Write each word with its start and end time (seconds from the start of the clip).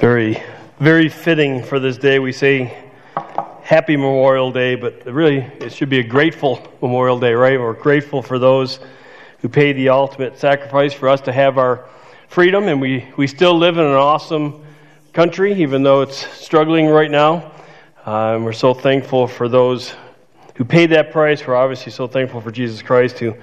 Very, 0.00 0.42
very 0.78 1.08
fitting 1.08 1.62
for 1.62 1.80
this 1.80 1.96
day. 1.96 2.18
We 2.18 2.30
say 2.30 2.76
Happy 3.62 3.96
Memorial 3.96 4.52
Day, 4.52 4.74
but 4.74 5.06
really 5.06 5.38
it 5.38 5.72
should 5.72 5.88
be 5.88 6.00
a 6.00 6.02
grateful 6.02 6.62
Memorial 6.82 7.18
Day, 7.18 7.32
right? 7.32 7.58
We're 7.58 7.72
grateful 7.72 8.20
for 8.20 8.38
those 8.38 8.78
who 9.40 9.48
paid 9.48 9.72
the 9.72 9.88
ultimate 9.88 10.38
sacrifice 10.38 10.92
for 10.92 11.08
us 11.08 11.22
to 11.22 11.32
have 11.32 11.56
our 11.56 11.88
freedom, 12.28 12.68
and 12.68 12.78
we, 12.78 13.08
we 13.16 13.26
still 13.26 13.56
live 13.56 13.78
in 13.78 13.86
an 13.86 13.94
awesome 13.94 14.62
country, 15.14 15.54
even 15.62 15.82
though 15.82 16.02
it's 16.02 16.26
struggling 16.36 16.88
right 16.88 17.10
now. 17.10 17.50
Uh, 18.06 18.34
and 18.34 18.44
we're 18.44 18.52
so 18.52 18.74
thankful 18.74 19.26
for 19.26 19.48
those 19.48 19.94
who 20.56 20.64
paid 20.66 20.90
that 20.90 21.10
price. 21.10 21.46
We're 21.46 21.56
obviously 21.56 21.90
so 21.90 22.06
thankful 22.06 22.42
for 22.42 22.50
Jesus 22.50 22.82
Christ 22.82 23.18
who 23.18 23.34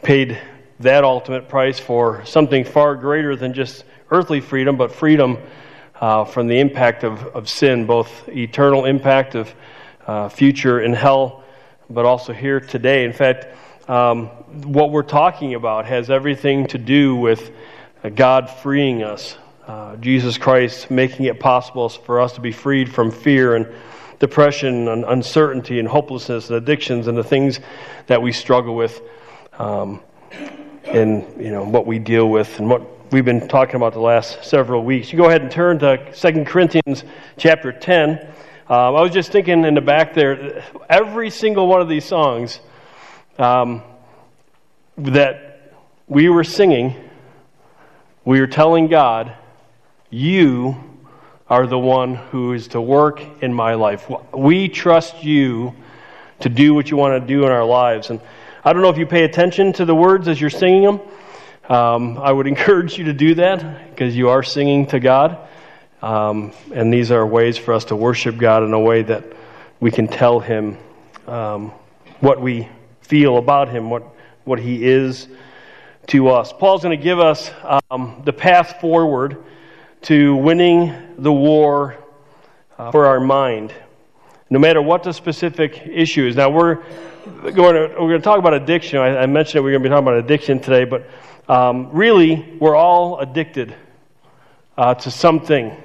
paid 0.00 0.40
that 0.78 1.02
ultimate 1.02 1.48
price 1.48 1.80
for 1.80 2.24
something 2.24 2.64
far 2.64 2.94
greater 2.94 3.34
than 3.34 3.52
just 3.52 3.82
earthly 4.12 4.40
freedom, 4.40 4.76
but 4.76 4.92
freedom 4.92 5.38
uh, 6.02 6.24
from 6.24 6.48
the 6.48 6.58
impact 6.58 7.04
of, 7.04 7.22
of 7.28 7.48
sin, 7.48 7.86
both 7.86 8.28
eternal 8.28 8.86
impact 8.86 9.36
of 9.36 9.54
uh, 10.04 10.28
future 10.28 10.80
in 10.80 10.92
hell, 10.92 11.44
but 11.88 12.04
also 12.04 12.32
here 12.32 12.58
today. 12.58 13.04
In 13.04 13.12
fact, 13.12 13.46
um, 13.88 14.26
what 14.64 14.90
we're 14.90 15.04
talking 15.04 15.54
about 15.54 15.86
has 15.86 16.10
everything 16.10 16.66
to 16.66 16.78
do 16.78 17.14
with 17.14 17.52
God 18.16 18.50
freeing 18.50 19.04
us, 19.04 19.38
uh, 19.68 19.94
Jesus 19.96 20.38
Christ 20.38 20.90
making 20.90 21.26
it 21.26 21.38
possible 21.38 21.88
for 21.88 22.20
us 22.20 22.32
to 22.32 22.40
be 22.40 22.50
freed 22.50 22.92
from 22.92 23.12
fear 23.12 23.54
and 23.54 23.72
depression 24.18 24.88
and 24.88 25.04
uncertainty 25.04 25.78
and 25.78 25.86
hopelessness 25.86 26.48
and 26.48 26.56
addictions 26.56 27.06
and 27.06 27.16
the 27.16 27.22
things 27.22 27.60
that 28.08 28.20
we 28.20 28.32
struggle 28.32 28.74
with. 28.74 29.00
Um, 29.56 30.00
and 30.84 31.40
you 31.40 31.52
know 31.52 31.64
what 31.64 31.86
we 31.86 32.00
deal 32.00 32.28
with 32.28 32.58
and 32.58 32.68
what 32.68 32.82
we've 33.12 33.26
been 33.26 33.46
talking 33.46 33.76
about 33.76 33.92
the 33.92 34.00
last 34.00 34.42
several 34.42 34.82
weeks. 34.82 35.12
You 35.12 35.18
go 35.18 35.26
ahead 35.26 35.42
and 35.42 35.50
turn 35.50 35.78
to 35.80 36.12
2 36.14 36.44
Corinthians 36.44 37.04
chapter 37.36 37.70
10. 37.70 38.10
Um, 38.18 38.26
I 38.68 39.02
was 39.02 39.12
just 39.12 39.30
thinking 39.30 39.66
in 39.66 39.74
the 39.74 39.82
back 39.82 40.14
there, 40.14 40.64
every 40.88 41.28
single 41.28 41.66
one 41.66 41.82
of 41.82 41.90
these 41.90 42.06
songs 42.06 42.58
um, 43.38 43.82
that 44.96 45.74
we 46.08 46.30
were 46.30 46.42
singing, 46.42 46.94
we 48.24 48.40
were 48.40 48.46
telling 48.46 48.88
God, 48.88 49.36
You 50.08 50.82
are 51.50 51.66
the 51.66 51.78
one 51.78 52.14
who 52.14 52.54
is 52.54 52.68
to 52.68 52.80
work 52.80 53.22
in 53.42 53.52
my 53.52 53.74
life. 53.74 54.10
We 54.32 54.68
trust 54.68 55.22
you 55.22 55.74
to 56.40 56.48
do 56.48 56.72
what 56.72 56.90
you 56.90 56.96
want 56.96 57.20
to 57.20 57.26
do 57.26 57.44
in 57.44 57.52
our 57.52 57.64
lives. 57.64 58.08
And 58.08 58.22
I 58.64 58.72
don't 58.72 58.80
know 58.80 58.88
if 58.88 58.96
you 58.96 59.06
pay 59.06 59.24
attention 59.24 59.74
to 59.74 59.84
the 59.84 59.94
words 59.94 60.28
as 60.28 60.40
you're 60.40 60.48
singing 60.48 60.82
them. 60.82 61.00
Um, 61.68 62.18
I 62.18 62.32
would 62.32 62.46
encourage 62.54 62.98
you 62.98 63.04
to 63.04 63.12
do 63.12 63.34
that 63.36 63.90
because 63.90 64.16
you 64.16 64.28
are 64.30 64.42
singing 64.42 64.86
to 64.86 65.00
God. 65.00 65.48
Um, 66.02 66.52
and 66.74 66.92
these 66.92 67.12
are 67.12 67.24
ways 67.24 67.56
for 67.56 67.74
us 67.74 67.84
to 67.86 67.96
worship 67.96 68.36
God 68.36 68.64
in 68.64 68.72
a 68.72 68.80
way 68.80 69.02
that 69.02 69.24
we 69.78 69.90
can 69.90 70.08
tell 70.08 70.40
Him 70.40 70.76
um, 71.28 71.70
what 72.20 72.40
we 72.40 72.68
feel 73.02 73.38
about 73.38 73.68
Him, 73.68 73.88
what, 73.88 74.02
what 74.44 74.58
He 74.58 74.84
is 74.84 75.28
to 76.08 76.28
us. 76.28 76.52
Paul's 76.52 76.82
going 76.82 76.96
to 76.96 77.02
give 77.02 77.20
us 77.20 77.52
um, 77.90 78.22
the 78.24 78.32
path 78.32 78.80
forward 78.80 79.44
to 80.02 80.34
winning 80.34 81.14
the 81.18 81.32
war 81.32 81.96
uh, 82.78 82.90
for 82.90 83.06
our 83.06 83.20
mind, 83.20 83.72
no 84.50 84.58
matter 84.58 84.82
what 84.82 85.04
the 85.04 85.12
specific 85.12 85.82
issue 85.86 86.26
is. 86.26 86.34
Now, 86.34 86.50
we're 86.50 86.82
going 87.52 87.74
to, 87.74 87.94
we're 88.00 88.08
going 88.08 88.20
to 88.20 88.20
talk 88.20 88.40
about 88.40 88.54
addiction. 88.54 88.98
I, 88.98 89.18
I 89.18 89.26
mentioned 89.26 89.60
that 89.60 89.62
we're 89.62 89.70
going 89.70 89.82
to 89.82 89.88
be 89.88 89.92
talking 89.92 90.08
about 90.08 90.18
addiction 90.18 90.58
today, 90.58 90.84
but 90.84 91.08
um, 91.48 91.90
really, 91.92 92.56
we're 92.60 92.76
all 92.76 93.18
addicted 93.18 93.74
uh, 94.76 94.94
to 94.94 95.10
something. 95.10 95.76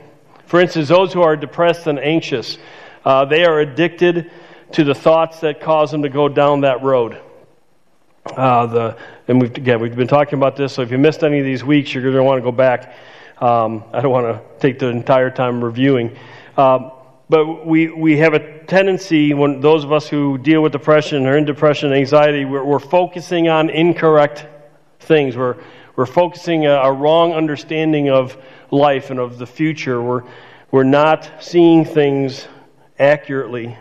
For 0.46 0.62
instance, 0.62 0.88
those 0.88 1.12
who 1.12 1.22
are 1.22 1.36
depressed 1.36 1.88
and 1.88 2.00
anxious, 2.00 2.58
uh, 3.04 3.26
they 3.26 3.44
are 3.46 3.60
addicted 3.60 4.32
to 4.74 4.84
the 4.84 4.96
thoughts 4.96 5.42
that 5.42 5.62
cause 5.62 5.92
them 5.92 6.04
to 6.04 6.10
go 6.10 6.30
down 6.30 6.62
that 6.62 6.84
road. 6.84 7.22
Uh, 8.26 8.66
the, 8.68 8.98
and 9.28 9.42
we've, 9.42 9.56
again, 9.56 9.80
we've 9.80 9.96
been 9.96 10.08
talking 10.08 10.38
about 10.38 10.56
this, 10.56 10.74
so 10.74 10.82
if 10.82 10.92
you 10.92 10.98
missed 10.98 11.24
any 11.24 11.40
of 11.40 11.46
these 11.46 11.64
weeks, 11.64 11.94
you're 11.94 12.04
going 12.04 12.16
to 12.16 12.24
want 12.24 12.38
to 12.38 12.44
go 12.44 12.52
back. 12.52 12.94
Um, 13.40 13.84
I 13.94 14.02
don't 14.02 14.12
want 14.12 14.28
to 14.28 14.42
take 14.60 14.80
the 14.80 14.88
entire 14.88 15.30
time 15.30 15.64
reviewing. 15.64 16.18
Um, 16.58 16.92
but 17.30 17.66
we, 17.66 17.90
we 17.90 18.18
have 18.18 18.34
a 18.34 18.64
tendency, 18.66 19.34
when 19.34 19.60
those 19.60 19.84
of 19.84 19.92
us 19.92 20.08
who 20.08 20.38
deal 20.38 20.62
with 20.62 20.72
depression 20.72 21.26
or 21.26 21.38
in 21.38 21.46
depression 21.46 21.92
and 21.92 22.00
anxiety, 22.00 22.46
we're, 22.46 22.64
we're 22.64 22.80
focusing 22.80 23.48
on 23.50 23.70
incorrect 23.70 24.46
things. 25.08 25.36
We're, 25.36 25.56
we're 25.96 26.06
focusing 26.06 26.66
a, 26.66 26.74
a, 26.74 26.92
wrong 26.92 27.34
understanding 27.34 28.10
of 28.10 28.38
life 28.70 29.10
and 29.10 29.20
of 29.20 29.38
the 29.38 29.48
future. 29.48 30.02
We're, 30.02 30.24
we're 30.70 30.84
not 30.84 31.32
seeing 31.40 31.86
things 31.86 32.48
accurately. 33.00 33.78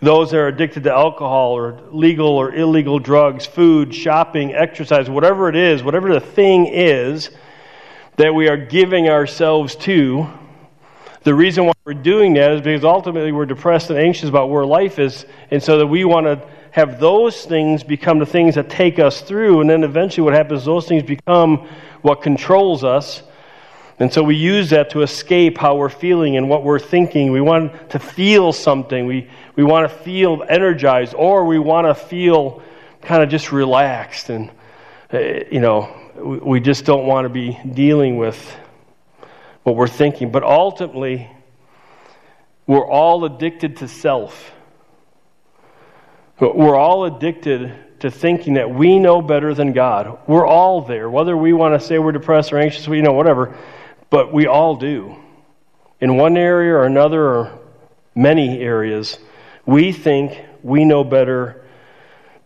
Those 0.00 0.30
that 0.30 0.38
are 0.38 0.46
addicted 0.46 0.84
to 0.84 0.92
alcohol 0.92 1.52
or 1.52 1.78
legal 1.90 2.28
or 2.28 2.54
illegal 2.54 2.98
drugs, 2.98 3.44
food, 3.44 3.94
shopping, 3.94 4.54
exercise, 4.54 5.10
whatever 5.10 5.48
it 5.50 5.56
is, 5.56 5.82
whatever 5.82 6.14
the 6.14 6.20
thing 6.20 6.66
is 6.66 7.30
that 8.16 8.34
we 8.34 8.48
are 8.48 8.56
giving 8.56 9.08
ourselves 9.08 9.76
to, 9.76 10.26
the 11.22 11.34
reason 11.34 11.66
why 11.66 11.72
we're 11.84 11.92
doing 11.92 12.32
that 12.34 12.52
is 12.52 12.60
because 12.62 12.84
ultimately 12.84 13.30
we're 13.30 13.44
depressed 13.44 13.90
and 13.90 13.98
anxious 13.98 14.28
about 14.28 14.48
where 14.48 14.64
life 14.64 14.98
is, 14.98 15.26
and 15.50 15.62
so 15.62 15.76
that 15.78 15.86
we 15.86 16.06
want 16.06 16.24
to 16.24 16.48
have 16.72 17.00
those 17.00 17.44
things 17.44 17.82
become 17.82 18.18
the 18.18 18.26
things 18.26 18.54
that 18.54 18.70
take 18.70 18.98
us 18.98 19.22
through, 19.22 19.60
and 19.60 19.68
then 19.68 19.84
eventually 19.84 20.24
what 20.24 20.34
happens 20.34 20.60
is 20.60 20.66
those 20.66 20.86
things 20.86 21.02
become 21.02 21.68
what 22.02 22.22
controls 22.22 22.84
us. 22.84 23.22
And 23.98 24.10
so 24.10 24.22
we 24.22 24.34
use 24.34 24.70
that 24.70 24.90
to 24.90 25.02
escape 25.02 25.58
how 25.58 25.76
we're 25.76 25.90
feeling 25.90 26.38
and 26.38 26.48
what 26.48 26.64
we're 26.64 26.78
thinking. 26.78 27.32
We 27.32 27.42
want 27.42 27.90
to 27.90 27.98
feel 27.98 28.52
something. 28.52 29.04
We, 29.04 29.28
we 29.56 29.62
want 29.62 29.90
to 29.90 29.94
feel 29.94 30.42
energized, 30.48 31.14
or 31.14 31.44
we 31.44 31.58
want 31.58 31.86
to 31.86 31.94
feel 31.94 32.62
kind 33.02 33.22
of 33.22 33.28
just 33.28 33.52
relaxed. 33.52 34.30
And, 34.30 34.50
uh, 35.12 35.18
you 35.50 35.60
know, 35.60 35.94
we, 36.16 36.38
we 36.38 36.60
just 36.60 36.86
don't 36.86 37.06
want 37.06 37.26
to 37.26 37.28
be 37.28 37.58
dealing 37.74 38.16
with 38.16 38.38
what 39.64 39.76
we're 39.76 39.86
thinking. 39.86 40.30
But 40.30 40.44
ultimately, 40.44 41.28
we're 42.66 42.88
all 42.88 43.24
addicted 43.26 43.78
to 43.78 43.88
self. 43.88 44.52
We're 46.40 46.76
all 46.76 47.04
addicted 47.04 48.00
to 48.00 48.10
thinking 48.10 48.54
that 48.54 48.70
we 48.70 48.98
know 48.98 49.20
better 49.20 49.52
than 49.52 49.74
God. 49.74 50.20
We're 50.26 50.46
all 50.46 50.80
there, 50.80 51.10
whether 51.10 51.36
we 51.36 51.52
want 51.52 51.78
to 51.78 51.86
say 51.86 51.98
we're 51.98 52.12
depressed 52.12 52.50
or 52.52 52.58
anxious, 52.58 52.88
we 52.88 53.02
know 53.02 53.12
whatever, 53.12 53.58
but 54.08 54.32
we 54.32 54.46
all 54.46 54.76
do. 54.76 55.16
In 56.00 56.16
one 56.16 56.38
area 56.38 56.72
or 56.72 56.84
another, 56.84 57.22
or 57.22 57.58
many 58.14 58.58
areas, 58.58 59.18
we 59.66 59.92
think 59.92 60.40
we 60.62 60.86
know 60.86 61.04
better 61.04 61.62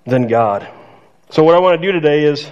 than 0.05 0.27
God. 0.27 0.69
So, 1.31 1.45
what 1.45 1.55
I 1.55 1.61
want 1.61 1.81
to 1.81 1.87
do 1.87 1.93
today 1.93 2.25
is 2.25 2.51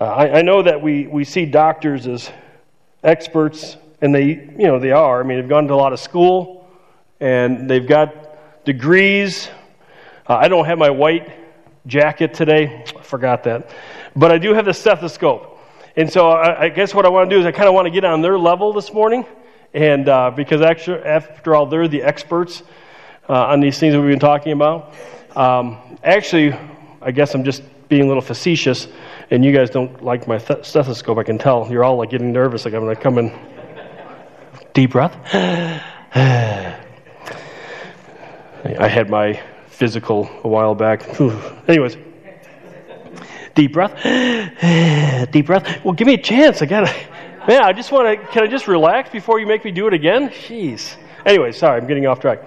uh, 0.00 0.04
I, 0.04 0.38
I 0.38 0.42
know 0.42 0.62
that 0.62 0.80
we, 0.80 1.08
we 1.08 1.24
see 1.24 1.44
doctors 1.44 2.06
as 2.06 2.32
experts, 3.04 3.76
and 4.00 4.14
they, 4.14 4.24
you 4.24 4.66
know, 4.66 4.78
they 4.78 4.92
are. 4.92 5.20
I 5.20 5.24
mean, 5.24 5.38
they've 5.38 5.48
gone 5.48 5.68
to 5.68 5.74
a 5.74 5.76
lot 5.76 5.92
of 5.92 6.00
school, 6.00 6.66
and 7.20 7.68
they've 7.68 7.86
got 7.86 8.64
degrees 8.64 9.50
uh, 10.30 10.36
I 10.36 10.46
don't 10.46 10.64
have 10.64 10.78
my 10.78 10.90
white 10.90 11.28
jacket 11.86 12.34
today. 12.34 12.84
I 12.96 13.02
forgot 13.02 13.42
that. 13.44 13.68
But 14.14 14.30
I 14.30 14.38
do 14.38 14.54
have 14.54 14.64
the 14.64 14.72
stethoscope. 14.72 15.58
And 15.96 16.08
so 16.08 16.28
I, 16.28 16.66
I 16.66 16.68
guess 16.68 16.94
what 16.94 17.04
I 17.04 17.08
want 17.08 17.28
to 17.28 17.34
do 17.34 17.40
is 17.40 17.46
I 17.46 17.50
kind 17.50 17.66
of 17.66 17.74
want 17.74 17.86
to 17.86 17.90
get 17.90 18.04
on 18.04 18.22
their 18.22 18.38
level 18.38 18.72
this 18.72 18.92
morning. 18.92 19.26
And 19.74 20.08
uh, 20.08 20.30
because 20.30 20.60
actually, 20.60 21.02
after 21.02 21.56
all, 21.56 21.66
they're 21.66 21.88
the 21.88 22.04
experts 22.04 22.62
uh, 23.28 23.46
on 23.46 23.58
these 23.58 23.80
things 23.80 23.92
that 23.92 24.00
we've 24.00 24.10
been 24.10 24.20
talking 24.20 24.52
about. 24.52 24.94
Um, 25.34 25.98
actually, 26.04 26.56
I 27.02 27.10
guess 27.10 27.34
I'm 27.34 27.42
just 27.42 27.64
being 27.88 28.02
a 28.02 28.06
little 28.06 28.22
facetious, 28.22 28.86
and 29.32 29.44
you 29.44 29.50
guys 29.52 29.68
don't 29.68 30.00
like 30.04 30.28
my 30.28 30.38
th- 30.38 30.64
stethoscope. 30.64 31.18
I 31.18 31.24
can 31.24 31.38
tell 31.38 31.66
you're 31.68 31.82
all 31.82 31.96
like 31.96 32.10
getting 32.10 32.30
nervous, 32.32 32.64
like 32.64 32.74
I'm 32.74 32.86
to 32.86 32.94
come 32.94 33.18
in. 33.18 33.36
Deep 34.74 34.92
breath. 34.92 35.16
I 38.78 38.88
had 38.88 39.10
my 39.10 39.42
physical 39.80 40.30
a 40.44 40.48
while 40.48 40.74
back. 40.74 41.18
Anyways, 41.66 41.96
deep 43.54 43.72
breath. 43.72 43.94
deep 45.32 45.46
breath. 45.46 45.82
Well, 45.82 45.94
give 45.94 46.06
me 46.06 46.14
a 46.14 46.22
chance. 46.22 46.60
I 46.60 46.66
gotta. 46.66 46.94
Man, 47.48 47.62
I 47.62 47.72
just 47.72 47.90
want 47.90 48.20
to. 48.20 48.26
Can 48.28 48.42
I 48.42 48.46
just 48.46 48.68
relax 48.68 49.08
before 49.08 49.40
you 49.40 49.46
make 49.46 49.64
me 49.64 49.70
do 49.70 49.86
it 49.86 49.94
again? 49.94 50.28
Jeez. 50.28 50.96
Anyway, 51.24 51.50
sorry, 51.52 51.80
I'm 51.80 51.86
getting 51.86 52.06
off 52.06 52.20
track. 52.20 52.40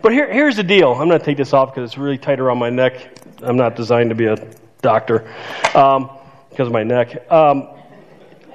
But 0.00 0.12
here, 0.12 0.32
here's 0.32 0.56
the 0.56 0.62
deal. 0.62 0.92
I'm 0.92 1.06
going 1.08 1.18
to 1.18 1.24
take 1.24 1.36
this 1.36 1.52
off 1.52 1.74
because 1.74 1.90
it's 1.90 1.98
really 1.98 2.16
tight 2.16 2.40
around 2.40 2.58
my 2.58 2.70
neck. 2.70 3.18
I'm 3.42 3.56
not 3.56 3.76
designed 3.76 4.08
to 4.08 4.16
be 4.16 4.26
a 4.26 4.36
doctor 4.80 5.30
um, 5.74 6.10
because 6.48 6.68
of 6.68 6.72
my 6.72 6.82
neck. 6.82 7.30
Um, 7.30 7.68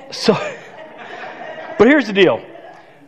so, 0.09 0.33
but 1.77 1.87
here's 1.87 2.07
the 2.07 2.13
deal. 2.13 2.43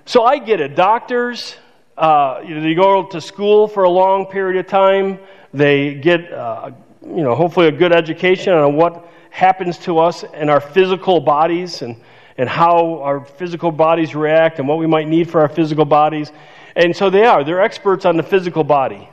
So 0.06 0.24
I 0.24 0.38
get 0.38 0.62
it. 0.62 0.76
Doctors, 0.76 1.56
uh, 1.98 2.42
they 2.42 2.76
go 2.76 3.06
to 3.08 3.20
school 3.20 3.68
for 3.68 3.84
a 3.84 3.90
long 3.90 4.28
period 4.28 4.60
of 4.60 4.68
time. 4.68 5.20
They 5.54 5.96
get, 5.96 6.32
uh, 6.32 6.72
you 7.02 7.24
know, 7.24 7.34
hopefully 7.34 7.68
a 7.68 7.72
good 7.72 7.92
education 7.92 8.54
on 8.54 8.76
what 8.76 9.10
happens 9.32 9.78
to 9.80 9.98
us 9.98 10.24
and 10.24 10.50
our 10.50 10.62
physical 10.62 11.20
bodies 11.20 11.82
and, 11.82 11.96
and 12.38 12.48
how 12.48 13.02
our 13.02 13.26
physical 13.26 13.72
bodies 13.72 14.14
react 14.14 14.60
and 14.60 14.68
what 14.68 14.78
we 14.78 14.86
might 14.86 15.08
need 15.08 15.30
for 15.30 15.42
our 15.42 15.50
physical 15.50 15.86
bodies. 15.86 16.32
And 16.76 16.96
so 16.96 17.10
they 17.10 17.26
are. 17.26 17.44
They're 17.44 17.62
experts 17.62 18.06
on 18.06 18.16
the 18.16 18.24
physical 18.24 18.64
body. 18.64 19.10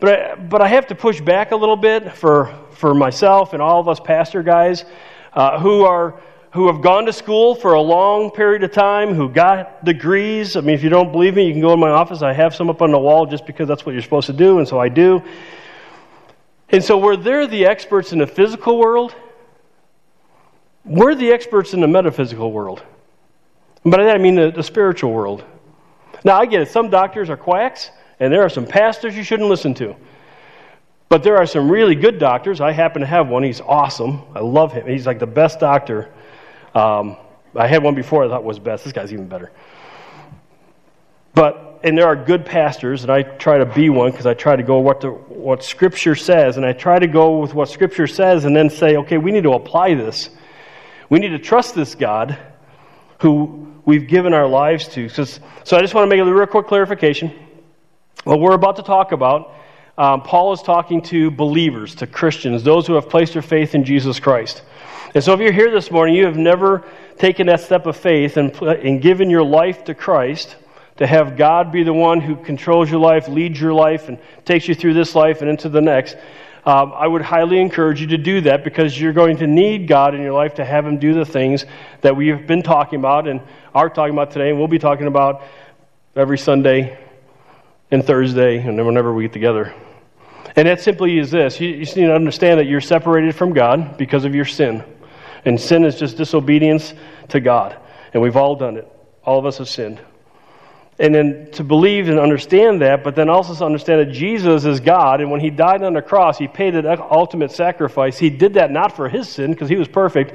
But 0.00 0.08
I, 0.08 0.34
but 0.36 0.62
I 0.62 0.68
have 0.68 0.86
to 0.86 0.94
push 0.94 1.20
back 1.20 1.50
a 1.50 1.56
little 1.56 1.76
bit 1.76 2.12
for, 2.12 2.54
for 2.70 2.94
myself 2.94 3.52
and 3.52 3.60
all 3.60 3.80
of 3.80 3.88
us 3.88 4.00
pastor 4.00 4.42
guys 4.42 4.84
uh, 5.34 5.58
who 5.60 5.82
are 5.82 6.20
who 6.52 6.66
have 6.66 6.80
gone 6.80 7.04
to 7.06 7.12
school 7.12 7.54
for 7.54 7.74
a 7.74 7.80
long 7.80 8.30
period 8.30 8.62
of 8.62 8.72
time, 8.72 9.14
who 9.14 9.28
got 9.28 9.84
degrees. 9.84 10.56
I 10.56 10.60
mean, 10.60 10.74
if 10.74 10.82
you 10.82 10.88
don't 10.88 11.12
believe 11.12 11.34
me, 11.34 11.46
you 11.46 11.52
can 11.52 11.60
go 11.60 11.72
in 11.72 11.80
my 11.80 11.90
office. 11.90 12.22
I 12.22 12.32
have 12.32 12.54
some 12.54 12.70
up 12.70 12.80
on 12.80 12.90
the 12.90 12.98
wall 12.98 13.26
just 13.26 13.46
because 13.46 13.68
that's 13.68 13.84
what 13.84 13.92
you're 13.92 14.02
supposed 14.02 14.26
to 14.28 14.32
do, 14.32 14.58
and 14.58 14.66
so 14.66 14.80
I 14.80 14.88
do. 14.88 15.22
And 16.70 16.82
so, 16.82 16.96
where 16.98 17.16
they're 17.16 17.46
the 17.46 17.66
experts 17.66 18.12
in 18.12 18.18
the 18.18 18.26
physical 18.26 18.78
world, 18.78 19.14
we're 20.84 21.14
the 21.14 21.32
experts 21.32 21.74
in 21.74 21.80
the 21.80 21.88
metaphysical 21.88 22.50
world. 22.50 22.82
That 23.84 24.00
I 24.00 24.18
mean 24.18 24.34
the, 24.34 24.50
the 24.50 24.62
spiritual 24.62 25.12
world. 25.12 25.44
Now, 26.24 26.38
I 26.38 26.46
get 26.46 26.62
it. 26.62 26.68
Some 26.68 26.90
doctors 26.90 27.30
are 27.30 27.36
quacks, 27.36 27.90
and 28.20 28.32
there 28.32 28.42
are 28.42 28.48
some 28.48 28.66
pastors 28.66 29.16
you 29.16 29.22
shouldn't 29.22 29.48
listen 29.48 29.74
to. 29.74 29.96
But 31.08 31.22
there 31.22 31.36
are 31.36 31.46
some 31.46 31.70
really 31.70 31.94
good 31.94 32.18
doctors. 32.18 32.60
I 32.60 32.72
happen 32.72 33.00
to 33.00 33.06
have 33.06 33.28
one. 33.28 33.42
He's 33.42 33.60
awesome. 33.60 34.22
I 34.34 34.40
love 34.40 34.72
him. 34.72 34.86
He's 34.86 35.06
like 35.06 35.18
the 35.18 35.26
best 35.26 35.60
doctor. 35.60 36.12
Um, 36.74 37.16
I 37.54 37.66
had 37.66 37.82
one 37.82 37.94
before 37.94 38.24
I 38.24 38.28
thought 38.28 38.44
was 38.44 38.58
best. 38.58 38.84
This 38.84 38.92
guy's 38.92 39.12
even 39.12 39.28
better. 39.28 39.50
But 41.34 41.68
and 41.82 41.96
there 41.96 42.06
are 42.06 42.16
good 42.16 42.44
pastors, 42.44 43.02
and 43.02 43.12
I 43.12 43.22
try 43.22 43.58
to 43.58 43.66
be 43.66 43.88
one 43.88 44.10
because 44.10 44.26
I 44.26 44.34
try 44.34 44.56
to 44.56 44.62
go 44.62 44.78
what 44.78 45.00
the, 45.00 45.10
what 45.10 45.62
Scripture 45.62 46.14
says, 46.14 46.56
and 46.56 46.66
I 46.66 46.72
try 46.72 46.98
to 46.98 47.06
go 47.06 47.38
with 47.38 47.54
what 47.54 47.68
Scripture 47.68 48.06
says, 48.06 48.44
and 48.44 48.54
then 48.54 48.70
say, 48.70 48.96
okay, 48.96 49.18
we 49.18 49.30
need 49.30 49.44
to 49.44 49.52
apply 49.52 49.94
this. 49.94 50.30
We 51.08 51.20
need 51.20 51.28
to 51.28 51.38
trust 51.38 51.74
this 51.74 51.94
God 51.94 52.36
who 53.20 53.74
we've 53.84 54.08
given 54.08 54.34
our 54.34 54.46
lives 54.46 54.88
to. 54.88 55.08
So, 55.08 55.24
so 55.24 55.76
I 55.76 55.80
just 55.80 55.94
want 55.94 56.10
to 56.10 56.16
make 56.16 56.24
a 56.24 56.32
real 56.32 56.46
quick 56.46 56.66
clarification. 56.66 57.32
What 58.24 58.40
we're 58.40 58.54
about 58.54 58.76
to 58.76 58.82
talk 58.82 59.12
about, 59.12 59.54
um, 59.96 60.22
Paul 60.22 60.52
is 60.52 60.62
talking 60.62 61.02
to 61.02 61.30
believers, 61.30 61.94
to 61.96 62.06
Christians, 62.06 62.62
those 62.62 62.86
who 62.86 62.94
have 62.94 63.08
placed 63.08 63.32
their 63.32 63.42
faith 63.42 63.74
in 63.74 63.84
Jesus 63.84 64.20
Christ. 64.20 64.62
And 65.14 65.24
so 65.24 65.32
if 65.32 65.40
you're 65.40 65.52
here 65.52 65.70
this 65.70 65.90
morning, 65.90 66.14
you 66.14 66.26
have 66.26 66.36
never 66.36 66.84
taken 67.16 67.46
that 67.46 67.60
step 67.60 67.86
of 67.86 67.96
faith 67.96 68.36
and, 68.36 68.54
and 68.62 69.00
given 69.00 69.30
your 69.30 69.44
life 69.44 69.84
to 69.84 69.94
Christ, 69.94 70.56
to 70.98 71.06
have 71.06 71.36
God 71.36 71.72
be 71.72 71.82
the 71.82 71.92
one 71.92 72.20
who 72.20 72.36
controls 72.36 72.90
your 72.90 73.00
life, 73.00 73.28
leads 73.28 73.60
your 73.60 73.72
life, 73.72 74.08
and 74.08 74.18
takes 74.44 74.68
you 74.68 74.74
through 74.74 74.94
this 74.94 75.14
life 75.14 75.40
and 75.40 75.48
into 75.48 75.68
the 75.68 75.80
next, 75.80 76.16
um, 76.66 76.92
I 76.94 77.06
would 77.06 77.22
highly 77.22 77.60
encourage 77.60 78.00
you 78.00 78.08
to 78.08 78.18
do 78.18 78.42
that 78.42 78.64
because 78.64 79.00
you're 79.00 79.12
going 79.12 79.38
to 79.38 79.46
need 79.46 79.88
God 79.88 80.14
in 80.14 80.20
your 80.20 80.34
life 80.34 80.54
to 80.56 80.64
have 80.64 80.84
Him 80.84 80.98
do 80.98 81.14
the 81.14 81.24
things 81.24 81.64
that 82.02 82.14
we 82.16 82.28
have 82.28 82.46
been 82.46 82.62
talking 82.62 82.98
about 82.98 83.26
and 83.26 83.40
are 83.74 83.88
talking 83.88 84.12
about 84.12 84.32
today, 84.32 84.50
and 84.50 84.58
we'll 84.58 84.68
be 84.68 84.78
talking 84.78 85.06
about 85.06 85.42
every 86.14 86.36
Sunday 86.36 86.98
and 87.90 88.04
Thursday 88.04 88.58
and 88.58 88.84
whenever 88.84 89.14
we 89.14 89.22
get 89.22 89.32
together. 89.32 89.72
And 90.56 90.66
that 90.66 90.80
simply 90.80 91.18
is 91.18 91.30
this 91.30 91.60
you, 91.60 91.68
you 91.68 91.84
need 91.84 91.94
to 91.94 92.14
understand 92.14 92.58
that 92.58 92.66
you're 92.66 92.80
separated 92.80 93.34
from 93.34 93.52
God 93.52 93.96
because 93.96 94.24
of 94.24 94.34
your 94.34 94.44
sin. 94.44 94.84
And 95.44 95.60
sin 95.60 95.84
is 95.84 95.96
just 95.96 96.16
disobedience 96.16 96.94
to 97.28 97.40
God. 97.40 97.78
And 98.12 98.22
we've 98.22 98.36
all 98.36 98.56
done 98.56 98.76
it. 98.76 98.90
All 99.24 99.38
of 99.38 99.46
us 99.46 99.58
have 99.58 99.68
sinned. 99.68 100.00
And 100.98 101.14
then 101.14 101.50
to 101.52 101.62
believe 101.62 102.08
and 102.08 102.18
understand 102.18 102.82
that, 102.82 103.04
but 103.04 103.14
then 103.14 103.28
also 103.28 103.54
to 103.54 103.64
understand 103.64 104.00
that 104.00 104.12
Jesus 104.12 104.64
is 104.64 104.80
God, 104.80 105.20
and 105.20 105.30
when 105.30 105.40
he 105.40 105.48
died 105.48 105.82
on 105.84 105.92
the 105.92 106.02
cross, 106.02 106.38
he 106.38 106.48
paid 106.48 106.74
the 106.74 107.06
ultimate 107.10 107.52
sacrifice. 107.52 108.18
He 108.18 108.30
did 108.30 108.54
that 108.54 108.72
not 108.72 108.96
for 108.96 109.08
his 109.08 109.28
sin, 109.28 109.52
because 109.52 109.68
he 109.68 109.76
was 109.76 109.86
perfect. 109.86 110.34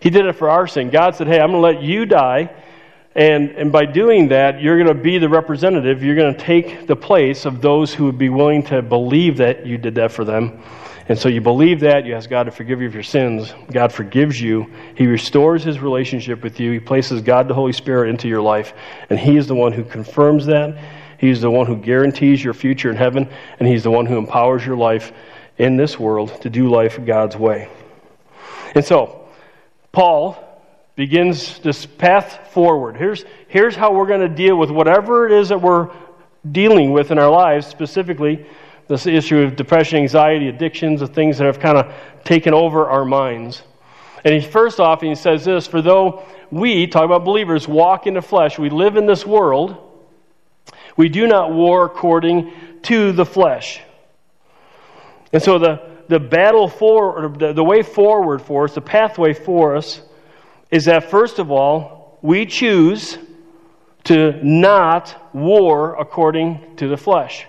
He 0.00 0.10
did 0.10 0.26
it 0.26 0.34
for 0.34 0.50
our 0.50 0.68
sin. 0.68 0.90
God 0.90 1.16
said, 1.16 1.26
Hey, 1.26 1.40
I'm 1.40 1.50
going 1.50 1.62
to 1.62 1.78
let 1.78 1.82
you 1.82 2.06
die. 2.06 2.50
And, 3.16 3.50
and 3.50 3.72
by 3.72 3.86
doing 3.86 4.28
that, 4.28 4.60
you're 4.60 4.76
going 4.76 4.96
to 4.96 5.02
be 5.02 5.18
the 5.18 5.28
representative. 5.28 6.04
You're 6.04 6.14
going 6.14 6.34
to 6.34 6.40
take 6.40 6.86
the 6.86 6.94
place 6.94 7.46
of 7.46 7.60
those 7.60 7.92
who 7.92 8.04
would 8.04 8.18
be 8.18 8.28
willing 8.28 8.62
to 8.64 8.80
believe 8.80 9.38
that 9.38 9.66
you 9.66 9.76
did 9.78 9.96
that 9.96 10.12
for 10.12 10.24
them. 10.24 10.62
And 11.08 11.18
so 11.18 11.30
you 11.30 11.40
believe 11.40 11.80
that, 11.80 12.04
you 12.04 12.14
ask 12.14 12.28
God 12.28 12.44
to 12.44 12.50
forgive 12.50 12.82
you 12.82 12.86
of 12.86 12.92
your 12.92 13.02
sins. 13.02 13.54
God 13.72 13.92
forgives 13.92 14.38
you. 14.38 14.70
He 14.94 15.06
restores 15.06 15.64
his 15.64 15.80
relationship 15.80 16.42
with 16.42 16.60
you. 16.60 16.70
He 16.72 16.80
places 16.80 17.22
God 17.22 17.48
the 17.48 17.54
Holy 17.54 17.72
Spirit 17.72 18.10
into 18.10 18.28
your 18.28 18.42
life. 18.42 18.74
And 19.08 19.18
he 19.18 19.38
is 19.38 19.46
the 19.46 19.54
one 19.54 19.72
who 19.72 19.84
confirms 19.84 20.44
that. 20.46 20.78
He's 21.18 21.40
the 21.40 21.50
one 21.50 21.66
who 21.66 21.76
guarantees 21.76 22.44
your 22.44 22.52
future 22.52 22.90
in 22.90 22.96
heaven. 22.96 23.28
And 23.58 23.66
he's 23.66 23.84
the 23.84 23.90
one 23.90 24.04
who 24.04 24.18
empowers 24.18 24.66
your 24.66 24.76
life 24.76 25.12
in 25.56 25.76
this 25.76 25.98
world 25.98 26.42
to 26.42 26.50
do 26.50 26.68
life 26.68 27.02
God's 27.02 27.36
way. 27.36 27.70
And 28.74 28.84
so, 28.84 29.28
Paul 29.92 30.36
begins 30.94 31.58
this 31.60 31.86
path 31.86 32.52
forward. 32.52 32.96
Here's, 32.96 33.24
here's 33.48 33.74
how 33.74 33.94
we're 33.94 34.06
going 34.06 34.20
to 34.20 34.28
deal 34.28 34.56
with 34.56 34.70
whatever 34.70 35.26
it 35.26 35.32
is 35.32 35.48
that 35.48 35.62
we're 35.62 35.90
dealing 36.50 36.92
with 36.92 37.10
in 37.10 37.18
our 37.18 37.30
lives, 37.30 37.66
specifically 37.66 38.46
this 38.88 39.06
issue 39.06 39.40
of 39.40 39.54
depression, 39.54 39.98
anxiety, 39.98 40.48
addictions, 40.48 41.00
the 41.00 41.06
things 41.06 41.38
that 41.38 41.44
have 41.44 41.60
kind 41.60 41.78
of 41.78 41.94
taken 42.24 42.54
over 42.54 42.88
our 42.88 43.04
minds. 43.04 43.62
And 44.24 44.34
he 44.34 44.40
first 44.40 44.80
off, 44.80 45.02
he 45.02 45.14
says 45.14 45.44
this 45.44 45.66
For 45.66 45.82
though 45.82 46.24
we, 46.50 46.86
talk 46.86 47.04
about 47.04 47.24
believers, 47.24 47.68
walk 47.68 48.06
in 48.06 48.14
the 48.14 48.22
flesh, 48.22 48.58
we 48.58 48.70
live 48.70 48.96
in 48.96 49.06
this 49.06 49.24
world, 49.24 49.76
we 50.96 51.08
do 51.08 51.26
not 51.26 51.52
war 51.52 51.84
according 51.84 52.52
to 52.82 53.12
the 53.12 53.24
flesh. 53.24 53.80
And 55.32 55.42
so 55.42 55.58
the, 55.58 55.80
the 56.08 56.18
battle 56.18 56.68
for, 56.68 57.34
the, 57.38 57.52
the 57.52 57.62
way 57.62 57.82
forward 57.82 58.40
for 58.40 58.64
us, 58.64 58.74
the 58.74 58.80
pathway 58.80 59.34
for 59.34 59.76
us, 59.76 60.00
is 60.70 60.86
that 60.86 61.10
first 61.10 61.38
of 61.38 61.50
all, 61.50 62.18
we 62.22 62.46
choose 62.46 63.18
to 64.04 64.32
not 64.42 65.34
war 65.34 65.94
according 66.00 66.76
to 66.76 66.88
the 66.88 66.96
flesh. 66.96 67.46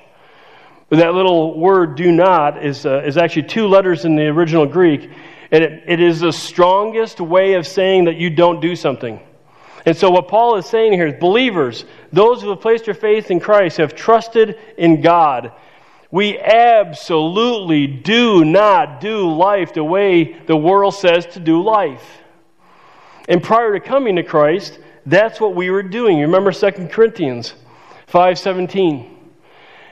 That 0.90 1.14
little 1.14 1.60
word 1.60 1.96
do 1.96 2.12
not 2.12 2.66
is, 2.66 2.86
uh, 2.86 3.04
is 3.06 3.18
actually 3.18 3.44
two 3.44 3.68
letters 3.68 4.06
in 4.06 4.16
the 4.16 4.26
original 4.28 4.66
Greek, 4.66 5.10
and 5.52 5.64
it, 5.64 5.84
it 5.88 6.00
is 6.00 6.20
the 6.20 6.34
strongest 6.34 7.22
way 7.22 7.54
of 7.54 7.68
saying 7.68 8.06
that 8.06 8.16
you 8.16 8.32
don't 8.32 8.60
do 8.60 8.76
something. 8.76 9.20
And 9.86 9.96
so, 9.96 10.10
what 10.10 10.28
Paul 10.28 10.56
is 10.56 10.66
saying 10.66 10.94
here 10.94 11.08
is 11.08 11.20
believers, 11.20 11.86
those 12.12 12.42
who 12.42 12.50
have 12.50 12.60
placed 12.60 12.86
their 12.86 12.96
faith 12.96 13.30
in 13.30 13.40
Christ, 13.40 13.78
have 13.78 13.96
trusted 13.96 14.58
in 14.78 15.02
God. 15.02 15.52
We 16.12 16.40
absolutely 16.40 17.86
do 17.86 18.44
not 18.44 19.00
do 19.00 19.32
life 19.32 19.74
the 19.74 19.84
way 19.84 20.34
the 20.48 20.58
world 20.58 20.96
says 20.96 21.28
to 21.28 21.40
do 21.40 21.62
life. 21.62 22.04
And 23.28 23.44
prior 23.44 23.74
to 23.74 23.80
coming 23.80 24.16
to 24.16 24.24
Christ, 24.24 24.80
that's 25.06 25.40
what 25.40 25.54
we 25.54 25.70
were 25.70 25.84
doing. 25.84 26.18
You 26.18 26.26
remember 26.26 26.52
2 26.52 26.90
Corinthians 26.90 27.54
5:17. 28.08 29.19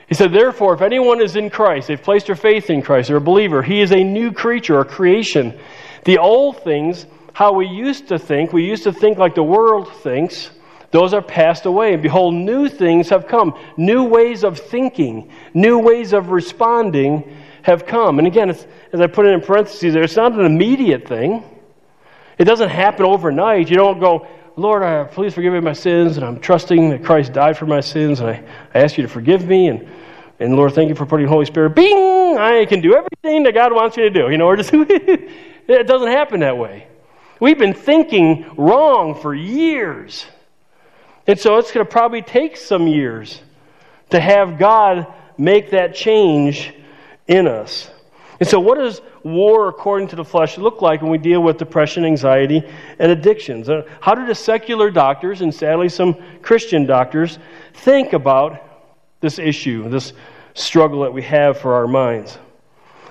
He 0.08 0.14
said, 0.14 0.32
Therefore, 0.32 0.74
if 0.74 0.80
anyone 0.80 1.20
is 1.20 1.36
in 1.36 1.50
Christ, 1.50 1.88
they've 1.88 2.02
placed 2.02 2.26
their 2.26 2.36
faith 2.36 2.70
in 2.70 2.80
Christ, 2.82 3.08
they're 3.08 3.18
a 3.18 3.20
believer, 3.20 3.62
he 3.62 3.80
is 3.80 3.92
a 3.92 4.02
new 4.02 4.32
creature, 4.32 4.80
a 4.80 4.84
creation. 4.84 5.58
The 6.04 6.18
old 6.18 6.62
things, 6.62 7.06
how 7.34 7.52
we 7.52 7.66
used 7.66 8.08
to 8.08 8.18
think, 8.18 8.52
we 8.52 8.64
used 8.64 8.84
to 8.84 8.92
think 8.92 9.18
like 9.18 9.34
the 9.34 9.42
world 9.42 9.92
thinks, 9.96 10.50
those 10.90 11.12
are 11.12 11.20
passed 11.20 11.66
away. 11.66 11.92
And 11.92 12.02
behold, 12.02 12.34
new 12.34 12.68
things 12.68 13.10
have 13.10 13.28
come. 13.28 13.58
New 13.76 14.04
ways 14.04 14.42
of 14.42 14.58
thinking, 14.58 15.30
new 15.52 15.78
ways 15.78 16.14
of 16.14 16.30
responding 16.30 17.36
have 17.62 17.84
come. 17.84 18.18
And 18.18 18.26
again, 18.26 18.48
as 18.48 18.66
I 18.94 19.06
put 19.06 19.26
it 19.26 19.34
in 19.34 19.42
parentheses 19.42 19.92
there, 19.92 20.02
it's 20.02 20.16
not 20.16 20.32
an 20.32 20.46
immediate 20.46 21.06
thing. 21.06 21.44
It 22.38 22.44
doesn't 22.44 22.70
happen 22.70 23.04
overnight. 23.04 23.68
You 23.68 23.76
don't 23.76 24.00
go, 24.00 24.26
Lord, 24.56 24.82
I, 24.82 25.04
please 25.04 25.34
forgive 25.34 25.52
me 25.52 25.60
my 25.60 25.74
sins, 25.74 26.16
and 26.16 26.24
I'm 26.24 26.40
trusting 26.40 26.88
that 26.90 27.04
Christ 27.04 27.34
died 27.34 27.58
for 27.58 27.66
my 27.66 27.80
sins, 27.80 28.20
and 28.20 28.30
I, 28.30 28.42
I 28.74 28.78
ask 28.78 28.96
you 28.96 29.02
to 29.02 29.08
forgive 29.08 29.46
me, 29.46 29.68
and, 29.68 29.88
and 30.40 30.54
Lord, 30.54 30.74
thank 30.74 30.88
you 30.88 30.94
for 30.94 31.06
putting 31.06 31.26
Holy 31.26 31.46
Spirit. 31.46 31.74
Bing! 31.74 32.38
I 32.38 32.64
can 32.66 32.80
do 32.80 32.94
everything 32.94 33.42
that 33.44 33.54
God 33.54 33.72
wants 33.72 33.96
me 33.96 34.04
to 34.04 34.10
do. 34.10 34.30
You 34.30 34.38
know, 34.38 34.46
or 34.46 34.56
just 34.56 34.70
it 34.72 35.86
doesn't 35.86 36.08
happen 36.08 36.40
that 36.40 36.56
way. 36.56 36.86
We've 37.40 37.58
been 37.58 37.74
thinking 37.74 38.46
wrong 38.56 39.14
for 39.20 39.34
years. 39.34 40.26
And 41.26 41.38
so 41.38 41.58
it's 41.58 41.72
going 41.72 41.84
to 41.84 41.90
probably 41.90 42.22
take 42.22 42.56
some 42.56 42.86
years 42.86 43.40
to 44.10 44.20
have 44.20 44.58
God 44.58 45.12
make 45.36 45.70
that 45.70 45.94
change 45.94 46.72
in 47.26 47.46
us. 47.46 47.90
And 48.40 48.48
so, 48.48 48.60
what 48.60 48.78
does 48.78 49.02
war 49.24 49.68
according 49.68 50.08
to 50.08 50.16
the 50.16 50.24
flesh 50.24 50.58
look 50.58 50.80
like 50.80 51.02
when 51.02 51.10
we 51.10 51.18
deal 51.18 51.42
with 51.42 51.58
depression, 51.58 52.04
anxiety, 52.04 52.62
and 52.98 53.10
addictions? 53.10 53.68
Uh, 53.68 53.82
how 54.00 54.14
do 54.14 54.24
the 54.24 54.34
secular 54.34 54.90
doctors, 54.90 55.40
and 55.40 55.52
sadly 55.52 55.88
some 55.88 56.16
Christian 56.40 56.86
doctors, 56.86 57.38
think 57.74 58.12
about 58.12 58.67
this 59.20 59.38
issue, 59.38 59.88
this 59.88 60.12
struggle 60.54 61.02
that 61.02 61.12
we 61.12 61.22
have 61.22 61.58
for 61.58 61.74
our 61.74 61.86
minds? 61.86 62.38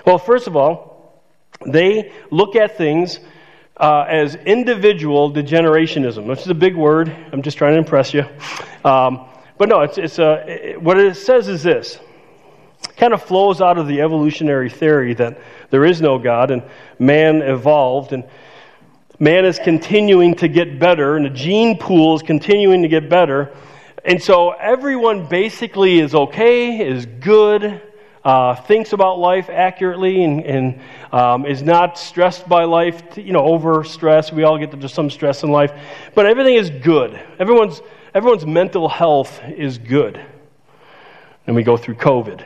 Well, 0.05 0.17
first 0.17 0.47
of 0.47 0.55
all, 0.55 1.23
they 1.65 2.11
look 2.31 2.55
at 2.55 2.77
things 2.77 3.19
uh, 3.77 4.05
as 4.07 4.35
individual 4.35 5.31
degenerationism, 5.31 6.25
which 6.25 6.41
is 6.41 6.47
a 6.47 6.55
big 6.55 6.75
word. 6.75 7.15
I'm 7.31 7.41
just 7.41 7.57
trying 7.57 7.73
to 7.73 7.77
impress 7.77 8.13
you. 8.13 8.25
Um, 8.83 9.27
but 9.57 9.69
no, 9.69 9.81
it's, 9.81 9.97
it's 9.97 10.19
a, 10.19 10.71
it, 10.71 10.81
what 10.81 10.97
it 10.99 11.15
says 11.15 11.47
is 11.47 11.63
this 11.63 11.99
kind 12.95 13.13
of 13.13 13.23
flows 13.23 13.61
out 13.61 13.77
of 13.77 13.87
the 13.87 14.01
evolutionary 14.01 14.69
theory 14.69 15.13
that 15.15 15.39
there 15.69 15.85
is 15.85 16.01
no 16.01 16.17
God 16.17 16.51
and 16.51 16.63
man 16.99 17.41
evolved. 17.41 18.13
And 18.13 18.23
man 19.19 19.45
is 19.45 19.59
continuing 19.59 20.35
to 20.35 20.47
get 20.47 20.79
better, 20.79 21.15
and 21.15 21.25
the 21.25 21.29
gene 21.29 21.77
pool 21.77 22.15
is 22.15 22.21
continuing 22.21 22.81
to 22.83 22.87
get 22.87 23.09
better. 23.09 23.55
And 24.07 24.23
so 24.23 24.51
everyone 24.51 25.27
basically 25.27 25.99
is 25.99 26.15
okay, 26.15 26.79
is 26.79 27.05
good, 27.05 27.81
uh, 28.23 28.55
thinks 28.55 28.93
about 28.93 29.19
life 29.19 29.49
accurately, 29.49 30.23
and, 30.23 30.45
and 30.45 30.81
um, 31.11 31.45
is 31.45 31.61
not 31.61 31.99
stressed 31.99 32.47
by 32.47 32.63
life, 32.63 33.17
you 33.17 33.33
know, 33.33 33.43
over 33.43 33.83
stress. 33.83 34.31
We 34.31 34.43
all 34.43 34.57
get 34.57 34.71
to 34.71 34.87
some 34.87 35.09
stress 35.09 35.43
in 35.43 35.51
life. 35.51 35.73
But 36.15 36.25
everything 36.25 36.55
is 36.55 36.69
good. 36.69 37.19
Everyone's, 37.37 37.81
everyone's 38.13 38.45
mental 38.45 38.87
health 38.87 39.41
is 39.43 39.77
good. 39.77 40.25
And 41.45 41.53
we 41.53 41.63
go 41.63 41.75
through 41.75 41.95
COVID. 41.95 42.45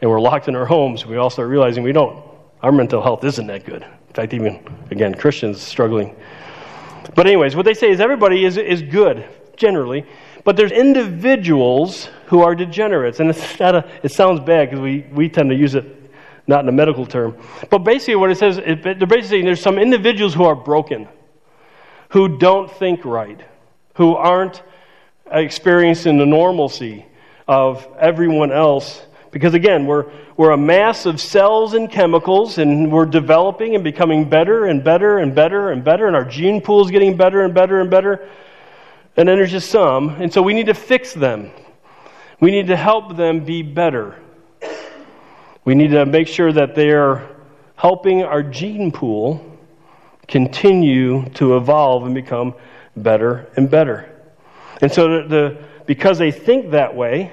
And 0.00 0.10
we're 0.10 0.20
locked 0.20 0.46
in 0.46 0.54
our 0.54 0.66
homes. 0.66 1.04
We 1.04 1.16
all 1.16 1.30
start 1.30 1.48
realizing 1.48 1.82
we 1.82 1.92
don't. 1.92 2.24
Our 2.62 2.70
mental 2.70 3.02
health 3.02 3.24
isn't 3.24 3.48
that 3.48 3.66
good. 3.66 3.82
In 3.82 4.14
fact, 4.14 4.32
even, 4.32 4.64
again, 4.92 5.12
Christians 5.12 5.60
struggling. 5.60 6.14
But, 7.16 7.26
anyways, 7.26 7.56
what 7.56 7.64
they 7.64 7.74
say 7.74 7.90
is 7.90 8.00
everybody 8.00 8.44
is, 8.44 8.56
is 8.56 8.80
good, 8.80 9.28
generally. 9.56 10.06
But 10.44 10.56
there's 10.56 10.72
individuals 10.72 12.08
who 12.26 12.42
are 12.42 12.54
degenerates. 12.54 13.20
And 13.20 13.30
it's 13.30 13.60
not 13.60 13.74
a, 13.74 13.90
it 14.02 14.12
sounds 14.12 14.40
bad 14.40 14.70
because 14.70 14.80
we, 14.80 15.06
we 15.12 15.28
tend 15.28 15.50
to 15.50 15.56
use 15.56 15.74
it 15.74 16.02
not 16.46 16.64
in 16.64 16.68
a 16.68 16.72
medical 16.72 17.06
term. 17.06 17.36
But 17.70 17.78
basically, 17.80 18.16
what 18.16 18.30
it 18.30 18.38
says, 18.38 18.58
it, 18.58 18.82
they're 18.82 18.94
basically 18.94 19.28
saying 19.28 19.44
there's 19.44 19.60
some 19.60 19.78
individuals 19.78 20.34
who 20.34 20.44
are 20.44 20.56
broken, 20.56 21.08
who 22.10 22.38
don't 22.38 22.70
think 22.70 23.04
right, 23.04 23.40
who 23.94 24.14
aren't 24.16 24.62
experiencing 25.30 26.18
the 26.18 26.26
normalcy 26.26 27.06
of 27.46 27.86
everyone 27.98 28.52
else. 28.52 29.02
Because 29.30 29.54
again, 29.54 29.86
we're, 29.86 30.10
we're 30.36 30.50
a 30.50 30.58
mass 30.58 31.06
of 31.06 31.20
cells 31.20 31.74
and 31.74 31.90
chemicals, 31.90 32.58
and 32.58 32.90
we're 32.90 33.06
developing 33.06 33.74
and 33.74 33.84
becoming 33.84 34.28
better 34.28 34.66
and 34.66 34.84
better 34.84 35.18
and 35.18 35.34
better 35.34 35.70
and 35.70 35.84
better, 35.84 36.06
and 36.06 36.16
our 36.16 36.24
gene 36.24 36.60
pool 36.60 36.84
is 36.84 36.90
getting 36.90 37.16
better 37.16 37.42
and 37.42 37.54
better 37.54 37.80
and 37.80 37.90
better. 37.90 38.28
And 39.16 39.28
then 39.28 39.36
there's 39.36 39.50
just 39.50 39.70
some, 39.70 40.08
and 40.08 40.32
so 40.32 40.40
we 40.40 40.54
need 40.54 40.66
to 40.66 40.74
fix 40.74 41.12
them. 41.12 41.50
We 42.40 42.50
need 42.50 42.68
to 42.68 42.76
help 42.76 43.16
them 43.16 43.44
be 43.44 43.62
better. 43.62 44.18
We 45.64 45.74
need 45.74 45.90
to 45.90 46.06
make 46.06 46.28
sure 46.28 46.52
that 46.52 46.74
they 46.74 46.90
are 46.90 47.28
helping 47.76 48.22
our 48.22 48.42
gene 48.42 48.90
pool 48.90 49.58
continue 50.28 51.28
to 51.34 51.56
evolve 51.56 52.04
and 52.04 52.14
become 52.14 52.54
better 52.96 53.50
and 53.56 53.70
better. 53.70 54.08
And 54.80 54.90
so, 54.90 55.22
the, 55.22 55.28
the, 55.28 55.64
because 55.86 56.18
they 56.18 56.30
think 56.30 56.70
that 56.70 56.94
way, 56.94 57.32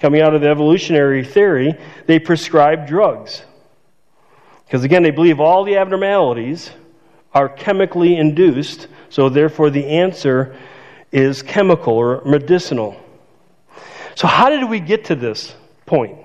coming 0.00 0.20
out 0.20 0.34
of 0.34 0.40
the 0.40 0.48
evolutionary 0.48 1.24
theory, 1.24 1.74
they 2.06 2.18
prescribe 2.18 2.86
drugs. 2.86 3.44
Because 4.66 4.84
again, 4.84 5.02
they 5.02 5.10
believe 5.10 5.40
all 5.40 5.64
the 5.64 5.76
abnormalities 5.76 6.70
are 7.32 7.48
chemically 7.48 8.16
induced, 8.16 8.88
so 9.08 9.28
therefore 9.28 9.70
the 9.70 9.86
answer 9.86 10.56
is 11.14 11.42
chemical 11.42 11.94
or 11.94 12.22
medicinal. 12.24 13.00
So, 14.16 14.26
how 14.26 14.50
did 14.50 14.68
we 14.68 14.80
get 14.80 15.06
to 15.06 15.14
this 15.14 15.54
point? 15.86 16.18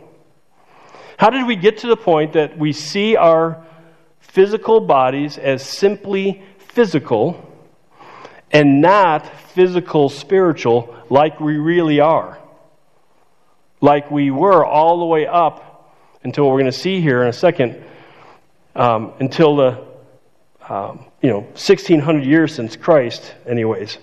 How 1.18 1.30
did 1.30 1.46
we 1.46 1.56
get 1.56 1.80
to 1.80 1.88
the 1.88 1.96
point 1.96 2.34
that 2.34 2.58
we 2.58 2.74
see 2.74 3.16
our 3.16 3.64
physical 4.20 4.80
bodies 4.80 5.38
as 5.38 5.64
simply 5.64 6.42
physical 6.58 7.46
and 8.52 8.82
not 8.82 9.28
physical 9.52 10.10
spiritual 10.10 10.96
like 11.10 11.40
we 11.40 11.58
really 11.58 12.00
are? 12.00 12.40
Like 13.82 14.10
we 14.10 14.32
were 14.32 14.66
all 14.66 15.00
the 15.00 15.06
way 15.06 15.28
up 15.28 15.94
until 16.24 16.46
what 16.46 16.54
we're 16.54 16.62
going 16.62 16.72
to 16.72 16.78
see 16.78 17.00
here 17.00 17.22
in 17.22 17.28
a 17.28 17.34
second, 17.34 17.84
um, 18.76 19.14
until 19.20 19.56
the 19.56 19.86
um, 20.68 21.06
you 21.22 21.30
know 21.30 21.42
1600 21.42 22.26
years 22.26 22.56
since 22.56 22.76
Christ, 22.76 23.36
anyways. 23.46 24.00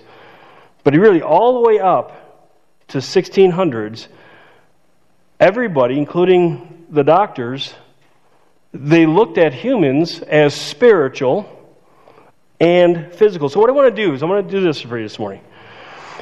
But 0.87 0.93
really, 0.93 1.21
all 1.21 1.55
the 1.55 1.67
way 1.67 1.79
up 1.79 2.13
to 2.87 2.99
1600s, 2.99 4.07
everybody, 5.37 5.97
including 5.97 6.85
the 6.89 7.03
doctors, 7.03 7.73
they 8.71 9.05
looked 9.05 9.37
at 9.37 9.53
humans 9.53 10.21
as 10.21 10.53
spiritual 10.53 11.45
and 12.61 13.11
physical. 13.11 13.49
So, 13.49 13.59
what 13.59 13.69
I 13.69 13.73
want 13.73 13.93
to 13.93 14.01
do 14.01 14.13
is, 14.13 14.23
I 14.23 14.27
want 14.27 14.47
to 14.47 14.49
do 14.49 14.63
this 14.63 14.79
for 14.79 14.97
you 14.97 15.03
this 15.03 15.19
morning. 15.19 15.41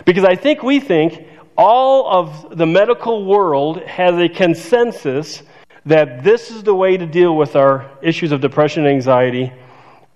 Because 0.03 0.23
I 0.23 0.35
think 0.35 0.63
we 0.63 0.79
think 0.79 1.27
all 1.55 2.07
of 2.07 2.57
the 2.57 2.65
medical 2.65 3.23
world 3.23 3.83
has 3.83 4.15
a 4.15 4.27
consensus 4.27 5.43
that 5.85 6.23
this 6.23 6.49
is 6.49 6.63
the 6.63 6.73
way 6.73 6.97
to 6.97 7.05
deal 7.05 7.37
with 7.37 7.55
our 7.55 7.91
issues 8.01 8.31
of 8.31 8.41
depression, 8.41 8.87
anxiety, 8.87 9.53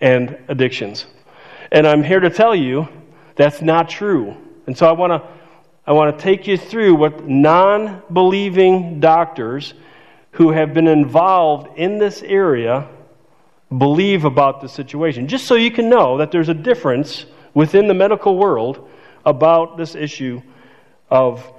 and 0.01 0.39
addictions. 0.47 1.05
And 1.71 1.85
I'm 1.85 2.01
here 2.01 2.19
to 2.19 2.31
tell 2.31 2.55
you 2.55 2.89
that's 3.39 3.61
not 3.61 3.87
true. 3.87 4.35
And 4.67 4.77
so 4.77 4.85
I 4.85 4.91
want 4.91 5.13
to 5.13 5.29
I 5.87 5.93
want 5.93 6.15
to 6.15 6.21
take 6.21 6.45
you 6.45 6.57
through 6.57 6.95
what 6.95 7.25
non 7.25 8.03
believing 8.11 8.99
doctors 8.99 9.73
who 10.31 10.51
have 10.51 10.73
been 10.73 10.87
involved 10.87 11.77
in 11.77 11.97
this 11.97 12.21
area 12.21 12.85
believe 13.77 14.25
about 14.25 14.59
the 14.59 14.67
situation. 14.67 15.25
Just 15.29 15.47
so 15.47 15.55
you 15.55 15.71
can 15.71 15.89
know 15.89 16.17
that 16.17 16.31
there's 16.31 16.49
a 16.49 16.53
difference 16.53 17.25
within 17.53 17.87
the 17.87 17.93
medical 17.93 18.37
world 18.37 18.89
about 19.25 19.77
this 19.77 19.95
issue 19.95 20.41
of, 21.09 21.49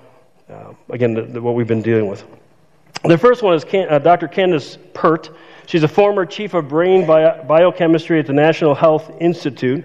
uh, 0.50 0.74
again, 0.90 1.14
the, 1.14 1.22
the, 1.22 1.40
what 1.40 1.54
we've 1.54 1.66
been 1.66 1.82
dealing 1.82 2.08
with. 2.08 2.24
The 3.04 3.16
first 3.16 3.42
one 3.42 3.54
is 3.54 3.64
Can, 3.64 3.88
uh, 3.88 3.98
Dr. 3.98 4.28
Candace 4.28 4.76
Pert. 4.92 5.30
She's 5.64 5.82
a 5.82 5.88
former 5.88 6.26
chief 6.26 6.52
of 6.52 6.68
brain 6.68 7.06
bio, 7.06 7.42
biochemistry 7.44 8.20
at 8.20 8.26
the 8.26 8.34
National 8.34 8.74
Health 8.74 9.10
Institute. 9.18 9.84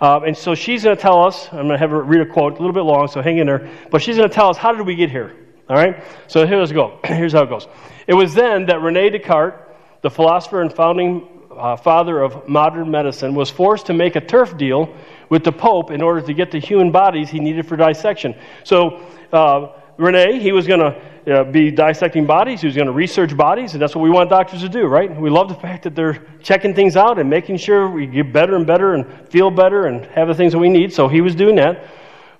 Uh, 0.00 0.20
and 0.26 0.36
so 0.36 0.54
she's 0.54 0.84
going 0.84 0.96
to 0.96 1.00
tell 1.00 1.24
us, 1.24 1.46
I'm 1.48 1.66
going 1.66 1.70
to 1.70 1.78
have 1.78 1.90
her 1.90 2.02
read 2.02 2.20
a 2.20 2.26
quote, 2.26 2.54
a 2.54 2.56
little 2.56 2.72
bit 2.72 2.82
long, 2.82 3.08
so 3.08 3.22
hang 3.22 3.38
in 3.38 3.46
there. 3.46 3.70
But 3.90 4.02
she's 4.02 4.16
going 4.16 4.28
to 4.28 4.34
tell 4.34 4.50
us 4.50 4.56
how 4.56 4.72
did 4.72 4.86
we 4.86 4.94
get 4.94 5.10
here? 5.10 5.34
All 5.68 5.76
right? 5.76 6.02
So 6.28 6.46
here's 6.46 6.72
go. 6.72 7.00
Here's 7.04 7.32
how 7.32 7.42
it 7.42 7.48
goes. 7.48 7.66
It 8.06 8.14
was 8.14 8.34
then 8.34 8.66
that 8.66 8.82
Rene 8.82 9.10
Descartes, 9.10 9.56
the 10.02 10.10
philosopher 10.10 10.62
and 10.62 10.72
founding 10.72 11.28
uh, 11.50 11.76
father 11.76 12.20
of 12.20 12.48
modern 12.48 12.90
medicine, 12.90 13.34
was 13.34 13.50
forced 13.50 13.86
to 13.86 13.94
make 13.94 14.14
a 14.14 14.20
turf 14.20 14.56
deal 14.56 14.94
with 15.28 15.42
the 15.42 15.52
Pope 15.52 15.90
in 15.90 16.02
order 16.02 16.20
to 16.20 16.34
get 16.34 16.50
the 16.52 16.58
human 16.60 16.92
bodies 16.92 17.30
he 17.30 17.40
needed 17.40 17.66
for 17.66 17.76
dissection. 17.76 18.36
So 18.62 19.04
uh, 19.32 19.72
Rene, 19.98 20.38
he 20.38 20.52
was 20.52 20.66
going 20.66 20.80
to 20.80 21.40
uh, 21.40 21.44
be 21.44 21.70
dissecting 21.70 22.26
bodies. 22.26 22.60
He 22.60 22.66
was 22.66 22.76
going 22.76 22.86
to 22.86 22.92
research 22.92 23.34
bodies, 23.36 23.72
and 23.72 23.80
that's 23.80 23.96
what 23.96 24.02
we 24.02 24.10
want 24.10 24.28
doctors 24.28 24.60
to 24.60 24.68
do, 24.68 24.86
right? 24.86 25.14
We 25.14 25.30
love 25.30 25.48
the 25.48 25.54
fact 25.54 25.84
that 25.84 25.94
they're 25.94 26.22
checking 26.42 26.74
things 26.74 26.96
out 26.96 27.18
and 27.18 27.30
making 27.30 27.56
sure 27.56 27.88
we 27.88 28.06
get 28.06 28.32
better 28.32 28.56
and 28.56 28.66
better 28.66 28.94
and 28.94 29.06
feel 29.30 29.50
better 29.50 29.86
and 29.86 30.04
have 30.06 30.28
the 30.28 30.34
things 30.34 30.52
that 30.52 30.58
we 30.58 30.68
need. 30.68 30.92
So 30.92 31.08
he 31.08 31.20
was 31.20 31.34
doing 31.34 31.56
that. 31.56 31.84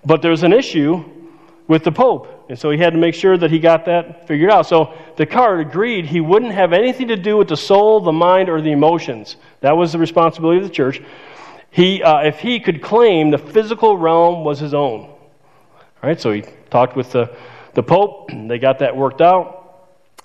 But 0.05 0.23
there's 0.23 0.43
an 0.43 0.53
issue 0.53 1.05
with 1.67 1.83
the 1.83 1.93
Pope. 1.93 2.47
And 2.49 2.59
so 2.59 2.71
he 2.71 2.79
had 2.79 2.93
to 2.93 2.99
make 2.99 3.15
sure 3.15 3.37
that 3.37 3.51
he 3.51 3.59
got 3.59 3.87
that 3.87 4.29
figured 4.29 4.51
out. 4.51 4.67
So 4.67 4.95
Descartes 5.17 5.67
agreed 5.67 6.07
he 6.07 6.21
wouldn't 6.21 6.53
have 6.53 6.73
anything 6.73 7.09
to 7.09 7.17
do 7.17 7.37
with 7.37 7.49
the 7.49 7.57
soul, 7.57 8.01
the 8.01 8.13
mind, 8.13 8.49
or 8.49 8.61
the 8.61 8.71
emotions. 8.71 9.37
That 9.63 9.77
was 9.77 9.93
the 9.93 9.99
responsibility 9.99 10.59
of 10.59 10.65
the 10.65 10.75
church. 10.75 11.03
He, 11.71 12.03
uh, 12.03 12.21
if 12.21 12.39
he 12.39 12.61
could 12.61 12.83
claim 12.83 13.31
the 13.31 13.39
physical 13.39 13.97
realm 13.97 14.45
was 14.45 14.61
his 14.61 14.75
own. 14.75 15.01
All 15.01 15.19
right, 16.03 16.21
so 16.21 16.33
he 16.33 16.45
talked 16.71 16.97
with 16.97 17.13
the, 17.13 17.37
the 17.75 17.83
Pope. 17.83 18.31
They 18.33 18.59
got 18.59 18.81
that 18.81 18.97
worked 18.97 19.21
out. 19.21 19.65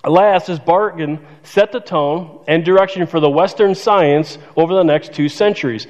Alas, 0.03 0.47
his 0.47 0.59
bargain 0.59 1.25
set 1.43 1.71
the 1.71 1.79
tone 1.79 2.43
and 2.47 2.65
direction 2.65 3.05
for 3.05 3.19
the 3.19 3.29
Western 3.29 3.75
science 3.75 4.37
over 4.55 4.73
the 4.73 4.83
next 4.83 5.13
two 5.13 5.29
centuries. 5.29 5.85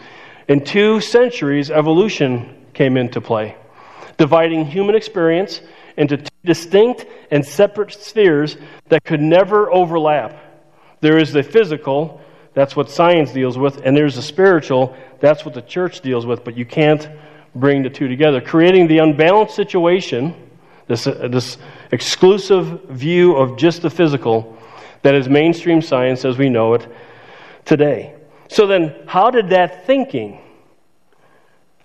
In 0.48 0.64
two 0.64 1.00
centuries, 1.00 1.72
evolution 1.72 2.66
came 2.74 2.98
into 2.98 3.22
play 3.22 3.56
dividing 4.22 4.66
human 4.66 4.94
experience 4.94 5.62
into 5.98 6.16
two 6.16 6.30
distinct 6.46 7.08
and 7.32 7.44
separate 7.44 7.92
spheres 7.92 8.56
that 8.90 9.04
could 9.04 9.20
never 9.20 9.72
overlap. 9.74 10.38
There 11.00 11.18
is 11.18 11.34
the 11.34 11.42
physical, 11.42 12.22
that's 12.54 12.76
what 12.76 12.92
science 12.92 13.32
deals 13.32 13.58
with, 13.58 13.82
and 13.84 13.98
there's 13.98 14.16
the 14.16 14.22
spiritual, 14.22 14.96
that's 15.20 15.44
what 15.44 15.56
the 15.56 15.62
church 15.64 16.02
deals 16.02 16.28
with, 16.28 16.44
but 16.44 16.56
you 16.56 16.66
can't 16.66 17.10
bring 17.56 17.84
the 17.84 17.90
two 17.90 18.08
together. 18.08 18.42
Creating 18.42 18.88
the 18.88 19.00
unbalanced 19.00 19.56
situation, 19.56 20.36
this, 20.88 21.08
uh, 21.08 21.28
this 21.30 21.58
exclusive 21.92 22.84
view 22.90 23.36
of 23.36 23.58
just 23.58 23.82
the 23.82 23.90
physical, 23.90 24.58
that 25.02 25.16
is 25.16 25.28
mainstream 25.28 25.82
science 25.82 26.26
as 26.26 26.38
we 26.38 26.50
know 26.50 26.74
it 26.74 26.88
today. 27.66 28.16
So 28.50 28.68
then, 28.68 28.96
how 29.08 29.32
did 29.32 29.50
that 29.50 29.86
thinking 29.86 30.42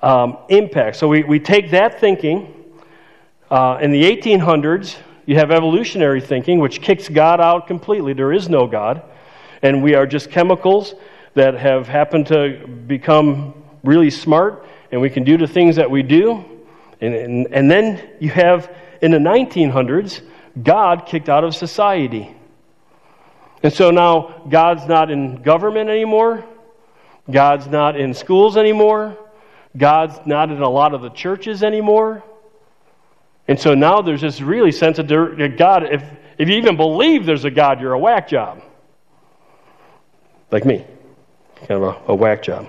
um, 0.02 0.38
impact. 0.48 0.96
So 0.96 1.08
we, 1.08 1.24
we 1.24 1.40
take 1.40 1.70
that 1.70 2.00
thinking. 2.00 2.52
Uh, 3.50 3.78
in 3.80 3.90
the 3.90 4.02
1800s, 4.02 4.96
you 5.24 5.36
have 5.36 5.50
evolutionary 5.50 6.20
thinking, 6.20 6.60
which 6.60 6.80
kicks 6.80 7.08
God 7.08 7.40
out 7.40 7.66
completely. 7.66 8.12
There 8.12 8.32
is 8.32 8.48
no 8.48 8.66
God. 8.66 9.02
And 9.62 9.82
we 9.82 9.94
are 9.94 10.06
just 10.06 10.30
chemicals 10.30 10.94
that 11.34 11.54
have 11.54 11.88
happened 11.88 12.26
to 12.28 12.66
become 12.86 13.54
really 13.82 14.10
smart, 14.10 14.66
and 14.90 15.00
we 15.00 15.10
can 15.10 15.24
do 15.24 15.36
the 15.36 15.46
things 15.46 15.76
that 15.76 15.90
we 15.90 16.02
do. 16.02 16.44
And, 17.00 17.14
and, 17.14 17.46
and 17.52 17.70
then 17.70 18.08
you 18.20 18.30
have, 18.30 18.74
in 19.02 19.10
the 19.10 19.18
1900s, 19.18 20.22
God 20.62 21.06
kicked 21.06 21.28
out 21.28 21.44
of 21.44 21.54
society. 21.54 22.34
And 23.62 23.72
so 23.72 23.90
now 23.90 24.42
God's 24.48 24.86
not 24.86 25.10
in 25.10 25.42
government 25.42 25.90
anymore. 25.90 26.44
God's 27.30 27.66
not 27.66 27.98
in 27.98 28.14
schools 28.14 28.56
anymore. 28.56 29.16
God's 29.76 30.18
not 30.26 30.50
in 30.50 30.62
a 30.62 30.68
lot 30.68 30.94
of 30.94 31.02
the 31.02 31.10
churches 31.10 31.62
anymore. 31.62 32.22
And 33.48 33.60
so 33.60 33.74
now 33.74 34.02
there's 34.02 34.20
this 34.20 34.40
really 34.40 34.72
sense 34.72 34.98
of 34.98 35.08
God. 35.08 35.84
If, 35.84 36.02
if 36.38 36.48
you 36.48 36.56
even 36.56 36.76
believe 36.76 37.26
there's 37.26 37.44
a 37.44 37.50
God, 37.50 37.80
you're 37.80 37.92
a 37.92 37.98
whack 37.98 38.28
job. 38.28 38.62
Like 40.50 40.64
me. 40.64 40.84
Kind 41.66 41.82
of 41.82 41.82
a, 41.82 42.12
a 42.12 42.14
whack 42.14 42.42
job. 42.42 42.68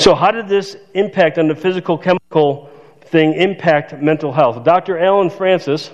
So, 0.00 0.14
how 0.14 0.30
did 0.30 0.48
this 0.48 0.78
impact 0.94 1.36
on 1.36 1.46
the 1.46 1.54
physical 1.54 1.98
chemical 1.98 2.70
thing 3.02 3.34
impact 3.34 4.00
mental 4.00 4.32
health? 4.32 4.64
Dr. 4.64 4.98
Allen 4.98 5.28
Frances, 5.28 5.90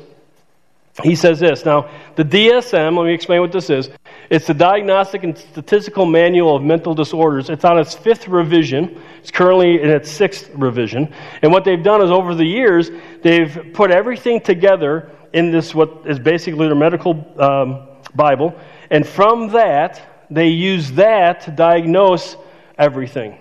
he 1.03 1.17
says 1.17 1.41
this. 1.41 1.65
Now, 1.65 1.91
the 2.15 2.23
DSM, 2.23 2.97
let 2.97 3.05
me 3.05 3.13
explain 3.13 3.41
what 3.41 3.51
this 3.51 3.69
is. 3.69 3.91
It's 4.31 4.47
the 4.47 4.55
Diagnostic 4.55 5.25
and 5.25 5.37
Statistical 5.37 6.07
Manual 6.07 6.55
of 6.55 6.63
Mental 6.63 6.95
Disorders. 6.95 7.51
It's 7.51 7.65
on 7.65 7.81
its 7.81 7.95
fifth 7.97 8.29
revision. 8.29 9.03
It's 9.19 9.33
currently 9.33 9.83
in 9.83 9.91
its 9.91 10.09
sixth 10.09 10.51
revision. 10.55 11.13
And 11.43 11.51
what 11.51 11.65
they've 11.65 11.83
done 11.83 12.01
is 12.01 12.13
over 12.13 12.37
the 12.37 12.47
years, 12.47 12.93
they've 13.25 13.73
put 13.75 13.91
everything 13.91 14.41
together 14.41 15.11
in 15.33 15.51
this, 15.51 15.75
what 15.75 16.03
is 16.07 16.21
basically 16.21 16.69
their 16.69 16.77
medical 16.77 17.27
um, 17.43 17.89
Bible. 18.15 18.55
And 18.89 19.05
from 19.05 19.49
that, 19.49 20.01
they 20.31 20.47
use 20.47 20.93
that 20.93 21.41
to 21.41 21.51
diagnose 21.51 22.37
everything. 22.79 23.39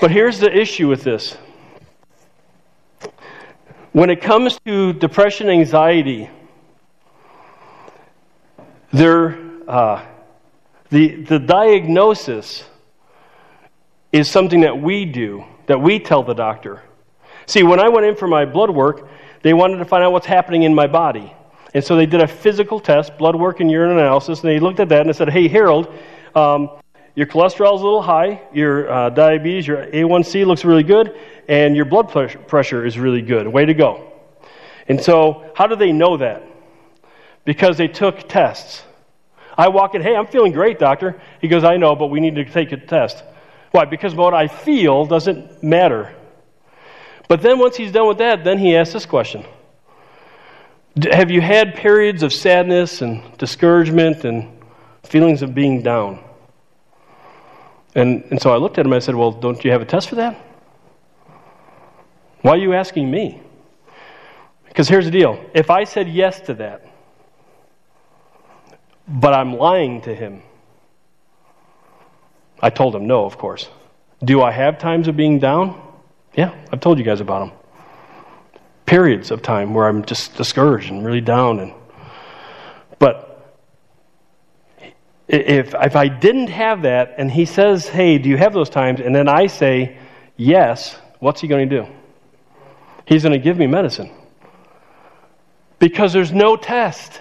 But 0.00 0.10
here's 0.10 0.38
the 0.38 0.54
issue 0.54 0.88
with 0.88 1.02
this. 1.02 1.36
When 3.92 4.10
it 4.10 4.20
comes 4.20 4.58
to 4.66 4.92
depression, 4.92 5.48
anxiety, 5.48 6.28
there, 8.92 9.38
uh, 9.66 10.04
the, 10.90 11.22
the 11.22 11.38
diagnosis 11.38 12.64
is 14.12 14.30
something 14.30 14.60
that 14.60 14.80
we 14.80 15.06
do, 15.06 15.44
that 15.66 15.80
we 15.80 15.98
tell 15.98 16.22
the 16.22 16.34
doctor. 16.34 16.82
See, 17.46 17.62
when 17.62 17.80
I 17.80 17.88
went 17.88 18.06
in 18.06 18.16
for 18.16 18.28
my 18.28 18.44
blood 18.44 18.70
work, 18.70 19.08
they 19.42 19.54
wanted 19.54 19.78
to 19.78 19.86
find 19.86 20.04
out 20.04 20.12
what's 20.12 20.26
happening 20.26 20.64
in 20.64 20.74
my 20.74 20.86
body. 20.86 21.32
And 21.72 21.82
so 21.82 21.96
they 21.96 22.06
did 22.06 22.20
a 22.20 22.26
physical 22.26 22.80
test, 22.80 23.16
blood 23.16 23.36
work 23.36 23.60
and 23.60 23.70
urine 23.70 23.92
analysis, 23.92 24.40
and 24.40 24.50
they 24.50 24.60
looked 24.60 24.80
at 24.80 24.90
that 24.90 25.00
and 25.00 25.08
they 25.08 25.14
said, 25.14 25.30
Hey, 25.30 25.48
Harold, 25.48 25.92
um, 26.34 26.70
your 27.16 27.26
cholesterol 27.26 27.74
is 27.74 27.80
a 27.80 27.84
little 27.84 28.02
high, 28.02 28.42
your 28.52 28.90
uh, 28.90 29.08
diabetes, 29.08 29.66
your 29.66 29.86
A1C 29.86 30.44
looks 30.44 30.66
really 30.66 30.82
good, 30.82 31.18
and 31.48 31.74
your 31.74 31.86
blood 31.86 32.10
pressure 32.46 32.84
is 32.84 32.98
really 32.98 33.22
good. 33.22 33.48
Way 33.48 33.64
to 33.64 33.74
go. 33.74 34.12
And 34.86 35.02
so, 35.02 35.50
how 35.56 35.66
do 35.66 35.76
they 35.76 35.92
know 35.92 36.18
that? 36.18 36.42
Because 37.46 37.78
they 37.78 37.88
took 37.88 38.28
tests. 38.28 38.84
I 39.56 39.68
walk 39.68 39.94
in, 39.94 40.02
hey, 40.02 40.14
I'm 40.14 40.26
feeling 40.26 40.52
great, 40.52 40.78
doctor. 40.78 41.18
He 41.40 41.48
goes, 41.48 41.64
I 41.64 41.78
know, 41.78 41.96
but 41.96 42.08
we 42.08 42.20
need 42.20 42.34
to 42.34 42.44
take 42.44 42.72
a 42.72 42.76
test. 42.76 43.24
Why? 43.70 43.86
Because 43.86 44.14
what 44.14 44.34
I 44.34 44.46
feel 44.46 45.06
doesn't 45.06 45.62
matter. 45.62 46.14
But 47.28 47.40
then 47.40 47.58
once 47.58 47.76
he's 47.76 47.92
done 47.92 48.08
with 48.08 48.18
that, 48.18 48.44
then 48.44 48.58
he 48.58 48.76
asks 48.76 48.92
this 48.92 49.06
question 49.06 49.46
Have 51.10 51.30
you 51.30 51.40
had 51.40 51.76
periods 51.76 52.22
of 52.22 52.34
sadness 52.34 53.00
and 53.00 53.22
discouragement 53.38 54.24
and 54.24 54.62
feelings 55.02 55.40
of 55.40 55.54
being 55.54 55.80
down? 55.80 56.25
And, 57.96 58.22
and 58.30 58.40
so 58.40 58.52
I 58.52 58.58
looked 58.58 58.76
at 58.78 58.84
him 58.84 58.92
and 58.92 59.02
I 59.02 59.04
said, 59.04 59.14
Well, 59.14 59.32
don't 59.32 59.64
you 59.64 59.70
have 59.72 59.80
a 59.80 59.86
test 59.86 60.10
for 60.10 60.16
that? 60.16 60.36
Why 62.42 62.52
are 62.52 62.58
you 62.58 62.74
asking 62.74 63.10
me? 63.10 63.40
Because 64.68 64.86
here's 64.86 65.06
the 65.06 65.10
deal 65.10 65.42
if 65.54 65.70
I 65.70 65.84
said 65.84 66.06
yes 66.06 66.38
to 66.40 66.54
that, 66.54 66.86
but 69.08 69.32
I'm 69.32 69.56
lying 69.56 70.02
to 70.02 70.14
him, 70.14 70.42
I 72.60 72.68
told 72.68 72.94
him 72.94 73.06
no, 73.06 73.24
of 73.24 73.38
course. 73.38 73.68
Do 74.22 74.42
I 74.42 74.50
have 74.50 74.78
times 74.78 75.08
of 75.08 75.16
being 75.16 75.38
down? 75.38 75.80
Yeah, 76.36 76.54
I've 76.70 76.80
told 76.80 76.98
you 76.98 77.04
guys 77.04 77.20
about 77.20 77.48
them. 77.48 77.58
Periods 78.84 79.30
of 79.30 79.40
time 79.40 79.72
where 79.72 79.88
I'm 79.88 80.04
just 80.04 80.36
discouraged 80.36 80.90
and 80.90 81.04
really 81.04 81.22
down 81.22 81.60
and 81.60 81.72
but 82.98 83.25
if, 85.28 85.74
if 85.74 85.96
I 85.96 86.08
didn't 86.08 86.48
have 86.48 86.82
that 86.82 87.14
and 87.18 87.30
he 87.30 87.44
says, 87.44 87.88
hey, 87.88 88.18
do 88.18 88.28
you 88.28 88.36
have 88.36 88.52
those 88.52 88.70
times? 88.70 89.00
And 89.00 89.14
then 89.14 89.28
I 89.28 89.46
say, 89.46 89.98
yes, 90.36 90.96
what's 91.18 91.40
he 91.40 91.48
going 91.48 91.68
to 91.68 91.82
do? 91.82 91.86
He's 93.06 93.22
going 93.22 93.32
to 93.32 93.38
give 93.38 93.56
me 93.56 93.66
medicine. 93.66 94.10
Because 95.78 96.12
there's 96.12 96.32
no 96.32 96.56
test. 96.56 97.20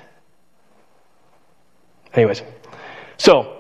Anyways, 2.14 2.42
so 3.18 3.58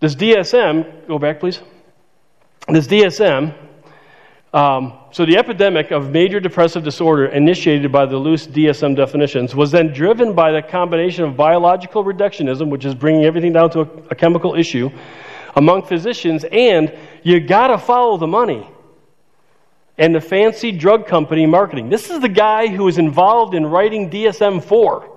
this 0.00 0.14
DSM, 0.14 1.06
go 1.06 1.18
back 1.18 1.40
please. 1.40 1.60
This 2.68 2.86
DSM 2.86 3.54
um, 4.52 4.98
so 5.12 5.24
the 5.24 5.38
epidemic 5.38 5.90
of 5.92 6.10
major 6.10 6.38
depressive 6.38 6.84
disorder 6.84 7.26
initiated 7.26 7.90
by 7.90 8.04
the 8.04 8.16
loose 8.18 8.46
DSM 8.46 8.94
definitions 8.94 9.54
was 9.54 9.70
then 9.70 9.92
driven 9.92 10.34
by 10.34 10.52
the 10.52 10.60
combination 10.60 11.24
of 11.24 11.36
biological 11.36 12.04
reductionism, 12.04 12.68
which 12.68 12.84
is 12.84 12.94
bringing 12.94 13.24
everything 13.24 13.52
down 13.52 13.70
to 13.70 13.80
a, 13.80 13.88
a 14.10 14.14
chemical 14.14 14.54
issue, 14.54 14.90
among 15.56 15.82
physicians, 15.84 16.44
and 16.52 16.96
you 17.22 17.40
got 17.40 17.68
to 17.68 17.78
follow 17.78 18.18
the 18.18 18.26
money 18.26 18.68
and 19.96 20.14
the 20.14 20.20
fancy 20.20 20.72
drug 20.72 21.06
company 21.06 21.46
marketing. 21.46 21.88
This 21.88 22.10
is 22.10 22.20
the 22.20 22.28
guy 22.28 22.66
who 22.66 22.84
was 22.84 22.98
involved 22.98 23.54
in 23.54 23.66
writing 23.66 24.10
DSM 24.10 24.62
4. 24.62 25.10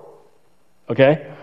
Okay? 0.90 1.35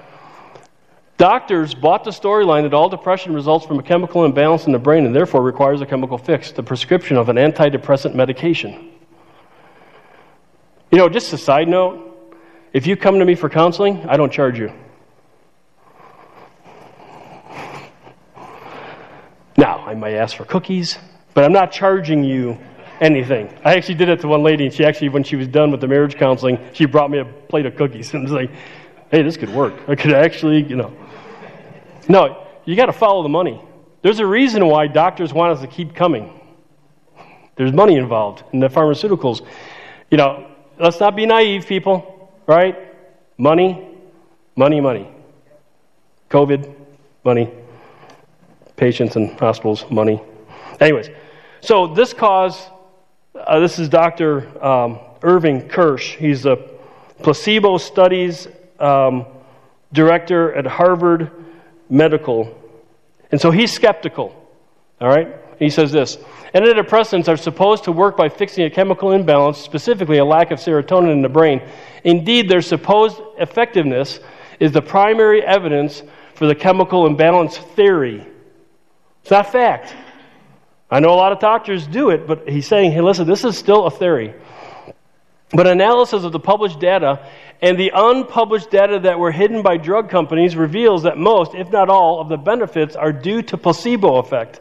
Doctors 1.17 1.75
bought 1.75 2.03
the 2.03 2.11
storyline 2.11 2.63
that 2.63 2.73
all 2.73 2.89
depression 2.89 3.33
results 3.33 3.65
from 3.65 3.79
a 3.79 3.83
chemical 3.83 4.25
imbalance 4.25 4.65
in 4.65 4.71
the 4.71 4.79
brain 4.79 5.05
and 5.05 5.15
therefore 5.15 5.41
requires 5.41 5.81
a 5.81 5.85
chemical 5.85 6.17
fix, 6.17 6.51
the 6.51 6.63
prescription 6.63 7.17
of 7.17 7.29
an 7.29 7.35
antidepressant 7.35 8.15
medication. 8.15 8.91
You 10.91 10.97
know, 10.97 11.09
just 11.09 11.31
a 11.33 11.37
side 11.37 11.67
note 11.67 12.09
if 12.73 12.87
you 12.87 12.97
come 12.97 13.19
to 13.19 13.25
me 13.25 13.35
for 13.35 13.49
counseling, 13.49 14.03
I 14.09 14.17
don't 14.17 14.31
charge 14.31 14.57
you. 14.57 14.73
Now, 19.55 19.85
I 19.85 19.93
might 19.93 20.15
ask 20.15 20.35
for 20.35 20.45
cookies, 20.45 20.97
but 21.35 21.43
I'm 21.43 21.53
not 21.53 21.71
charging 21.71 22.23
you 22.23 22.57
anything. 22.99 23.53
I 23.63 23.75
actually 23.75 23.95
did 23.95 24.09
it 24.09 24.21
to 24.21 24.27
one 24.27 24.41
lady, 24.41 24.65
and 24.65 24.73
she 24.73 24.83
actually, 24.83 25.09
when 25.09 25.23
she 25.23 25.35
was 25.35 25.47
done 25.47 25.69
with 25.69 25.81
the 25.81 25.87
marriage 25.87 26.15
counseling, 26.15 26.57
she 26.73 26.85
brought 26.85 27.11
me 27.11 27.19
a 27.19 27.25
plate 27.25 27.67
of 27.67 27.75
cookies 27.75 28.13
and 28.13 28.23
was 28.23 28.31
like, 28.31 28.51
hey, 29.13 29.21
this 29.21 29.37
could 29.37 29.51
work. 29.51 29.75
I 29.87 29.93
could 29.93 30.11
actually, 30.11 30.63
you 30.63 30.75
know. 30.75 30.91
No, 32.09 32.47
you 32.65 32.75
got 32.75 32.87
to 32.87 32.93
follow 32.93 33.21
the 33.21 33.29
money. 33.29 33.61
There's 34.01 34.17
a 34.17 34.25
reason 34.25 34.65
why 34.65 34.87
doctors 34.87 35.31
want 35.31 35.53
us 35.53 35.61
to 35.61 35.67
keep 35.67 35.93
coming. 35.93 36.41
There's 37.55 37.71
money 37.71 37.95
involved 37.95 38.43
in 38.53 38.59
the 38.59 38.69
pharmaceuticals. 38.69 39.45
You 40.09 40.17
know, 40.17 40.49
let's 40.79 40.99
not 40.99 41.15
be 41.15 41.27
naive, 41.27 41.67
people, 41.67 42.33
right? 42.47 42.75
Money, 43.37 43.87
money, 44.55 44.81
money. 44.81 45.07
COVID, 46.31 46.73
money. 47.23 47.51
Patients 48.77 49.15
in 49.15 49.37
hospitals, 49.37 49.85
money. 49.91 50.19
Anyways, 50.79 51.11
so 51.61 51.85
this 51.85 52.13
cause, 52.13 52.59
uh, 53.35 53.59
this 53.59 53.77
is 53.77 53.89
Dr. 53.89 54.65
Um, 54.65 54.99
Irving 55.21 55.69
Kirsch. 55.69 56.15
He's 56.15 56.47
a 56.47 56.57
placebo 57.21 57.77
studies 57.77 58.47
um, 58.79 59.25
director 59.91 60.53
at 60.53 60.65
Harvard 60.65 61.31
Medical. 61.89 62.59
And 63.31 63.39
so 63.39 63.51
he's 63.51 63.71
skeptical. 63.71 64.35
All 65.01 65.09
right? 65.09 65.35
He 65.59 65.69
says 65.69 65.91
this 65.91 66.17
Antidepressants 66.53 67.27
are 67.27 67.37
supposed 67.37 67.85
to 67.85 67.91
work 67.91 68.15
by 68.15 68.29
fixing 68.29 68.65
a 68.65 68.69
chemical 68.69 69.11
imbalance, 69.11 69.57
specifically 69.57 70.17
a 70.17 70.25
lack 70.25 70.51
of 70.51 70.59
serotonin 70.59 71.11
in 71.11 71.21
the 71.21 71.29
brain. 71.29 71.61
Indeed, 72.03 72.49
their 72.49 72.61
supposed 72.61 73.19
effectiveness 73.39 74.19
is 74.59 74.71
the 74.71 74.81
primary 74.81 75.43
evidence 75.43 76.03
for 76.35 76.47
the 76.47 76.55
chemical 76.55 77.05
imbalance 77.07 77.57
theory. 77.57 78.25
It's 79.21 79.31
not 79.31 79.51
fact. 79.51 79.95
I 80.91 80.99
know 80.99 81.09
a 81.09 81.15
lot 81.15 81.31
of 81.31 81.39
doctors 81.39 81.87
do 81.87 82.11
it, 82.11 82.27
but 82.27 82.47
he's 82.47 82.67
saying, 82.67 82.91
hey, 82.91 83.01
listen, 83.01 83.25
this 83.25 83.43
is 83.43 83.57
still 83.57 83.85
a 83.87 83.91
theory. 83.91 84.35
But 85.51 85.65
analysis 85.65 86.23
of 86.23 86.31
the 86.31 86.39
published 86.39 86.79
data 86.79 87.27
and 87.63 87.79
the 87.79 87.93
unpublished 87.95 88.69
data 88.69 88.99
that 88.99 89.17
were 89.17 89.31
hidden 89.31 89.61
by 89.61 89.77
drug 89.77 90.09
companies 90.09 90.53
reveals 90.53 91.03
that 91.03 91.17
most, 91.17 91.55
if 91.55 91.71
not 91.71 91.89
all, 91.89 92.19
of 92.19 92.27
the 92.27 92.35
benefits 92.35 92.93
are 92.97 93.13
due 93.13 93.41
to 93.41 93.57
placebo 93.57 94.17
effect. 94.17 94.59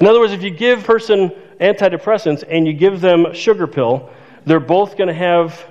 In 0.00 0.06
other 0.06 0.18
words, 0.18 0.32
if 0.32 0.42
you 0.42 0.48
give 0.48 0.80
a 0.80 0.82
person 0.84 1.30
antidepressants 1.60 2.44
and 2.48 2.66
you 2.66 2.72
give 2.72 3.02
them 3.02 3.26
a 3.26 3.34
sugar 3.34 3.66
pill, 3.66 4.08
they're 4.46 4.58
both 4.58 4.96
going 4.96 5.08
to 5.08 5.14
have 5.14 5.66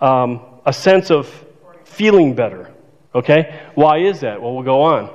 um, 0.00 0.40
a 0.66 0.72
sense 0.72 1.12
of 1.12 1.32
feeling 1.84 2.34
better. 2.34 2.74
Okay? 3.14 3.62
Why 3.76 3.98
is 3.98 4.20
that? 4.20 4.42
Well, 4.42 4.54
we'll 4.54 4.64
go 4.64 4.82
on. 4.82 5.06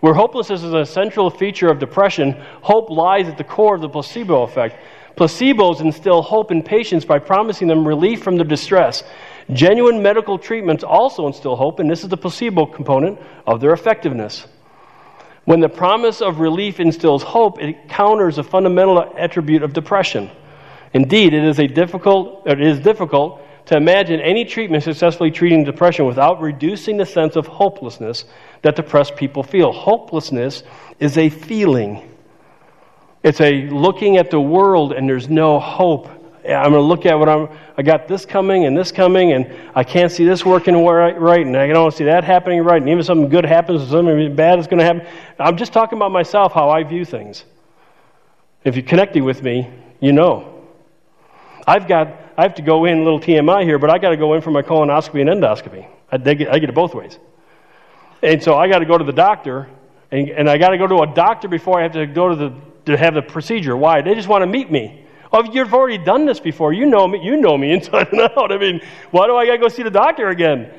Where 0.00 0.12
hopelessness 0.12 0.62
is 0.62 0.74
a 0.74 0.84
central 0.84 1.30
feature 1.30 1.70
of 1.70 1.78
depression, 1.78 2.32
hope 2.60 2.90
lies 2.90 3.28
at 3.28 3.38
the 3.38 3.44
core 3.44 3.76
of 3.76 3.80
the 3.80 3.88
placebo 3.88 4.42
effect. 4.42 4.76
Placebos 5.16 5.80
instill 5.80 6.22
hope 6.22 6.50
in 6.50 6.62
patients 6.62 7.04
by 7.04 7.18
promising 7.18 7.68
them 7.68 7.86
relief 7.86 8.22
from 8.22 8.36
their 8.36 8.46
distress. 8.46 9.04
Genuine 9.52 10.02
medical 10.02 10.38
treatments 10.38 10.82
also 10.82 11.26
instill 11.26 11.54
hope, 11.54 11.78
and 11.78 11.88
this 11.88 12.02
is 12.02 12.08
the 12.08 12.16
placebo 12.16 12.66
component 12.66 13.18
of 13.46 13.60
their 13.60 13.72
effectiveness. 13.72 14.46
When 15.44 15.60
the 15.60 15.68
promise 15.68 16.22
of 16.22 16.40
relief 16.40 16.80
instills 16.80 17.22
hope, 17.22 17.60
it 17.60 17.88
counters 17.88 18.38
a 18.38 18.42
fundamental 18.42 19.12
attribute 19.16 19.62
of 19.62 19.72
depression. 19.72 20.30
Indeed, 20.94 21.34
it 21.34 21.44
is 21.44 21.60
a 21.60 21.66
difficult 21.66 22.46
it 22.46 22.60
is 22.60 22.80
difficult 22.80 23.40
to 23.66 23.76
imagine 23.76 24.20
any 24.20 24.44
treatment 24.44 24.84
successfully 24.84 25.30
treating 25.30 25.64
depression 25.64 26.06
without 26.06 26.40
reducing 26.40 26.96
the 26.96 27.06
sense 27.06 27.36
of 27.36 27.46
hopelessness 27.46 28.24
that 28.62 28.76
depressed 28.76 29.16
people 29.16 29.42
feel. 29.42 29.72
Hopelessness 29.72 30.62
is 30.98 31.18
a 31.18 31.28
feeling. 31.28 32.13
It's 33.24 33.40
a 33.40 33.68
looking 33.70 34.18
at 34.18 34.30
the 34.30 34.38
world 34.38 34.92
and 34.92 35.08
there's 35.08 35.30
no 35.30 35.58
hope. 35.58 36.08
I'm 36.46 36.72
going 36.72 36.74
to 36.74 36.80
look 36.80 37.06
at 37.06 37.18
what 37.18 37.26
I'm, 37.26 37.48
I 37.78 37.82
got 37.82 38.06
this 38.06 38.26
coming 38.26 38.66
and 38.66 38.76
this 38.76 38.92
coming, 38.92 39.32
and 39.32 39.50
I 39.74 39.82
can't 39.82 40.12
see 40.12 40.26
this 40.26 40.44
working 40.44 40.76
right, 40.84 41.46
and 41.46 41.56
I 41.56 41.66
don't 41.68 41.94
see 41.94 42.04
that 42.04 42.22
happening 42.22 42.62
right, 42.62 42.82
and 42.82 42.90
even 42.90 43.02
something 43.02 43.30
good 43.30 43.46
happens, 43.46 43.82
or 43.82 43.86
something 43.86 44.36
bad 44.36 44.58
is 44.58 44.66
going 44.66 44.78
to 44.78 44.84
happen. 44.84 45.06
I'm 45.38 45.56
just 45.56 45.72
talking 45.72 45.96
about 45.96 46.12
myself, 46.12 46.52
how 46.52 46.68
I 46.68 46.84
view 46.84 47.06
things. 47.06 47.44
If 48.62 48.76
you're 48.76 48.84
connecting 48.84 49.24
with 49.24 49.42
me, 49.42 49.70
you 50.00 50.12
know. 50.12 50.66
I've 51.66 51.88
got, 51.88 52.08
I 52.36 52.42
have 52.42 52.56
to 52.56 52.62
go 52.62 52.84
in, 52.84 52.98
a 52.98 53.04
little 53.04 53.20
TMI 53.20 53.64
here, 53.64 53.78
but 53.78 53.88
I 53.88 53.96
got 53.96 54.10
to 54.10 54.18
go 54.18 54.34
in 54.34 54.42
for 54.42 54.50
my 54.50 54.60
colonoscopy 54.60 55.22
and 55.22 55.30
endoscopy. 55.30 55.88
I, 56.12 56.18
get, 56.18 56.52
I 56.52 56.58
get 56.58 56.68
it 56.68 56.74
both 56.74 56.94
ways. 56.94 57.18
And 58.22 58.42
so 58.42 58.58
I 58.58 58.68
got 58.68 58.80
to 58.80 58.84
go 58.84 58.98
to 58.98 59.04
the 59.04 59.12
doctor, 59.14 59.70
and, 60.10 60.28
and 60.28 60.50
I 60.50 60.58
got 60.58 60.70
to 60.70 60.78
go 60.78 60.86
to 60.86 60.98
a 61.10 61.14
doctor 61.14 61.48
before 61.48 61.80
I 61.80 61.84
have 61.84 61.92
to 61.92 62.06
go 62.06 62.28
to 62.28 62.36
the 62.36 62.52
to 62.86 62.96
have 62.96 63.14
the 63.14 63.22
procedure. 63.22 63.76
Why? 63.76 64.02
They 64.02 64.14
just 64.14 64.28
want 64.28 64.42
to 64.42 64.46
meet 64.46 64.70
me. 64.70 65.04
Oh, 65.32 65.42
you've 65.42 65.74
already 65.74 65.98
done 65.98 66.26
this 66.26 66.38
before. 66.38 66.72
You 66.72 66.86
know 66.86 67.08
me. 67.08 67.20
You 67.22 67.36
know 67.36 67.58
me 67.58 67.72
inside 67.72 68.08
and 68.12 68.20
out. 68.20 68.52
I 68.52 68.58
mean, 68.58 68.80
why 69.10 69.26
do 69.26 69.36
I 69.36 69.46
got 69.46 69.52
to 69.52 69.58
go 69.58 69.68
see 69.68 69.82
the 69.82 69.90
doctor 69.90 70.28
again? 70.28 70.72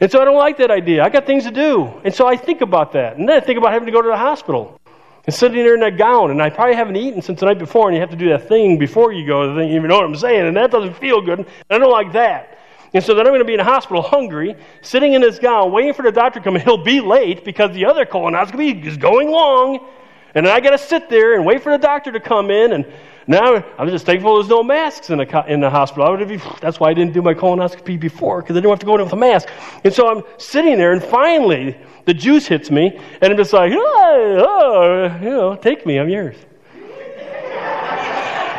And 0.00 0.10
so 0.10 0.20
I 0.20 0.24
don't 0.24 0.36
like 0.36 0.56
that 0.58 0.70
idea. 0.70 1.04
I 1.04 1.10
got 1.10 1.26
things 1.26 1.44
to 1.44 1.50
do. 1.50 1.92
And 2.04 2.14
so 2.14 2.26
I 2.26 2.36
think 2.36 2.62
about 2.62 2.92
that. 2.92 3.18
And 3.18 3.28
then 3.28 3.36
I 3.36 3.40
think 3.40 3.58
about 3.58 3.72
having 3.72 3.86
to 3.86 3.92
go 3.92 4.00
to 4.00 4.08
the 4.08 4.16
hospital 4.16 4.80
and 5.26 5.34
sitting 5.34 5.58
there 5.58 5.74
in 5.74 5.80
that 5.80 5.98
gown. 5.98 6.30
And 6.30 6.40
I 6.40 6.48
probably 6.48 6.74
haven't 6.74 6.96
eaten 6.96 7.20
since 7.20 7.40
the 7.40 7.46
night 7.46 7.58
before. 7.58 7.88
And 7.88 7.94
you 7.94 8.00
have 8.00 8.10
to 8.10 8.16
do 8.16 8.30
that 8.30 8.48
thing 8.48 8.78
before 8.78 9.12
you 9.12 9.26
go. 9.26 9.54
The 9.54 9.66
you 9.66 9.78
know 9.80 9.96
what 9.96 10.06
I'm 10.06 10.16
saying? 10.16 10.46
And 10.46 10.56
that 10.56 10.70
doesn't 10.70 10.94
feel 10.94 11.20
good. 11.20 11.40
And 11.40 11.48
I 11.68 11.76
don't 11.76 11.92
like 11.92 12.12
that. 12.14 12.58
And 12.94 13.04
so 13.04 13.14
then 13.14 13.26
I'm 13.26 13.30
going 13.30 13.40
to 13.40 13.44
be 13.44 13.52
in 13.52 13.58
the 13.58 13.64
hospital 13.64 14.02
hungry, 14.02 14.56
sitting 14.80 15.12
in 15.12 15.20
this 15.20 15.38
gown, 15.38 15.70
waiting 15.70 15.92
for 15.92 16.02
the 16.02 16.10
doctor 16.10 16.40
to 16.40 16.44
come. 16.44 16.56
And 16.56 16.64
he'll 16.64 16.82
be 16.82 17.00
late 17.00 17.44
because 17.44 17.72
the 17.72 17.84
other 17.84 18.06
colonoscopy 18.06 18.84
is 18.84 18.96
going 18.96 19.30
long. 19.30 19.86
And 20.34 20.46
then 20.46 20.54
I 20.54 20.60
got 20.60 20.70
to 20.70 20.78
sit 20.78 21.08
there 21.08 21.34
and 21.34 21.44
wait 21.44 21.62
for 21.62 21.72
the 21.72 21.78
doctor 21.78 22.12
to 22.12 22.20
come 22.20 22.50
in. 22.50 22.72
And 22.72 22.86
now 23.26 23.64
I'm 23.78 23.88
just 23.88 24.06
thankful 24.06 24.36
there's 24.36 24.48
no 24.48 24.62
masks 24.62 25.10
in 25.10 25.18
the, 25.18 25.44
in 25.48 25.60
the 25.60 25.70
hospital. 25.70 26.16
That's 26.60 26.80
why 26.80 26.90
I 26.90 26.94
didn't 26.94 27.14
do 27.14 27.22
my 27.22 27.34
colonoscopy 27.34 27.98
before, 27.98 28.42
because 28.42 28.56
I 28.56 28.60
didn't 28.60 28.70
have 28.70 28.78
to 28.80 28.86
go 28.86 28.94
in 28.96 29.02
with 29.02 29.12
a 29.12 29.16
mask. 29.16 29.48
And 29.84 29.92
so 29.92 30.08
I'm 30.08 30.22
sitting 30.38 30.76
there, 30.76 30.92
and 30.92 31.02
finally 31.02 31.76
the 32.06 32.14
juice 32.14 32.46
hits 32.46 32.70
me, 32.70 32.98
and 33.20 33.30
I'm 33.30 33.36
just 33.36 33.52
like, 33.52 33.72
oh, 33.74 34.44
oh 34.46 35.18
you 35.22 35.30
know, 35.30 35.56
take 35.56 35.86
me, 35.86 35.98
I'm 35.98 36.08
yours. 36.08 36.36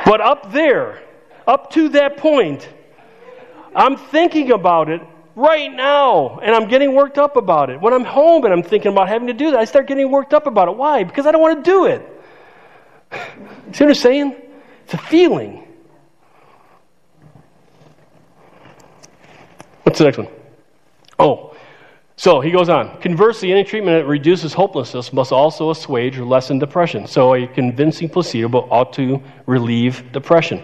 but 0.06 0.22
up 0.22 0.52
there, 0.52 1.02
up 1.48 1.72
to 1.72 1.90
that 1.90 2.18
point, 2.18 2.68
I'm 3.76 3.96
thinking 3.98 4.52
about 4.52 4.90
it 4.90 5.02
right 5.36 5.72
now, 5.72 6.40
and 6.40 6.54
I'm 6.56 6.68
getting 6.68 6.94
worked 6.94 7.18
up 7.18 7.36
about 7.36 7.70
it. 7.70 7.80
When 7.80 7.94
I'm 7.94 8.04
home 8.04 8.44
and 8.46 8.54
I'm 8.54 8.64
thinking 8.64 8.92
about 8.92 9.08
having 9.08 9.28
to 9.28 9.34
do 9.34 9.52
that, 9.52 9.60
I 9.60 9.66
start 9.66 9.88
getting 9.88 10.10
worked 10.12 10.34
up 10.34 10.48
about 10.48 10.68
it. 10.68 10.76
Why? 10.76 11.04
Because 11.04 11.26
I 11.26 11.32
don't 11.32 11.42
want 11.42 11.64
to 11.64 11.72
do 11.72 11.86
it. 11.86 12.02
See 13.74 13.84
what 13.84 13.90
I'm 13.90 13.94
saying? 13.96 14.42
It's 14.84 14.94
a 14.94 14.98
feeling. 14.98 15.68
What's 19.84 20.00
the 20.00 20.06
next 20.06 20.18
one? 20.18 20.28
Oh, 21.20 21.56
so 22.16 22.40
he 22.40 22.52
goes 22.52 22.70
on. 22.70 23.02
Conversely, 23.02 23.52
any 23.52 23.64
treatment 23.64 24.00
that 24.00 24.08
reduces 24.08 24.54
hopelessness 24.54 25.12
must 25.12 25.32
also 25.32 25.72
assuage 25.72 26.20
or 26.20 26.26
lessen 26.26 26.60
depression. 26.60 27.08
So 27.08 27.34
a 27.34 27.48
convincing 27.48 28.10
placebo 28.10 28.70
ought 28.70 28.94
to 28.94 29.22
relieve 29.48 30.12
depression. 30.12 30.64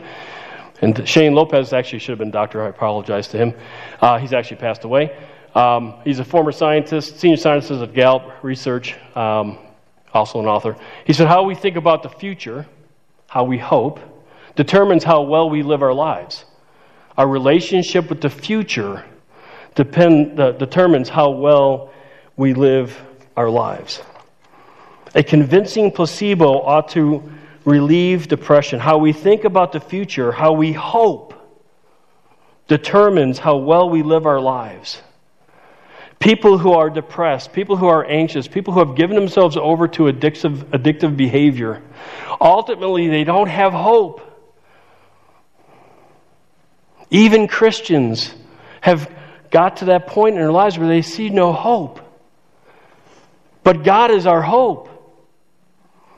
And 0.81 1.07
Shane 1.07 1.33
Lopez 1.33 1.73
actually 1.73 1.99
should 1.99 2.11
have 2.11 2.19
been 2.19 2.31
doctor. 2.31 2.63
I 2.63 2.69
apologize 2.69 3.27
to 3.29 3.37
him. 3.37 3.53
Uh, 3.99 4.19
he's 4.19 4.33
actually 4.33 4.57
passed 4.57 4.83
away. 4.83 5.17
Um, 5.55 5.95
he's 6.03 6.19
a 6.19 6.25
former 6.25 6.51
scientist, 6.51 7.19
senior 7.19 7.37
scientist 7.37 7.71
at 7.71 7.93
Gallup 7.93 8.43
Research, 8.43 8.95
um, 9.15 9.57
also 10.13 10.39
an 10.39 10.45
author. 10.45 10.75
He 11.05 11.13
said, 11.13 11.27
How 11.27 11.43
we 11.43 11.55
think 11.55 11.77
about 11.77 12.03
the 12.03 12.09
future, 12.09 12.67
how 13.27 13.43
we 13.43 13.57
hope, 13.57 13.99
determines 14.55 15.03
how 15.03 15.23
well 15.23 15.49
we 15.49 15.63
live 15.63 15.81
our 15.81 15.93
lives. 15.93 16.45
Our 17.17 17.27
relationship 17.27 18.09
with 18.09 18.21
the 18.21 18.29
future 18.29 19.03
depend, 19.73 20.39
uh, 20.39 20.51
determines 20.51 21.09
how 21.09 21.31
well 21.31 21.91
we 22.35 22.53
live 22.53 22.99
our 23.35 23.49
lives. 23.49 24.01
A 25.15 25.23
convincing 25.23 25.91
placebo 25.91 26.61
ought 26.61 26.89
to 26.89 27.31
relieve 27.67 28.30
depression. 28.30 28.80
How 28.80 28.97
we 28.97 29.12
think 29.12 29.43
about 29.43 29.73
the 29.73 29.82
future, 29.82 30.32
how 30.32 30.53
we 30.53 30.71
hope, 30.71 31.34
determines 32.69 33.39
how 33.39 33.58
well 33.58 33.89
we 33.89 34.03
live 34.03 34.25
our 34.25 34.39
lives. 34.39 35.01
People 36.17 36.58
who 36.58 36.71
are 36.71 36.89
depressed, 36.89 37.51
people 37.51 37.75
who 37.75 37.88
are 37.88 38.06
anxious, 38.06 38.47
people 38.47 38.73
who 38.73 38.80
have 38.80 38.95
given 38.95 39.17
themselves 39.17 39.58
over 39.58 39.89
to 39.89 40.03
addictive, 40.03 40.63
addictive 40.69 41.17
behavior, 41.17 41.84
ultimately 42.39 43.10
they 43.10 43.25
don't 43.25 43.49
have 43.49 43.73
hope. 43.73 44.21
Even 47.10 47.49
Christians 47.49 48.34
have 48.80 49.12
got 49.51 49.77
to 49.77 49.86
that 49.86 50.08
point 50.08 50.36
in 50.36 50.41
their 50.41 50.53
lives 50.53 50.80
where 50.80 50.88
they 50.88 51.01
see 51.01 51.30
no 51.30 51.51
hope. 51.51 51.99
But 53.62 53.84
God 53.84 54.10
is 54.12 54.25
our 54.25 54.41
hope. 54.41 54.96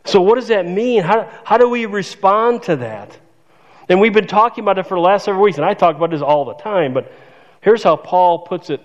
So, 0.06 0.22
what 0.22 0.36
does 0.36 0.48
that 0.48 0.68
mean? 0.68 1.04
How, 1.04 1.30
how 1.44 1.58
do 1.58 1.70
we 1.70 1.86
respond 1.86 2.64
to 2.64 2.78
that? 2.78 3.18
And 3.90 4.00
we've 4.00 4.14
been 4.14 4.28
talking 4.28 4.64
about 4.64 4.78
it 4.78 4.88
for 4.88 4.96
the 4.96 5.02
last 5.02 5.26
several 5.26 5.44
weeks, 5.44 5.58
and 5.58 5.66
I 5.66 5.74
talk 5.74 5.96
about 5.96 6.12
this 6.12 6.22
all 6.22 6.46
the 6.46 6.54
time, 6.54 6.94
but 6.94 7.12
here's 7.62 7.84
how 7.84 7.96
Paul 7.96 8.40
puts 8.40 8.70
it 8.70 8.82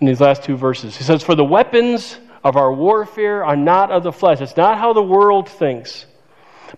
in 0.00 0.06
these 0.06 0.20
last 0.20 0.42
two 0.42 0.56
verses. 0.56 0.96
He 0.96 1.04
says, 1.04 1.22
For 1.22 1.34
the 1.34 1.44
weapons 1.44 2.18
of 2.42 2.56
our 2.56 2.72
warfare 2.72 3.44
are 3.44 3.56
not 3.56 3.90
of 3.90 4.02
the 4.02 4.12
flesh. 4.12 4.40
It's 4.40 4.56
not 4.56 4.78
how 4.78 4.94
the 4.94 5.02
world 5.02 5.48
thinks, 5.48 6.06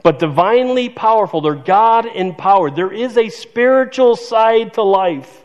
but 0.03 0.19
divinely 0.19 0.89
powerful. 0.89 1.41
They're 1.41 1.55
God 1.55 2.07
empowered. 2.07 2.75
There 2.75 2.93
is 2.93 3.17
a 3.17 3.29
spiritual 3.29 4.17
side 4.17 4.75
to 4.75 4.83
life. 4.83 5.44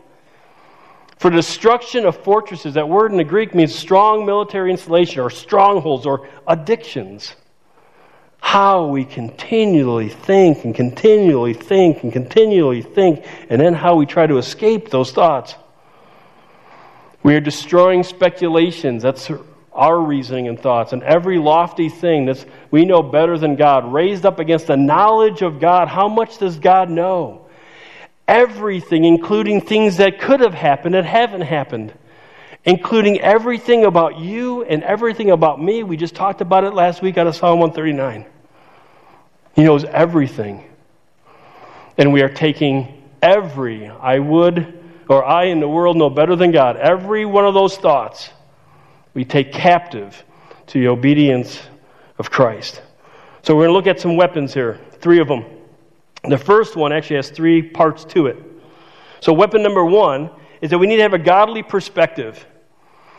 For 1.20 1.28
destruction 1.28 2.06
of 2.06 2.16
fortresses, 2.24 2.72
that 2.74 2.88
word 2.88 3.10
in 3.10 3.18
the 3.18 3.24
Greek 3.24 3.54
means 3.54 3.74
strong 3.74 4.24
military 4.24 4.70
installation 4.70 5.20
or 5.20 5.28
strongholds 5.28 6.06
or 6.06 6.26
addictions 6.48 7.34
how 8.40 8.86
we 8.86 9.04
continually 9.04 10.08
think 10.08 10.64
and 10.64 10.74
continually 10.74 11.52
think 11.52 12.02
and 12.02 12.10
continually 12.10 12.80
think, 12.80 13.26
and 13.50 13.60
then 13.60 13.74
how 13.74 13.96
we 13.96 14.06
try 14.06 14.26
to 14.26 14.38
escape 14.38 14.88
those 14.88 15.12
thoughts. 15.12 15.54
We 17.22 17.34
are 17.34 17.40
destroying 17.40 18.02
speculations. 18.02 19.02
That's 19.02 19.30
our 19.74 20.00
reasoning 20.00 20.48
and 20.48 20.58
thoughts. 20.58 20.94
And 20.94 21.02
every 21.02 21.38
lofty 21.38 21.90
thing 21.90 22.24
that 22.26 22.42
we 22.70 22.86
know 22.86 23.02
better 23.02 23.36
than 23.36 23.56
God, 23.56 23.92
raised 23.92 24.24
up 24.24 24.38
against 24.38 24.68
the 24.68 24.76
knowledge 24.78 25.42
of 25.42 25.60
God. 25.60 25.88
How 25.88 26.08
much 26.08 26.38
does 26.38 26.58
God 26.58 26.88
know? 26.88 27.46
Everything, 28.30 29.04
including 29.04 29.60
things 29.60 29.96
that 29.96 30.20
could 30.20 30.40
have 30.40 30.54
happened 30.54 30.94
that 30.94 31.04
haven't 31.04 31.42
happened 31.42 31.92
including 32.64 33.20
everything 33.20 33.84
about 33.84 34.18
you 34.18 34.64
and 34.64 34.82
everything 34.82 35.30
about 35.30 35.62
me. 35.62 35.82
We 35.82 35.96
just 35.96 36.14
talked 36.14 36.40
about 36.40 36.64
it 36.64 36.74
last 36.74 37.02
week 37.02 37.16
out 37.16 37.26
of 37.26 37.34
Psalm 37.34 37.58
139. 37.58 38.26
He 39.54 39.64
knows 39.64 39.84
everything. 39.84 40.64
And 41.96 42.12
we 42.12 42.22
are 42.22 42.28
taking 42.28 43.02
every, 43.22 43.88
I 43.88 44.18
would, 44.18 44.78
or 45.08 45.24
I 45.24 45.44
in 45.44 45.60
the 45.60 45.68
world 45.68 45.96
know 45.96 46.10
better 46.10 46.36
than 46.36 46.52
God, 46.52 46.76
every 46.76 47.24
one 47.24 47.44
of 47.44 47.54
those 47.54 47.76
thoughts 47.76 48.30
we 49.12 49.24
take 49.24 49.52
captive 49.52 50.22
to 50.68 50.78
the 50.78 50.88
obedience 50.88 51.60
of 52.18 52.30
Christ. 52.30 52.80
So 53.42 53.54
we're 53.54 53.62
going 53.62 53.70
to 53.70 53.72
look 53.72 53.86
at 53.86 54.00
some 54.00 54.16
weapons 54.16 54.54
here, 54.54 54.78
three 55.00 55.20
of 55.20 55.28
them. 55.28 55.44
The 56.28 56.38
first 56.38 56.76
one 56.76 56.92
actually 56.92 57.16
has 57.16 57.30
three 57.30 57.62
parts 57.62 58.04
to 58.06 58.26
it. 58.26 58.36
So, 59.20 59.32
weapon 59.32 59.62
number 59.62 59.84
one 59.84 60.30
is 60.60 60.70
that 60.70 60.78
we 60.78 60.86
need 60.86 60.96
to 60.96 61.02
have 61.02 61.14
a 61.14 61.18
godly 61.18 61.62
perspective. 61.62 62.46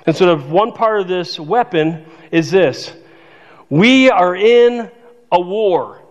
And 0.06 0.16
so, 0.16 0.36
the 0.36 0.44
one 0.44 0.72
part 0.72 1.02
of 1.02 1.08
this 1.08 1.40
weapon 1.40 2.06
is 2.32 2.52
this 2.52 2.94
we 3.70 4.10
are 4.10 4.36
in 4.36 4.92
a 5.32 5.40
war. 5.40 6.02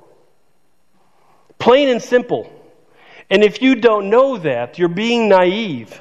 Plain 1.59 1.89
and 1.89 2.03
simple. 2.03 2.51
And 3.29 3.45
if 3.45 3.63
you 3.63 3.77
don't 3.77 4.11
know 4.11 4.39
that, 4.39 4.79
you're 4.79 4.89
being 4.89 5.29
naive. 5.29 6.01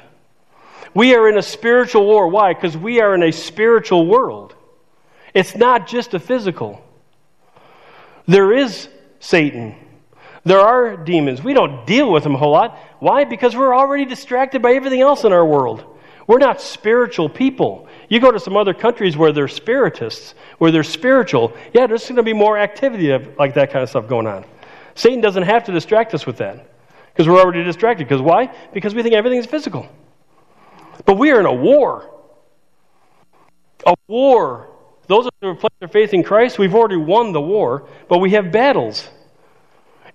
We 0.94 1.14
are 1.14 1.28
in 1.28 1.38
a 1.38 1.42
spiritual 1.42 2.04
war. 2.04 2.28
Why? 2.28 2.54
Because 2.54 2.76
we 2.76 3.00
are 3.00 3.14
in 3.14 3.22
a 3.22 3.30
spiritual 3.30 4.06
world. 4.06 4.56
It's 5.34 5.54
not 5.54 5.86
just 5.86 6.14
a 6.14 6.18
physical. 6.18 6.82
There 8.26 8.52
is 8.52 8.88
Satan. 9.20 9.76
There 10.44 10.60
are 10.60 10.96
demons. 10.96 11.42
We 11.42 11.52
don't 11.52 11.86
deal 11.86 12.10
with 12.10 12.22
them 12.22 12.34
a 12.34 12.38
whole 12.38 12.52
lot. 12.52 12.78
Why? 12.98 13.24
Because 13.24 13.54
we're 13.54 13.74
already 13.74 14.04
distracted 14.04 14.62
by 14.62 14.72
everything 14.72 15.00
else 15.00 15.24
in 15.24 15.32
our 15.32 15.44
world. 15.44 15.84
We're 16.26 16.38
not 16.38 16.60
spiritual 16.60 17.28
people. 17.28 17.88
You 18.08 18.20
go 18.20 18.30
to 18.30 18.40
some 18.40 18.56
other 18.56 18.72
countries 18.72 19.16
where 19.16 19.32
they're 19.32 19.48
spiritists, 19.48 20.34
where 20.58 20.70
they're 20.70 20.82
spiritual. 20.82 21.52
Yeah, 21.74 21.86
there's 21.86 22.04
going 22.04 22.16
to 22.16 22.22
be 22.22 22.32
more 22.32 22.58
activity 22.58 23.10
of, 23.10 23.36
like 23.36 23.54
that 23.54 23.70
kind 23.70 23.82
of 23.82 23.90
stuff 23.90 24.08
going 24.08 24.26
on. 24.26 24.44
Satan 24.94 25.20
doesn't 25.20 25.42
have 25.42 25.64
to 25.64 25.72
distract 25.72 26.14
us 26.14 26.26
with 26.26 26.36
that 26.38 26.66
because 27.12 27.28
we're 27.28 27.40
already 27.40 27.64
distracted. 27.64 28.06
Because 28.06 28.22
why? 28.22 28.54
Because 28.72 28.94
we 28.94 29.02
think 29.02 29.14
everything's 29.14 29.46
physical. 29.46 29.88
But 31.04 31.18
we 31.18 31.30
are 31.32 31.40
in 31.40 31.46
a 31.46 31.54
war. 31.54 32.10
A 33.86 33.94
war. 34.06 34.68
Those 35.06 35.28
who 35.40 35.48
have 35.48 35.58
placed 35.58 35.80
their 35.80 35.88
faith 35.88 36.14
in 36.14 36.22
Christ, 36.22 36.58
we've 36.58 36.74
already 36.74 36.96
won 36.96 37.32
the 37.32 37.40
war, 37.40 37.88
but 38.08 38.18
we 38.18 38.30
have 38.30 38.52
battles. 38.52 39.08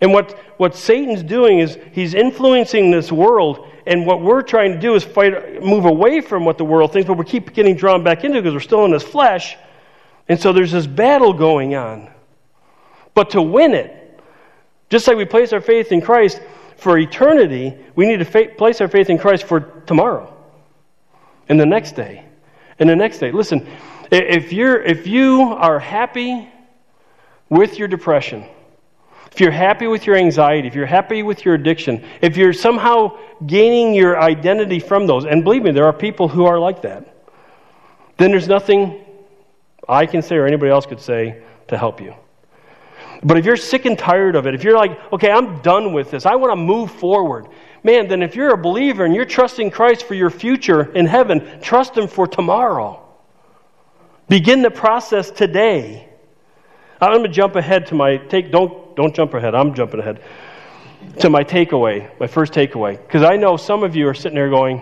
And 0.02 0.12
what, 0.12 0.38
what 0.58 0.76
Satan's 0.76 1.24
doing 1.24 1.60
is 1.60 1.78
he's 1.94 2.14
influencing 2.14 2.92
this 2.92 3.12
world, 3.12 3.68
and 3.88 4.06
what 4.06 4.22
we're 4.22 4.42
trying 4.42 4.74
to 4.74 4.80
do 4.80 4.96
is 4.96 5.04
fight, 5.04 5.64
move 5.64 5.86
away 5.86 6.22
from 6.22 6.44
what 6.44 6.58
the 6.58 6.66
world 6.66 6.92
thinks, 6.92 7.08
but 7.08 7.18
we 7.18 7.26
keep 7.26 7.54
getting 7.54 7.76
drawn 7.76 8.04
back 8.04 8.24
into 8.24 8.38
it 8.38 8.42
because 8.42 8.54
we're 8.54 8.60
still 8.60 8.86
in 8.86 8.92
this 8.92 9.04
flesh. 9.04 9.56
And 10.28 10.40
so 10.40 10.54
there's 10.54 10.72
this 10.72 10.88
battle 10.88 11.34
going 11.34 11.76
on. 11.76 12.10
But 13.14 13.32
to 13.32 13.42
win 13.42 13.74
it, 13.74 14.20
just 14.90 15.08
like 15.08 15.18
we 15.18 15.26
place 15.26 15.54
our 15.54 15.62
faith 15.62 15.92
in 15.92 16.02
Christ 16.02 16.42
for 16.78 16.98
eternity, 16.98 17.78
we 17.96 18.06
need 18.08 18.18
to 18.18 18.26
fa- 18.26 18.52
place 18.58 18.82
our 18.82 18.88
faith 18.88 19.10
in 19.10 19.18
Christ 19.18 19.46
for 19.46 19.62
tomorrow 19.86 20.36
and 21.48 21.60
the 21.60 21.66
next 21.66 21.94
day 21.94 22.26
and 22.80 22.90
the 22.90 22.96
next 22.96 23.20
day. 23.20 23.32
Listen, 23.32 23.68
if, 24.12 24.52
you're, 24.52 24.82
if 24.82 25.08
you 25.08 25.42
are 25.42 25.80
happy 25.80 26.50
with 27.50 27.80
your 27.80 27.88
depression, 27.88 28.46
if 29.36 29.42
you're 29.42 29.52
happy 29.52 29.86
with 29.86 30.08
your 30.08 30.16
anxiety, 30.16 30.66
if 30.66 30.76
you're 30.76 30.86
happy 30.86 31.22
with 31.22 31.44
your 31.44 31.56
addiction, 31.56 32.02
if 32.22 32.38
you're 32.38 32.54
somehow 32.54 33.18
gaining 33.46 33.94
your 33.94 34.18
identity 34.18 34.80
from 34.80 35.08
those, 35.08 35.26
and 35.26 35.44
believe 35.44 35.62
me, 35.62 35.72
there 35.72 35.84
are 35.84 35.92
people 35.92 36.30
who 36.30 36.46
are 36.46 36.58
like 36.58 36.84
that, 36.84 37.14
then 38.16 38.32
there's 38.32 38.48
nothing 38.48 39.04
I 39.90 40.06
can 40.06 40.22
say 40.22 40.38
or 40.38 40.48
anybody 40.48 40.72
else 40.72 40.86
could 40.86 41.02
say 41.02 41.44
to 41.68 41.78
help 41.78 42.00
you. 42.00 42.16
But 43.24 43.36
if 43.36 43.44
you're 43.44 43.58
sick 43.58 43.84
and 43.84 44.00
tired 44.00 44.38
of 44.38 44.48
it, 44.48 44.56
if 44.56 44.64
you're 44.64 44.78
like, 44.78 44.98
okay, 45.12 45.30
I'm 45.30 45.62
done 45.62 45.92
with 45.92 46.12
this, 46.12 46.26
I 46.26 46.36
want 46.36 46.54
to 46.54 46.56
move 46.56 46.90
forward, 46.90 47.50
man, 47.84 48.08
then 48.08 48.24
if 48.24 48.38
you're 48.38 48.54
a 48.54 48.58
believer 48.58 49.04
and 49.04 49.14
you're 49.14 49.26
trusting 49.26 49.70
Christ 49.70 50.06
for 50.06 50.14
your 50.14 50.30
future 50.30 50.94
in 50.94 51.06
heaven, 51.06 51.60
trust 51.62 51.98
Him 51.98 52.08
for 52.08 52.26
tomorrow. 52.26 53.06
Begin 54.30 54.62
the 54.62 54.72
process 54.72 55.30
today. 55.30 56.08
I'm 57.02 57.12
going 57.12 57.24
to 57.24 57.30
jump 57.30 57.58
ahead 57.58 57.88
to 57.88 57.96
my 57.96 58.16
take. 58.16 58.50
Don't 58.50 58.85
don't 58.96 59.16
jump 59.16 59.34
ahead. 59.34 59.56
I'm 59.56 59.74
jumping 59.74 60.00
ahead 60.00 60.22
to 61.20 61.30
my 61.30 61.44
takeaway, 61.44 62.10
my 62.20 62.28
first 62.28 62.54
takeaway, 62.54 62.98
because 62.98 63.24
I 63.24 63.36
know 63.36 63.58
some 63.58 63.84
of 63.84 63.96
you 63.96 64.08
are 64.08 64.14
sitting 64.14 64.36
there 64.36 64.50
going, 64.50 64.82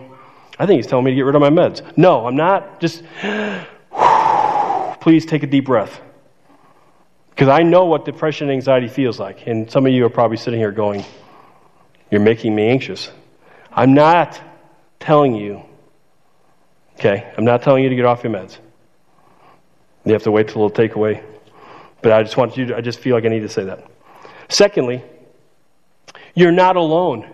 "I 0.57 0.65
think 0.65 0.77
he's 0.77 0.87
telling 0.87 1.05
me 1.05 1.11
to 1.11 1.15
get 1.15 1.25
rid 1.25 1.35
of 1.35 1.41
my 1.41 1.49
meds." 1.49 1.81
No, 1.97 2.25
I'm 2.25 2.35
not. 2.35 2.79
Just 2.79 3.03
please 5.01 5.25
take 5.25 5.43
a 5.43 5.47
deep 5.47 5.65
breath, 5.65 5.99
because 7.31 7.49
I 7.49 7.63
know 7.63 7.85
what 7.85 8.05
depression 8.05 8.49
and 8.49 8.55
anxiety 8.55 8.87
feels 8.87 9.19
like, 9.19 9.47
and 9.47 9.69
some 9.69 9.85
of 9.85 9.91
you 9.91 10.05
are 10.05 10.09
probably 10.09 10.37
sitting 10.37 10.59
here 10.59 10.71
going, 10.71 11.03
you're 12.09 12.21
making 12.21 12.53
me 12.55 12.69
anxious. 12.69 13.11
I'm 13.71 13.93
not 13.95 14.39
telling 14.99 15.33
you, 15.35 15.63
okay? 16.99 17.33
I'm 17.35 17.43
not 17.43 17.63
telling 17.63 17.83
you 17.83 17.89
to 17.89 17.95
get 17.95 18.05
off 18.05 18.23
your 18.23 18.31
meds. 18.31 18.59
You 20.05 20.13
have 20.13 20.23
to 20.23 20.31
wait 20.31 20.47
till 20.47 20.57
it'll 20.57 20.69
take. 20.69 20.93
But 20.93 22.11
I 22.11 22.21
just 22.21 22.37
want 22.37 22.55
you 22.55 22.67
to, 22.67 22.77
I 22.77 22.81
just 22.81 22.99
feel 22.99 23.15
like 23.15 23.25
I 23.25 23.29
need 23.29 23.41
to 23.41 23.49
say 23.49 23.63
that. 23.63 23.89
Secondly, 24.49 25.03
you're 26.35 26.51
not 26.51 26.75
alone. 26.75 27.29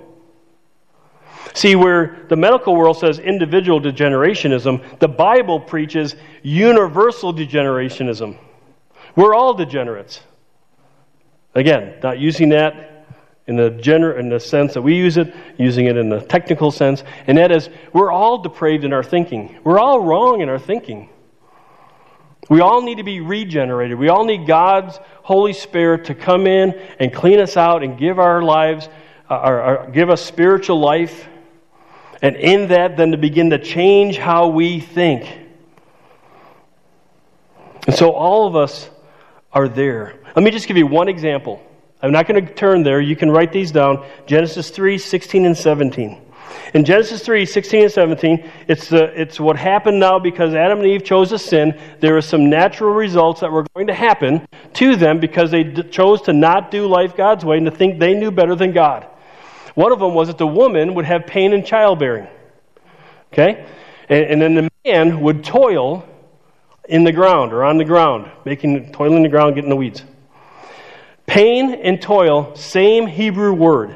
See, 1.53 1.75
where 1.75 2.25
the 2.29 2.35
medical 2.35 2.75
world 2.75 2.97
says 2.97 3.19
individual 3.19 3.81
degenerationism, 3.81 4.99
the 4.99 5.07
Bible 5.07 5.59
preaches 5.59 6.15
universal 6.43 7.33
degenerationism. 7.33 8.37
We're 9.15 9.33
all 9.33 9.53
degenerates. 9.53 10.21
Again, 11.55 11.95
not 12.03 12.19
using 12.19 12.49
that 12.49 13.07
in 13.47 13.55
the, 13.55 13.71
gener- 13.71 14.19
in 14.19 14.29
the 14.29 14.39
sense 14.39 14.75
that 14.75 14.81
we 14.81 14.95
use 14.95 15.17
it, 15.17 15.33
using 15.57 15.87
it 15.87 15.97
in 15.97 16.09
the 16.09 16.21
technical 16.21 16.69
sense, 16.69 17.03
and 17.25 17.37
that 17.39 17.51
is 17.51 17.69
we're 17.93 18.11
all 18.11 18.37
depraved 18.37 18.83
in 18.83 18.93
our 18.93 19.03
thinking. 19.03 19.57
We're 19.63 19.79
all 19.79 20.01
wrong 20.01 20.41
in 20.41 20.49
our 20.49 20.59
thinking. 20.59 21.09
We 22.49 22.61
all 22.61 22.81
need 22.81 22.97
to 22.97 23.03
be 23.03 23.21
regenerated. 23.21 23.97
We 23.97 24.09
all 24.09 24.25
need 24.25 24.47
God's 24.47 24.99
Holy 25.21 25.53
Spirit 25.53 26.05
to 26.05 26.15
come 26.15 26.47
in 26.47 26.73
and 26.99 27.13
clean 27.13 27.39
us 27.39 27.55
out 27.55 27.83
and 27.83 27.97
give 27.97 28.17
our 28.17 28.41
lives, 28.41 28.89
uh, 29.29 29.35
or, 29.35 29.61
or 29.61 29.91
give 29.91 30.09
us 30.09 30.25
spiritual 30.25 30.79
life. 30.79 31.27
And 32.23 32.35
in 32.35 32.69
that, 32.69 32.97
then 32.97 33.11
to 33.11 33.17
begin 33.17 33.51
to 33.51 33.59
change 33.59 34.17
how 34.17 34.47
we 34.47 34.79
think. 34.79 35.31
And 37.85 37.95
so 37.95 38.11
all 38.11 38.47
of 38.47 38.55
us 38.55 38.89
are 39.53 39.69
there. 39.69 40.15
Let 40.35 40.43
me 40.43 40.51
just 40.51 40.67
give 40.67 40.75
you 40.75 40.87
one 40.87 41.07
example. 41.07 41.61
I'm 42.01 42.11
not 42.11 42.27
going 42.27 42.45
to 42.45 42.53
turn 42.53 42.83
there. 42.83 42.99
You 42.99 43.15
can 43.15 43.29
write 43.29 43.51
these 43.51 43.71
down. 43.71 44.05
Genesis 44.25 44.69
3, 44.69 44.97
16 44.97 45.45
and 45.45 45.57
17. 45.57 46.21
In 46.73 46.85
Genesis 46.85 47.23
3, 47.23 47.45
16 47.45 47.83
and 47.83 47.91
17, 47.91 48.51
it's, 48.67 48.89
the, 48.89 49.05
it's 49.19 49.39
what 49.39 49.57
happened 49.57 49.99
now 49.99 50.19
because 50.19 50.53
Adam 50.53 50.79
and 50.79 50.87
Eve 50.87 51.03
chose 51.03 51.29
to 51.29 51.39
sin. 51.39 51.79
There 51.99 52.15
are 52.15 52.21
some 52.21 52.49
natural 52.49 52.93
results 52.93 53.41
that 53.41 53.51
were 53.51 53.65
going 53.73 53.87
to 53.87 53.93
happen 53.93 54.47
to 54.73 54.95
them 54.95 55.19
because 55.19 55.51
they 55.51 55.63
d- 55.63 55.83
chose 55.83 56.21
to 56.23 56.33
not 56.33 56.71
do 56.71 56.87
life 56.87 57.15
God's 57.15 57.43
way 57.43 57.57
and 57.57 57.65
to 57.65 57.71
think 57.71 57.99
they 57.99 58.13
knew 58.13 58.31
better 58.31 58.55
than 58.55 58.71
God. 58.71 59.07
One 59.75 59.91
of 59.91 59.99
them 59.99 60.13
was 60.13 60.27
that 60.27 60.37
the 60.37 60.47
woman 60.47 60.95
would 60.95 61.05
have 61.05 61.25
pain 61.25 61.53
in 61.53 61.63
childbearing. 61.63 62.27
Okay? 63.33 63.65
And, 64.07 64.25
and 64.25 64.41
then 64.41 64.55
the 64.55 64.69
man 64.85 65.21
would 65.21 65.43
toil 65.43 66.07
in 66.87 67.03
the 67.03 67.11
ground 67.11 67.53
or 67.53 67.63
on 67.63 67.77
the 67.77 67.85
ground, 67.85 68.29
making 68.45 68.91
toiling 68.91 69.23
the 69.23 69.29
ground, 69.29 69.55
getting 69.55 69.69
the 69.69 69.75
weeds. 69.75 70.03
Pain 71.27 71.75
and 71.75 72.01
toil, 72.01 72.55
same 72.55 73.05
Hebrew 73.05 73.53
word. 73.53 73.95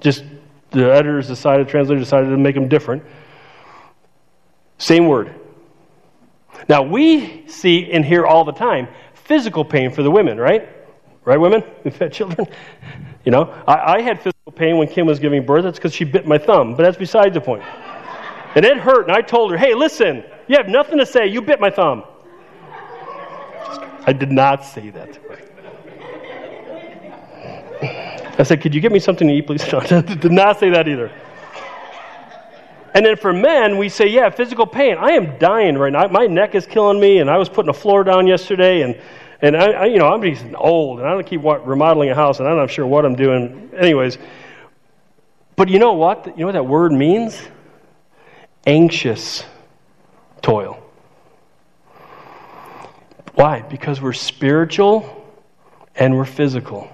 Just 0.00 0.22
the 0.70 0.92
editors 0.92 1.28
decided, 1.28 1.66
the 1.66 1.70
translators 1.70 2.04
decided 2.04 2.30
to 2.30 2.36
make 2.36 2.54
them 2.54 2.68
different. 2.68 3.02
Same 4.78 5.06
word. 5.06 5.34
Now, 6.68 6.82
we 6.82 7.46
see 7.48 7.90
and 7.90 8.04
hear 8.04 8.26
all 8.26 8.44
the 8.44 8.52
time 8.52 8.88
physical 9.14 9.64
pain 9.64 9.90
for 9.90 10.02
the 10.02 10.10
women, 10.10 10.38
right? 10.38 10.68
Right, 11.24 11.38
women? 11.38 11.62
We've 11.84 11.96
had 11.96 12.12
children. 12.12 12.46
You 13.24 13.32
know, 13.32 13.54
I, 13.66 13.96
I 13.96 14.00
had 14.02 14.18
physical 14.18 14.52
pain 14.52 14.78
when 14.78 14.88
Kim 14.88 15.06
was 15.06 15.18
giving 15.20 15.44
birth. 15.44 15.64
That's 15.64 15.78
because 15.78 15.94
she 15.94 16.04
bit 16.04 16.26
my 16.26 16.38
thumb, 16.38 16.74
but 16.74 16.82
that's 16.82 16.96
beside 16.96 17.34
the 17.34 17.40
point. 17.40 17.62
And 18.54 18.64
it 18.64 18.78
hurt, 18.78 19.02
and 19.06 19.12
I 19.12 19.20
told 19.20 19.52
her, 19.52 19.58
hey, 19.58 19.74
listen, 19.74 20.24
you 20.48 20.56
have 20.56 20.68
nothing 20.68 20.98
to 20.98 21.06
say. 21.06 21.26
You 21.26 21.42
bit 21.42 21.60
my 21.60 21.70
thumb. 21.70 22.04
I 24.06 24.12
did 24.12 24.32
not 24.32 24.64
say 24.64 24.90
that. 24.90 25.18
I 28.40 28.42
said, 28.44 28.60
Could 28.60 28.74
you 28.74 28.80
get 28.80 28.90
me 28.90 28.98
something 28.98 29.28
to 29.28 29.34
eat, 29.34 29.46
please? 29.46 29.70
No, 29.72 29.80
did 30.02 30.32
not 30.32 30.58
say 30.58 30.70
that 30.70 30.88
either. 30.88 31.10
And 32.92 33.06
then 33.06 33.16
for 33.16 33.32
men, 33.32 33.78
we 33.78 33.88
say, 33.88 34.08
Yeah, 34.08 34.30
physical 34.30 34.66
pain. 34.66 34.96
I 34.98 35.10
am 35.10 35.38
dying 35.38 35.76
right 35.76 35.92
now. 35.92 36.06
My 36.08 36.26
neck 36.26 36.54
is 36.54 36.66
killing 36.66 36.98
me, 36.98 37.18
and 37.18 37.30
I 37.30 37.36
was 37.36 37.48
putting 37.48 37.68
a 37.68 37.74
floor 37.74 38.02
down 38.02 38.26
yesterday, 38.26 38.82
and 38.82 38.98
and 39.42 39.56
I, 39.56 39.70
I 39.70 39.84
you 39.86 39.98
know, 39.98 40.08
I'm 40.08 40.22
just 40.22 40.44
old, 40.56 41.00
and 41.00 41.08
I 41.08 41.12
don't 41.12 41.26
keep 41.26 41.42
remodeling 41.42 42.10
a 42.10 42.14
house, 42.14 42.40
and 42.40 42.48
I'm 42.48 42.56
not 42.56 42.70
sure 42.70 42.86
what 42.86 43.04
I'm 43.04 43.14
doing. 43.14 43.70
Anyways, 43.76 44.18
but 45.56 45.68
you 45.68 45.78
know 45.78 45.92
what? 45.92 46.26
You 46.26 46.36
know 46.38 46.46
what 46.46 46.52
that 46.52 46.66
word 46.66 46.92
means? 46.92 47.40
Anxious 48.66 49.44
toil. 50.42 50.82
Why? 53.34 53.62
Because 53.62 54.00
we're 54.00 54.12
spiritual 54.12 55.32
and 55.94 56.16
we're 56.16 56.24
physical. 56.24 56.90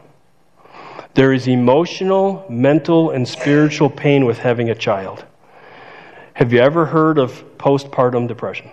There 1.16 1.33
is 1.33 1.48
emotional, 1.48 2.44
mental, 2.50 3.11
and 3.11 3.26
spiritual 3.26 3.88
pain 3.88 4.26
with 4.26 4.37
having 4.37 4.68
a 4.68 4.74
child. 4.74 5.24
Have 6.35 6.52
you 6.52 6.59
ever 6.59 6.85
heard 6.85 7.18
of 7.18 7.33
postpartum 7.57 8.29
depression? 8.29 8.70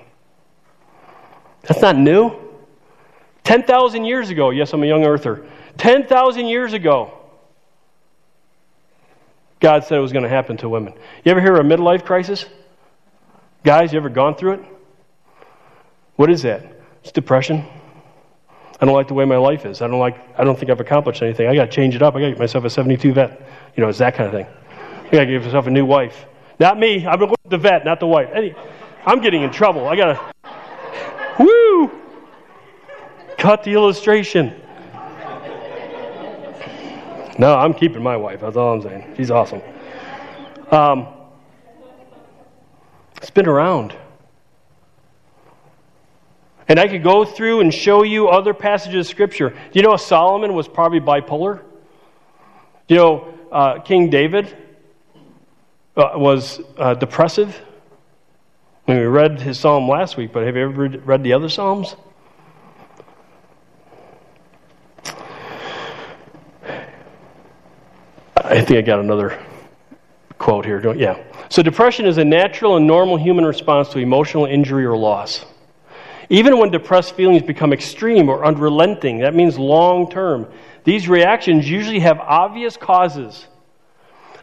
That's 1.62 1.82
not 1.82 1.95
new. 1.95 2.36
10,000 3.45 4.03
years 4.03 4.29
ago, 4.29 4.49
yes, 4.49 4.73
I'm 4.73 4.84
a 4.84 4.86
young 4.86 5.06
earther. 5.06 5.45
10,000 5.77 6.45
years 6.47 6.73
ago, 6.73 7.17
God 9.62 9.86
said 9.86 9.97
it 9.97 10.01
was 10.01 10.12
going 10.12 10.23
to 10.23 10.29
happen 10.29 10.58
to 10.58 10.67
women. 10.67 10.93
You 11.23 11.32
ever 11.32 11.39
hear 11.39 11.53
of 11.56 11.65
a 11.65 11.69
midlife 11.69 12.03
crisis? 12.03 12.45
Guys, 13.63 13.93
you 13.93 13.99
ever 13.99 14.10
gone 14.10 14.36
through 14.36 14.56
it? 14.56 14.65
What 16.17 16.29
is 16.29 16.41
that? 16.41 16.65
It's 17.03 17.13
depression. 17.13 17.65
I 18.84 18.86
don't 18.86 18.96
like 18.96 19.08
the 19.08 19.13
way 19.13 19.24
my 19.24 19.38
life 19.38 19.65
is. 19.65 19.82
I 19.82 19.88
don't 19.88 20.02
like. 20.02 20.17
I 20.38 20.43
don't 20.43 20.60
think 20.60 20.69
I've 20.69 20.82
accomplished 20.82 21.22
anything. 21.22 21.48
I 21.48 21.56
got 21.56 21.65
to 21.65 21.72
change 21.72 21.96
it 21.96 22.02
up. 22.02 22.15
I 22.15 22.19
got 22.19 22.26
to 22.26 22.32
get 22.32 22.39
myself 22.39 22.65
a 22.65 22.69
72 22.69 23.13
vet. 23.13 23.41
You 23.78 23.82
know, 23.82 23.88
it's 23.88 24.00
that 24.00 24.13
kind 24.13 24.28
of 24.28 24.34
thing. 24.34 24.46
I 25.08 25.10
got 25.10 25.19
to 25.22 25.26
give 25.26 25.46
myself 25.46 25.67
a 25.67 25.72
new 25.72 25.86
wife. 25.86 26.26
Not 26.60 26.78
me. 26.78 27.08
I'm 27.08 27.17
going 27.17 27.32
to 27.32 27.50
the 27.50 27.58
vet, 27.58 27.86
not 27.86 28.02
the 28.02 28.08
wife. 28.08 28.30
I'm 29.06 29.22
getting 29.22 29.41
in 29.41 29.52
trouble. 29.52 29.88
I 29.88 29.96
got 29.96 30.34
to. 30.36 31.43
Woo! 31.43 31.91
Cut 33.38 33.63
the 33.63 33.72
illustration. 33.72 34.54
No, 37.39 37.56
I'm 37.56 37.74
keeping 37.74 38.04
my 38.04 38.17
wife. 38.17 38.41
That's 38.41 38.58
all 38.58 38.74
I'm 38.74 38.82
saying. 38.82 39.13
She's 39.15 39.32
awesome. 39.32 39.62
Um, 40.72 41.08
been 43.34 43.48
around. 43.48 43.96
And 46.67 46.80
I 46.80 46.88
could 46.88 47.04
go 47.04 47.26
through 47.26 47.60
and 47.60 47.73
show 47.73 48.04
you 48.04 48.30
other 48.30 48.54
passages 48.54 49.08
of 49.08 49.12
Scripture. 49.12 49.49
Do 49.49 49.71
you 49.73 49.82
know 49.82 49.95
Solomon 49.97 50.54
was 50.54 50.67
probably 50.67 50.99
bipolar? 50.99 51.62
Do 52.88 52.95
you 52.95 52.99
know, 52.99 53.38
uh, 53.52 53.80
King 53.80 54.10
David 54.10 54.56
uh, 55.95 56.12
was 56.15 56.60
uh, 56.78 56.93
depressive. 56.93 57.62
I 58.88 58.91
mean, 58.91 59.02
we 59.02 59.08
read 59.08 59.39
his 59.39 59.60
psalm 59.60 59.88
last 59.88 60.17
week, 60.17 60.34
but 60.34 60.45
have 60.45 60.56
you 60.56 60.63
ever 60.63 60.89
read 60.89 61.23
the 61.23 61.34
other 61.34 61.49
psalms? 61.49 61.95
I 68.36 68.62
think 68.62 68.78
I 68.78 68.82
got 68.82 68.99
another 68.99 69.41
quote 70.38 70.65
here. 70.65 70.93
Yeah. 70.95 71.23
So, 71.49 71.63
depression 71.63 72.06
is 72.06 72.17
a 72.17 72.26
natural 72.26 72.76
and 72.76 72.86
normal 72.86 73.17
human 73.17 73.45
response 73.45 73.89
to 73.89 73.99
emotional 73.99 74.45
injury 74.45 74.86
or 74.86 74.97
loss. 74.97 75.45
Even 76.30 76.58
when 76.58 76.72
depressed 76.72 77.16
feelings 77.16 77.42
become 77.42 77.74
extreme 77.74 78.30
or 78.30 78.46
unrelenting, 78.46 79.20
that 79.20 79.36
means 79.36 79.58
long 79.58 80.10
term, 80.10 80.48
these 80.84 81.08
reactions 81.08 81.70
usually 81.70 82.00
have 82.00 82.20
obvious 82.20 82.78
causes, 82.78 83.48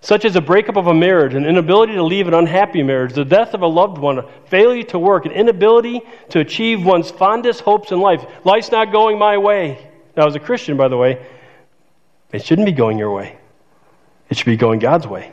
such 0.00 0.24
as 0.24 0.36
a 0.36 0.40
breakup 0.40 0.76
of 0.76 0.86
a 0.86 0.94
marriage, 0.94 1.34
an 1.34 1.44
inability 1.44 1.94
to 1.94 2.02
leave 2.02 2.28
an 2.28 2.34
unhappy 2.34 2.82
marriage, 2.82 3.12
the 3.12 3.24
death 3.24 3.54
of 3.54 3.62
a 3.62 3.66
loved 3.66 3.98
one, 3.98 4.24
failure 4.46 4.82
to 4.84 4.98
work, 4.98 5.26
an 5.26 5.32
inability 5.32 6.00
to 6.30 6.40
achieve 6.40 6.84
one's 6.84 7.10
fondest 7.10 7.60
hopes 7.60 7.92
in 7.92 8.00
life. 8.00 8.24
Life's 8.44 8.70
not 8.70 8.92
going 8.92 9.18
my 9.18 9.36
way. 9.36 9.90
Now, 10.16 10.26
as 10.26 10.34
a 10.34 10.40
Christian, 10.40 10.76
by 10.76 10.88
the 10.88 10.96
way, 10.96 11.24
it 12.32 12.44
shouldn't 12.44 12.66
be 12.66 12.72
going 12.72 12.98
your 12.98 13.12
way, 13.12 13.38
it 14.28 14.36
should 14.36 14.46
be 14.46 14.56
going 14.56 14.78
God's 14.78 15.06
way. 15.06 15.32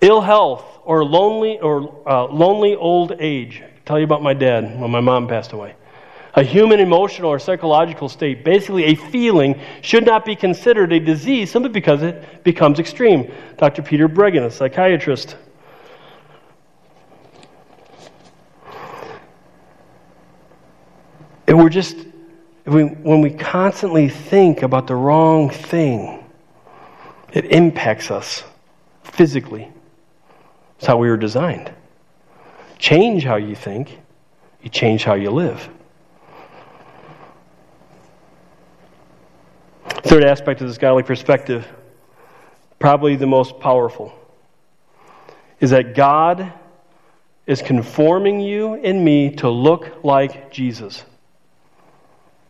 Ill 0.00 0.20
health 0.20 0.64
or 0.84 1.04
lonely 1.04 1.60
or 1.60 2.02
uh, 2.08 2.24
lonely 2.26 2.74
old 2.74 3.12
age. 3.20 3.62
Tell 3.84 3.98
you 3.98 4.04
about 4.04 4.22
my 4.22 4.34
dad 4.34 4.80
when 4.80 4.90
my 4.90 5.00
mom 5.00 5.26
passed 5.26 5.52
away. 5.52 5.74
A 6.34 6.42
human 6.42 6.80
emotional 6.80 7.28
or 7.28 7.38
psychological 7.38 8.08
state, 8.08 8.42
basically 8.44 8.84
a 8.84 8.94
feeling, 8.94 9.60
should 9.82 10.06
not 10.06 10.24
be 10.24 10.34
considered 10.34 10.92
a 10.92 11.00
disease 11.00 11.50
simply 11.50 11.68
because 11.68 12.02
it 12.02 12.42
becomes 12.42 12.78
extreme. 12.78 13.30
Dr. 13.58 13.82
Peter 13.82 14.08
Breggin, 14.08 14.44
a 14.46 14.50
psychiatrist. 14.50 15.36
And 21.46 21.58
we're 21.58 21.68
just, 21.68 21.96
we, 22.64 22.84
when 22.84 23.20
we 23.20 23.30
constantly 23.30 24.08
think 24.08 24.62
about 24.62 24.86
the 24.86 24.96
wrong 24.96 25.50
thing, 25.50 26.24
it 27.34 27.46
impacts 27.46 28.10
us 28.10 28.42
physically. 29.04 29.70
It's 30.78 30.86
how 30.86 30.96
we 30.96 31.08
were 31.08 31.18
designed. 31.18 31.70
Change 32.82 33.22
how 33.22 33.36
you 33.36 33.54
think, 33.54 33.96
you 34.60 34.68
change 34.68 35.04
how 35.04 35.14
you 35.14 35.30
live. 35.30 35.70
Third 40.02 40.24
aspect 40.24 40.60
of 40.60 40.66
this 40.66 40.78
godly 40.78 41.04
perspective, 41.04 41.64
probably 42.80 43.14
the 43.14 43.26
most 43.28 43.60
powerful, 43.60 44.12
is 45.60 45.70
that 45.70 45.94
God 45.94 46.52
is 47.46 47.62
conforming 47.62 48.40
you 48.40 48.74
and 48.74 49.04
me 49.04 49.30
to 49.36 49.48
look 49.48 50.02
like 50.02 50.50
Jesus. 50.50 51.04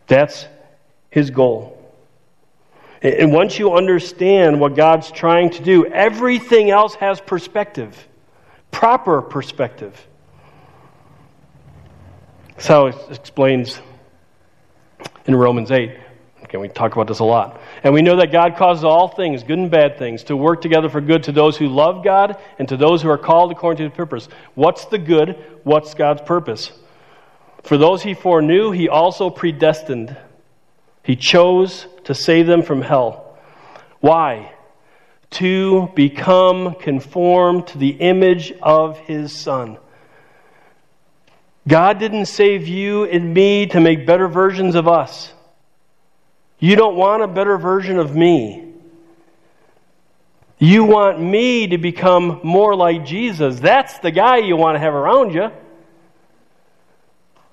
That's 0.07 0.47
his 1.11 1.29
goal. 1.29 1.79
And 3.03 3.35
once 3.35 3.59
you 3.59 3.75
understand 3.75 4.59
what 4.59 4.77
God's 4.77 5.11
trying 5.11 5.51
to 5.51 5.62
do, 5.62 5.85
everything 5.85 6.71
else 6.71 6.95
has 6.95 7.21
perspective 7.21 8.09
proper 8.71 9.21
perspective. 9.21 10.09
That's 12.62 12.68
how 12.68 12.87
it 12.87 12.96
explains 13.11 13.81
in 15.27 15.35
Romans 15.35 15.72
8. 15.72 15.98
Okay, 16.44 16.59
we 16.59 16.68
talk 16.68 16.92
about 16.92 17.09
this 17.09 17.18
a 17.18 17.25
lot. 17.25 17.61
And 17.83 17.92
we 17.92 18.03
know 18.03 18.14
that 18.14 18.31
God 18.31 18.57
causes 18.57 18.85
all 18.85 19.09
things, 19.09 19.42
good 19.42 19.59
and 19.59 19.68
bad 19.68 19.98
things, 19.98 20.22
to 20.25 20.37
work 20.37 20.62
together 20.62 20.88
for 20.88 21.01
good 21.01 21.25
to 21.25 21.33
those 21.33 21.57
who 21.57 21.66
love 21.66 22.05
God 22.05 22.40
and 22.61 22.68
to 22.68 22.77
those 22.77 23.03
who 23.03 23.11
are 23.11 23.18
called 23.18 23.51
according 23.51 23.79
to 23.79 23.88
his 23.88 23.96
purpose. 23.96 24.29
What's 24.55 24.85
the 24.85 24.98
good? 24.98 25.44
What's 25.64 25.94
God's 25.94 26.22
purpose? 26.22 26.70
For 27.64 27.77
those 27.77 28.05
he 28.05 28.14
foreknew, 28.14 28.70
he 28.70 28.88
also 28.88 29.29
predestined. 29.29 30.16
He 31.03 31.16
chose 31.16 31.88
to 32.05 32.14
save 32.14 32.46
them 32.46 32.62
from 32.62 32.81
hell. 32.81 33.37
Why? 33.98 34.53
to 35.33 35.88
become 35.94 36.75
conformed 36.75 37.66
to 37.66 37.79
the 37.79 37.88
image 37.88 38.53
of 38.62 38.98
his 38.98 39.33
Son. 39.33 39.79
God 41.66 41.98
didn't 41.98 42.27
save 42.27 42.66
you 42.66 43.05
and 43.05 43.33
me 43.33 43.66
to 43.66 43.81
make 43.81 44.07
better 44.07 44.29
versions 44.29 44.75
of 44.75 44.88
us. 44.88 45.33
You 46.59 46.77
don't 46.77 46.96
want 46.96 47.22
a 47.22 47.29
better 47.29 47.57
version 47.59 47.98
of 47.98 48.14
me. 48.14 48.72
You 50.59 50.85
want 50.85 51.20
me 51.20 51.66
to 51.68 51.79
become 51.79 52.40
more 52.44 52.75
like 52.75 53.05
Jesus. 53.05 53.59
That's 53.59 53.98
the 53.98 54.11
guy 54.11 54.38
you 54.38 54.57
want 54.57 54.77
to 54.77 54.79
have 54.79 54.94
around 54.94 55.35
you. 55.35 55.51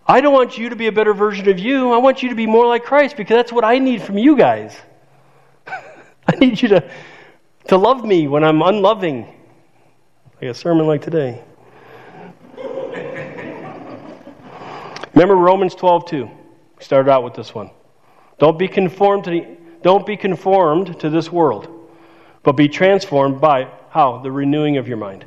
I 0.08 0.22
don't 0.22 0.34
want 0.34 0.58
you 0.58 0.70
to 0.70 0.76
be 0.76 0.88
a 0.88 0.92
better 0.92 1.14
version 1.14 1.50
of 1.50 1.60
you. 1.60 1.92
I 1.92 1.98
want 1.98 2.24
you 2.24 2.30
to 2.30 2.36
be 2.36 2.48
more 2.48 2.68
like 2.68 2.84
Christ 2.84 3.18
because 3.18 3.36
that's 3.36 3.52
what 3.52 3.64
I 3.64 3.80
need 3.80 4.02
from 4.02 4.18
you 4.18 4.36
guys. 4.36 4.76
I 5.68 6.36
need 6.40 6.62
you 6.62 6.70
to 6.70 6.92
to 7.70 7.78
love 7.78 8.04
me 8.04 8.28
when 8.28 8.44
I'm 8.44 8.62
unloving. 8.62 9.28
Like 10.42 10.52
a 10.52 10.54
sermon 10.54 10.88
like 10.88 11.02
today. 11.02 11.44
Remember 15.20 15.36
Romans 15.36 15.76
12, 15.76 16.06
2. 16.06 16.26
We 16.78 16.84
started 16.84 17.12
out 17.12 17.26
with 17.26 17.34
this 17.34 17.54
one. 17.54 17.72
Don't 18.38 18.58
be 18.58 18.70
conformed 18.70 19.26
to 19.26 19.32
the, 19.32 19.58
don't 19.82 20.06
be 20.06 20.16
conformed 20.16 20.98
to 21.02 21.10
this 21.10 21.30
world, 21.30 21.68
but 22.42 22.54
be 22.54 22.70
transformed 22.70 23.42
by 23.42 23.68
how? 23.90 24.20
The 24.20 24.32
renewing 24.32 24.78
of 24.78 24.88
your 24.88 24.96
mind. 24.96 25.26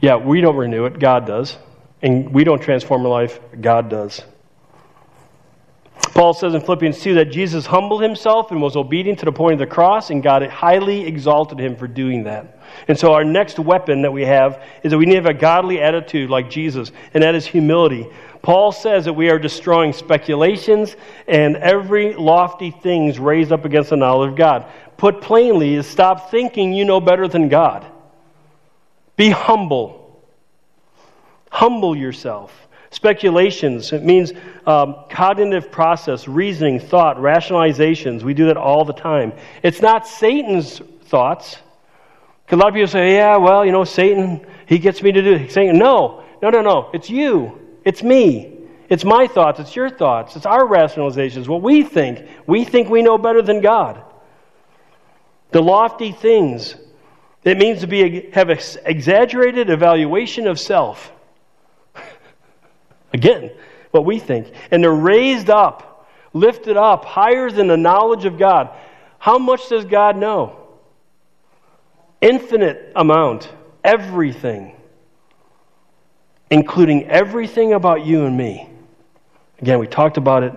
Yeah, 0.00 0.14
we 0.14 0.40
don't 0.40 0.54
renew 0.54 0.84
it, 0.84 1.00
God 1.00 1.26
does. 1.26 1.58
And 2.02 2.32
we 2.32 2.44
don't 2.44 2.62
transform 2.62 3.02
our 3.02 3.08
life, 3.08 3.40
God 3.60 3.88
does. 3.88 4.22
Paul 5.98 6.32
says 6.32 6.54
in 6.54 6.60
Philippians 6.60 7.00
2 7.00 7.14
that 7.14 7.26
Jesus 7.26 7.66
humbled 7.66 8.02
himself 8.02 8.50
and 8.50 8.62
was 8.62 8.74
obedient 8.74 9.18
to 9.18 9.26
the 9.26 9.32
point 9.32 9.54
of 9.54 9.58
the 9.58 9.66
cross, 9.66 10.10
and 10.10 10.22
God 10.22 10.42
highly 10.46 11.06
exalted 11.06 11.58
him 11.58 11.76
for 11.76 11.86
doing 11.86 12.24
that. 12.24 12.58
And 12.88 12.98
so, 12.98 13.12
our 13.12 13.24
next 13.24 13.58
weapon 13.58 14.02
that 14.02 14.12
we 14.12 14.24
have 14.24 14.62
is 14.82 14.90
that 14.90 14.98
we 14.98 15.06
need 15.06 15.16
to 15.16 15.22
have 15.22 15.26
a 15.26 15.34
godly 15.34 15.80
attitude 15.80 16.30
like 16.30 16.48
Jesus, 16.48 16.90
and 17.12 17.22
that 17.22 17.34
is 17.34 17.46
humility. 17.46 18.08
Paul 18.42 18.72
says 18.72 19.06
that 19.06 19.12
we 19.12 19.28
are 19.28 19.38
destroying 19.38 19.92
speculations 19.92 20.96
and 21.26 21.56
every 21.56 22.14
lofty 22.14 22.70
things 22.70 23.18
raised 23.18 23.52
up 23.52 23.64
against 23.64 23.90
the 23.90 23.96
knowledge 23.96 24.30
of 24.30 24.36
God. 24.36 24.66
Put 24.96 25.20
plainly, 25.20 25.74
is 25.74 25.86
stop 25.86 26.30
thinking 26.30 26.72
you 26.72 26.84
know 26.84 27.00
better 27.00 27.28
than 27.28 27.48
God. 27.48 27.84
Be 29.16 29.30
humble. 29.30 30.22
Humble 31.50 31.96
yourself. 31.96 32.65
Speculations, 32.96 33.92
it 33.92 34.02
means 34.02 34.32
um, 34.64 34.96
cognitive 35.10 35.70
process, 35.70 36.26
reasoning, 36.26 36.80
thought, 36.80 37.18
rationalizations. 37.18 38.22
We 38.22 38.32
do 38.32 38.46
that 38.46 38.56
all 38.56 38.86
the 38.86 38.94
time. 38.94 39.34
It's 39.62 39.82
not 39.82 40.08
Satan's 40.08 40.80
thoughts. 41.02 41.58
A 42.48 42.56
lot 42.56 42.68
of 42.68 42.74
people 42.74 42.88
say, 42.88 43.12
yeah, 43.12 43.36
well, 43.36 43.66
you 43.66 43.72
know, 43.72 43.84
Satan, 43.84 44.46
he 44.64 44.78
gets 44.78 45.02
me 45.02 45.12
to 45.12 45.20
do 45.20 45.34
it. 45.34 45.52
Satan, 45.52 45.78
no, 45.78 46.24
no, 46.40 46.48
no, 46.48 46.62
no. 46.62 46.90
It's 46.94 47.10
you. 47.10 47.60
It's 47.84 48.02
me. 48.02 48.60
It's 48.88 49.04
my 49.04 49.26
thoughts. 49.26 49.60
It's 49.60 49.76
your 49.76 49.90
thoughts. 49.90 50.34
It's 50.34 50.46
our 50.46 50.64
rationalizations, 50.64 51.48
what 51.48 51.60
we 51.60 51.82
think. 51.82 52.26
We 52.46 52.64
think 52.64 52.88
we 52.88 53.02
know 53.02 53.18
better 53.18 53.42
than 53.42 53.60
God. 53.60 54.02
The 55.50 55.60
lofty 55.60 56.12
things. 56.12 56.76
It 57.44 57.58
means 57.58 57.82
to 57.82 57.86
be 57.86 58.30
have 58.32 58.48
an 58.48 58.58
exaggerated 58.86 59.68
evaluation 59.68 60.46
of 60.46 60.58
self. 60.58 61.12
Again, 63.12 63.50
what 63.90 64.04
we 64.04 64.18
think. 64.18 64.52
And 64.70 64.82
they're 64.82 64.92
raised 64.92 65.50
up, 65.50 66.08
lifted 66.32 66.76
up, 66.76 67.04
higher 67.04 67.50
than 67.50 67.66
the 67.66 67.76
knowledge 67.76 68.24
of 68.24 68.38
God. 68.38 68.70
How 69.18 69.38
much 69.38 69.68
does 69.68 69.84
God 69.84 70.16
know? 70.16 70.58
Infinite 72.20 72.92
amount. 72.94 73.50
Everything. 73.82 74.76
Including 76.50 77.08
everything 77.08 77.72
about 77.72 78.04
you 78.04 78.24
and 78.24 78.36
me. 78.36 78.68
Again, 79.60 79.78
we 79.78 79.86
talked 79.86 80.16
about 80.16 80.42
it 80.42 80.52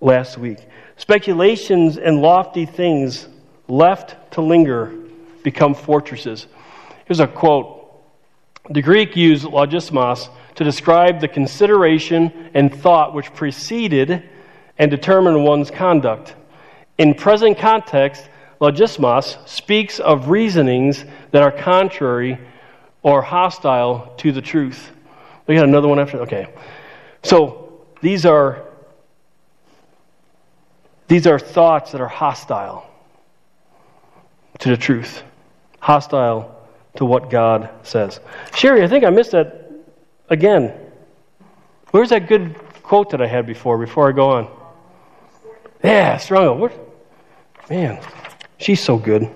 last 0.00 0.38
week. 0.38 0.58
Speculations 0.96 1.96
and 1.96 2.20
lofty 2.20 2.66
things 2.66 3.28
left 3.68 4.32
to 4.32 4.40
linger 4.40 4.92
become 5.44 5.74
fortresses. 5.74 6.46
Here's 7.06 7.20
a 7.20 7.26
quote. 7.26 7.76
The 8.70 8.82
Greek 8.82 9.16
used 9.16 9.44
logismos 9.44 10.28
to 10.58 10.64
describe 10.64 11.20
the 11.20 11.28
consideration 11.28 12.50
and 12.52 12.74
thought 12.74 13.14
which 13.14 13.32
preceded 13.32 14.28
and 14.76 14.90
determined 14.90 15.44
one's 15.44 15.70
conduct. 15.70 16.34
In 16.98 17.14
present 17.14 17.58
context, 17.58 18.28
logismos 18.60 19.46
speaks 19.48 20.00
of 20.00 20.30
reasonings 20.30 21.04
that 21.30 21.44
are 21.44 21.52
contrary 21.52 22.40
or 23.04 23.22
hostile 23.22 24.12
to 24.16 24.32
the 24.32 24.42
truth. 24.42 24.90
We 25.46 25.54
got 25.54 25.62
another 25.62 25.86
one 25.86 26.00
after. 26.00 26.22
Okay. 26.22 26.48
So 27.22 27.84
these 28.00 28.26
are 28.26 28.64
these 31.06 31.28
are 31.28 31.38
thoughts 31.38 31.92
that 31.92 32.00
are 32.00 32.08
hostile 32.08 32.84
to 34.58 34.70
the 34.70 34.76
truth, 34.76 35.22
hostile 35.78 36.52
to 36.96 37.04
what 37.04 37.30
God 37.30 37.70
says. 37.84 38.18
Sherry, 38.56 38.82
I 38.82 38.88
think 38.88 39.04
I 39.04 39.10
missed 39.10 39.30
that 39.30 39.67
again. 40.28 40.74
Where's 41.90 42.10
that 42.10 42.28
good 42.28 42.54
quote 42.82 43.10
that 43.10 43.20
I 43.20 43.26
had 43.26 43.46
before? 43.46 43.78
Before 43.78 44.08
I 44.08 44.12
go 44.12 44.30
on. 44.30 44.48
Yeah, 45.82 46.16
struggle. 46.18 46.56
What? 46.56 46.72
Man, 47.70 48.02
she's 48.58 48.82
so 48.82 48.98
good. 48.98 49.30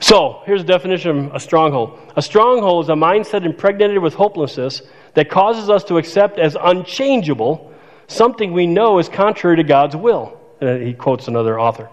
So, 0.00 0.42
here's 0.44 0.60
a 0.60 0.64
definition 0.64 1.26
of 1.26 1.34
a 1.34 1.40
stronghold. 1.40 1.98
A 2.14 2.20
stronghold 2.20 2.84
is 2.84 2.88
a 2.90 2.94
mindset 2.94 3.46
impregnated 3.46 3.98
with 3.98 4.12
hopelessness 4.12 4.82
that 5.14 5.30
causes 5.30 5.70
us 5.70 5.82
to 5.84 5.96
accept 5.96 6.38
as 6.38 6.56
unchangeable 6.60 7.72
something 8.06 8.52
we 8.52 8.66
know 8.66 8.98
is 8.98 9.08
contrary 9.08 9.56
to 9.56 9.64
God's 9.64 9.96
will. 9.96 10.38
And 10.60 10.86
he 10.86 10.92
quotes 10.92 11.26
another 11.26 11.58
author. 11.58 11.88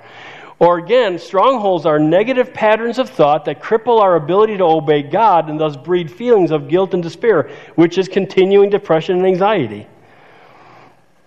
Or 0.61 0.77
again, 0.77 1.17
strongholds 1.17 1.87
are 1.87 1.97
negative 1.97 2.53
patterns 2.53 2.99
of 2.99 3.09
thought 3.09 3.45
that 3.45 3.63
cripple 3.63 3.99
our 3.99 4.15
ability 4.15 4.57
to 4.57 4.63
obey 4.63 5.01
God 5.01 5.49
and 5.49 5.59
thus 5.59 5.75
breed 5.75 6.11
feelings 6.11 6.51
of 6.51 6.67
guilt 6.67 6.93
and 6.93 7.01
despair, 7.01 7.49
which 7.73 7.97
is 7.97 8.07
continuing 8.07 8.69
depression 8.69 9.17
and 9.17 9.25
anxiety. 9.25 9.87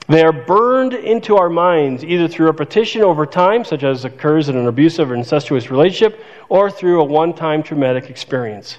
They 0.06 0.22
are 0.22 0.32
burned 0.32 0.94
into 0.94 1.36
our 1.36 1.50
minds 1.50 2.04
either 2.04 2.28
through 2.28 2.46
repetition 2.46 3.02
over 3.02 3.26
time, 3.26 3.64
such 3.64 3.82
as 3.82 4.04
occurs 4.04 4.48
in 4.48 4.56
an 4.56 4.68
abusive 4.68 5.10
or 5.10 5.16
incestuous 5.16 5.68
relationship, 5.68 6.22
or 6.48 6.70
through 6.70 7.00
a 7.00 7.04
one 7.04 7.34
time 7.34 7.64
traumatic 7.64 8.10
experience. 8.10 8.78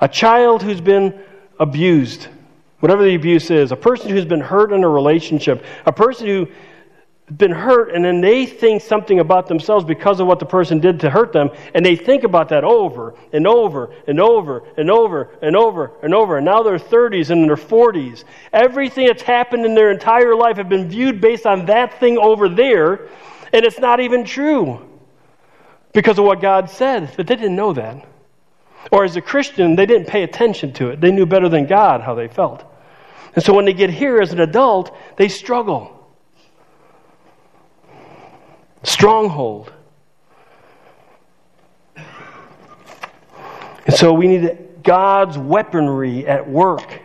A 0.00 0.08
child 0.08 0.62
who's 0.62 0.80
been 0.80 1.20
abused, 1.60 2.28
whatever 2.80 3.04
the 3.04 3.14
abuse 3.14 3.50
is, 3.50 3.72
a 3.72 3.76
person 3.76 4.08
who's 4.08 4.24
been 4.24 4.40
hurt 4.40 4.72
in 4.72 4.84
a 4.84 4.88
relationship, 4.88 5.66
a 5.84 5.92
person 5.92 6.26
who 6.28 6.48
been 7.34 7.50
hurt 7.50 7.90
and 7.92 8.04
then 8.04 8.20
they 8.20 8.46
think 8.46 8.80
something 8.80 9.18
about 9.18 9.48
themselves 9.48 9.84
because 9.84 10.20
of 10.20 10.28
what 10.28 10.38
the 10.38 10.46
person 10.46 10.78
did 10.78 11.00
to 11.00 11.10
hurt 11.10 11.32
them 11.32 11.50
and 11.74 11.84
they 11.84 11.96
think 11.96 12.22
about 12.22 12.48
that 12.48 12.62
over 12.62 13.14
and 13.32 13.48
over 13.48 13.92
and 14.06 14.20
over 14.20 14.64
and 14.76 14.88
over 14.88 15.36
and 15.42 15.56
over 15.56 15.92
and 16.02 16.14
over. 16.14 16.36
And 16.36 16.46
now 16.46 16.62
they're 16.62 16.78
30s 16.78 17.30
and 17.30 17.48
they're 17.48 17.56
40s 17.56 18.22
everything 18.52 19.08
that's 19.08 19.22
happened 19.22 19.66
in 19.66 19.74
their 19.74 19.90
entire 19.90 20.36
life 20.36 20.56
have 20.56 20.68
been 20.68 20.88
viewed 20.88 21.20
based 21.20 21.46
on 21.46 21.66
that 21.66 21.98
thing 21.98 22.16
over 22.16 22.48
there 22.48 23.08
and 23.52 23.64
it's 23.64 23.80
not 23.80 23.98
even 23.98 24.24
true 24.24 24.88
because 25.92 26.18
of 26.18 26.24
what 26.24 26.40
god 26.40 26.70
said. 26.70 27.12
But 27.16 27.26
they 27.26 27.34
didn't 27.34 27.56
know 27.56 27.72
that. 27.72 28.06
Or 28.92 29.02
as 29.02 29.16
a 29.16 29.20
christian 29.20 29.74
they 29.74 29.86
didn't 29.86 30.06
pay 30.06 30.22
attention 30.22 30.72
to 30.74 30.90
it. 30.90 31.00
They 31.00 31.10
knew 31.10 31.26
better 31.26 31.48
than 31.48 31.66
god 31.66 32.02
how 32.02 32.14
they 32.14 32.28
felt. 32.28 32.64
And 33.34 33.44
so 33.44 33.52
when 33.52 33.64
they 33.64 33.72
get 33.72 33.90
here 33.90 34.20
as 34.20 34.32
an 34.32 34.38
adult 34.38 34.96
they 35.16 35.26
struggle 35.26 35.95
stronghold. 38.82 39.72
And 43.86 43.94
so 43.94 44.12
we 44.12 44.26
need 44.26 44.82
God's 44.82 45.38
weaponry 45.38 46.26
at 46.26 46.48
work 46.48 47.00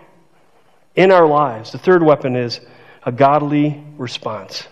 in 0.96 1.12
our 1.12 1.28
lives. 1.28 1.72
The 1.72 1.78
third 1.78 2.04
weapon 2.04 2.36
is 2.36 2.60
a 3.04 3.12
godly 3.12 3.84
response. 3.98 4.68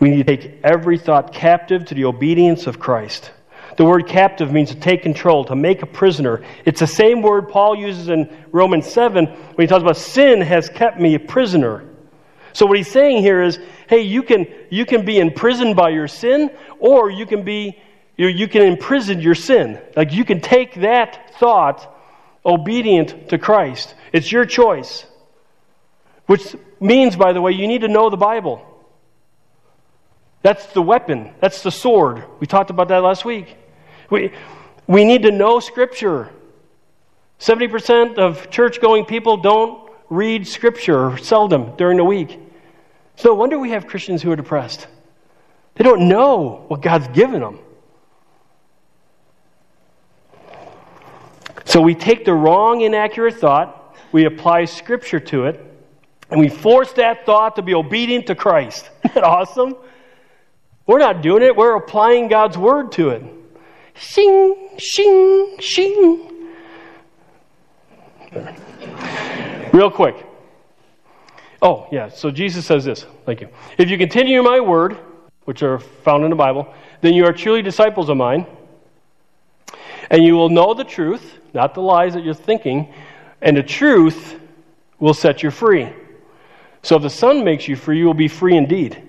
We 0.00 0.10
need 0.10 0.26
to 0.26 0.36
take 0.36 0.60
every 0.62 0.98
thought 0.98 1.32
captive 1.32 1.86
to 1.86 1.94
the 1.94 2.04
obedience 2.04 2.66
of 2.66 2.78
Christ. 2.78 3.32
The 3.76 3.84
word 3.84 4.06
captive 4.06 4.52
means 4.52 4.70
to 4.70 4.76
take 4.76 5.02
control, 5.02 5.44
to 5.46 5.56
make 5.56 5.82
a 5.82 5.86
prisoner. 5.86 6.44
It's 6.64 6.80
the 6.80 6.86
same 6.86 7.22
word 7.22 7.48
Paul 7.48 7.76
uses 7.76 8.08
in 8.08 8.34
Romans 8.52 8.86
7 8.86 9.26
when 9.26 9.56
he 9.58 9.66
talks 9.66 9.82
about 9.82 9.96
sin 9.96 10.40
has 10.40 10.68
kept 10.68 11.00
me 11.00 11.14
a 11.14 11.20
prisoner. 11.20 11.84
So 12.54 12.66
what 12.66 12.78
he's 12.78 12.90
saying 12.90 13.22
here 13.22 13.42
is, 13.42 13.58
hey, 13.88 14.02
you 14.02 14.22
can, 14.22 14.46
you 14.70 14.86
can 14.86 15.04
be 15.04 15.18
imprisoned 15.18 15.74
by 15.74 15.90
your 15.90 16.08
sin, 16.08 16.50
or 16.78 17.10
you 17.10 17.26
can 17.26 17.42
be, 17.42 17.76
you, 18.16 18.28
you 18.28 18.46
can 18.46 18.62
imprison 18.62 19.20
your 19.20 19.34
sin. 19.34 19.80
Like 19.96 20.12
you 20.12 20.24
can 20.24 20.40
take 20.40 20.76
that 20.76 21.34
thought 21.38 21.92
obedient 22.46 23.30
to 23.30 23.38
Christ. 23.38 23.94
It's 24.12 24.30
your 24.30 24.44
choice. 24.44 25.04
Which 26.26 26.54
means, 26.80 27.16
by 27.16 27.32
the 27.32 27.42
way, 27.42 27.52
you 27.52 27.66
need 27.66 27.80
to 27.80 27.88
know 27.88 28.08
the 28.08 28.16
Bible. 28.16 28.64
That's 30.42 30.64
the 30.68 30.82
weapon. 30.82 31.34
That's 31.40 31.62
the 31.62 31.72
sword. 31.72 32.22
We 32.38 32.46
talked 32.46 32.70
about 32.70 32.88
that 32.88 33.02
last 33.02 33.24
week. 33.24 33.56
We, 34.10 34.30
we 34.86 35.04
need 35.04 35.22
to 35.22 35.32
know 35.32 35.58
Scripture. 35.58 36.30
70% 37.40 38.18
of 38.18 38.48
church 38.50 38.80
going 38.80 39.06
people 39.06 39.38
don't 39.38 39.90
read 40.08 40.46
Scripture 40.46 41.16
seldom 41.16 41.74
during 41.76 41.96
the 41.96 42.04
week. 42.04 42.38
So 43.16 43.30
no 43.30 43.34
wonder 43.34 43.58
we 43.58 43.70
have 43.70 43.86
Christians 43.86 44.22
who 44.22 44.30
are 44.32 44.36
depressed. 44.36 44.86
They 45.74 45.84
don't 45.84 46.08
know 46.08 46.64
what 46.68 46.82
God's 46.82 47.08
given 47.08 47.40
them. 47.40 47.58
So 51.64 51.80
we 51.80 51.94
take 51.94 52.24
the 52.24 52.34
wrong, 52.34 52.82
inaccurate 52.82 53.34
thought, 53.34 53.96
we 54.12 54.26
apply 54.26 54.66
Scripture 54.66 55.18
to 55.18 55.46
it, 55.46 55.60
and 56.30 56.38
we 56.38 56.48
force 56.48 56.92
that 56.92 57.26
thought 57.26 57.56
to 57.56 57.62
be 57.62 57.74
obedient 57.74 58.26
to 58.28 58.34
Christ. 58.34 58.88
Isn't 59.04 59.14
that 59.14 59.24
awesome? 59.24 59.74
We're 60.86 60.98
not 60.98 61.22
doing 61.22 61.42
it, 61.42 61.56
we're 61.56 61.76
applying 61.76 62.28
God's 62.28 62.58
Word 62.58 62.92
to 62.92 63.10
it. 63.10 63.22
Shing, 63.94 64.70
shing, 64.76 65.56
shing. 65.58 66.30
Real 69.72 69.90
quick. 69.90 70.26
Oh, 71.64 71.88
yeah. 71.90 72.10
So 72.10 72.30
Jesus 72.30 72.66
says 72.66 72.84
this. 72.84 73.06
Thank 73.24 73.40
you. 73.40 73.48
If 73.78 73.88
you 73.88 73.96
continue 73.96 74.42
my 74.42 74.60
word, 74.60 74.98
which 75.46 75.62
are 75.62 75.78
found 75.78 76.22
in 76.22 76.30
the 76.30 76.36
Bible, 76.36 76.72
then 77.00 77.14
you 77.14 77.24
are 77.24 77.32
truly 77.32 77.62
disciples 77.62 78.10
of 78.10 78.18
mine. 78.18 78.46
And 80.10 80.22
you 80.22 80.34
will 80.34 80.50
know 80.50 80.74
the 80.74 80.84
truth, 80.84 81.38
not 81.54 81.74
the 81.74 81.80
lies 81.80 82.12
that 82.12 82.22
you're 82.22 82.34
thinking, 82.34 82.92
and 83.40 83.56
the 83.56 83.62
truth 83.62 84.38
will 84.98 85.14
set 85.14 85.42
you 85.42 85.50
free. 85.50 85.88
So 86.82 86.96
if 86.96 87.02
the 87.02 87.10
Son 87.10 87.44
makes 87.44 87.66
you 87.66 87.76
free, 87.76 87.98
you 87.98 88.04
will 88.04 88.12
be 88.12 88.28
free 88.28 88.58
indeed. 88.58 89.02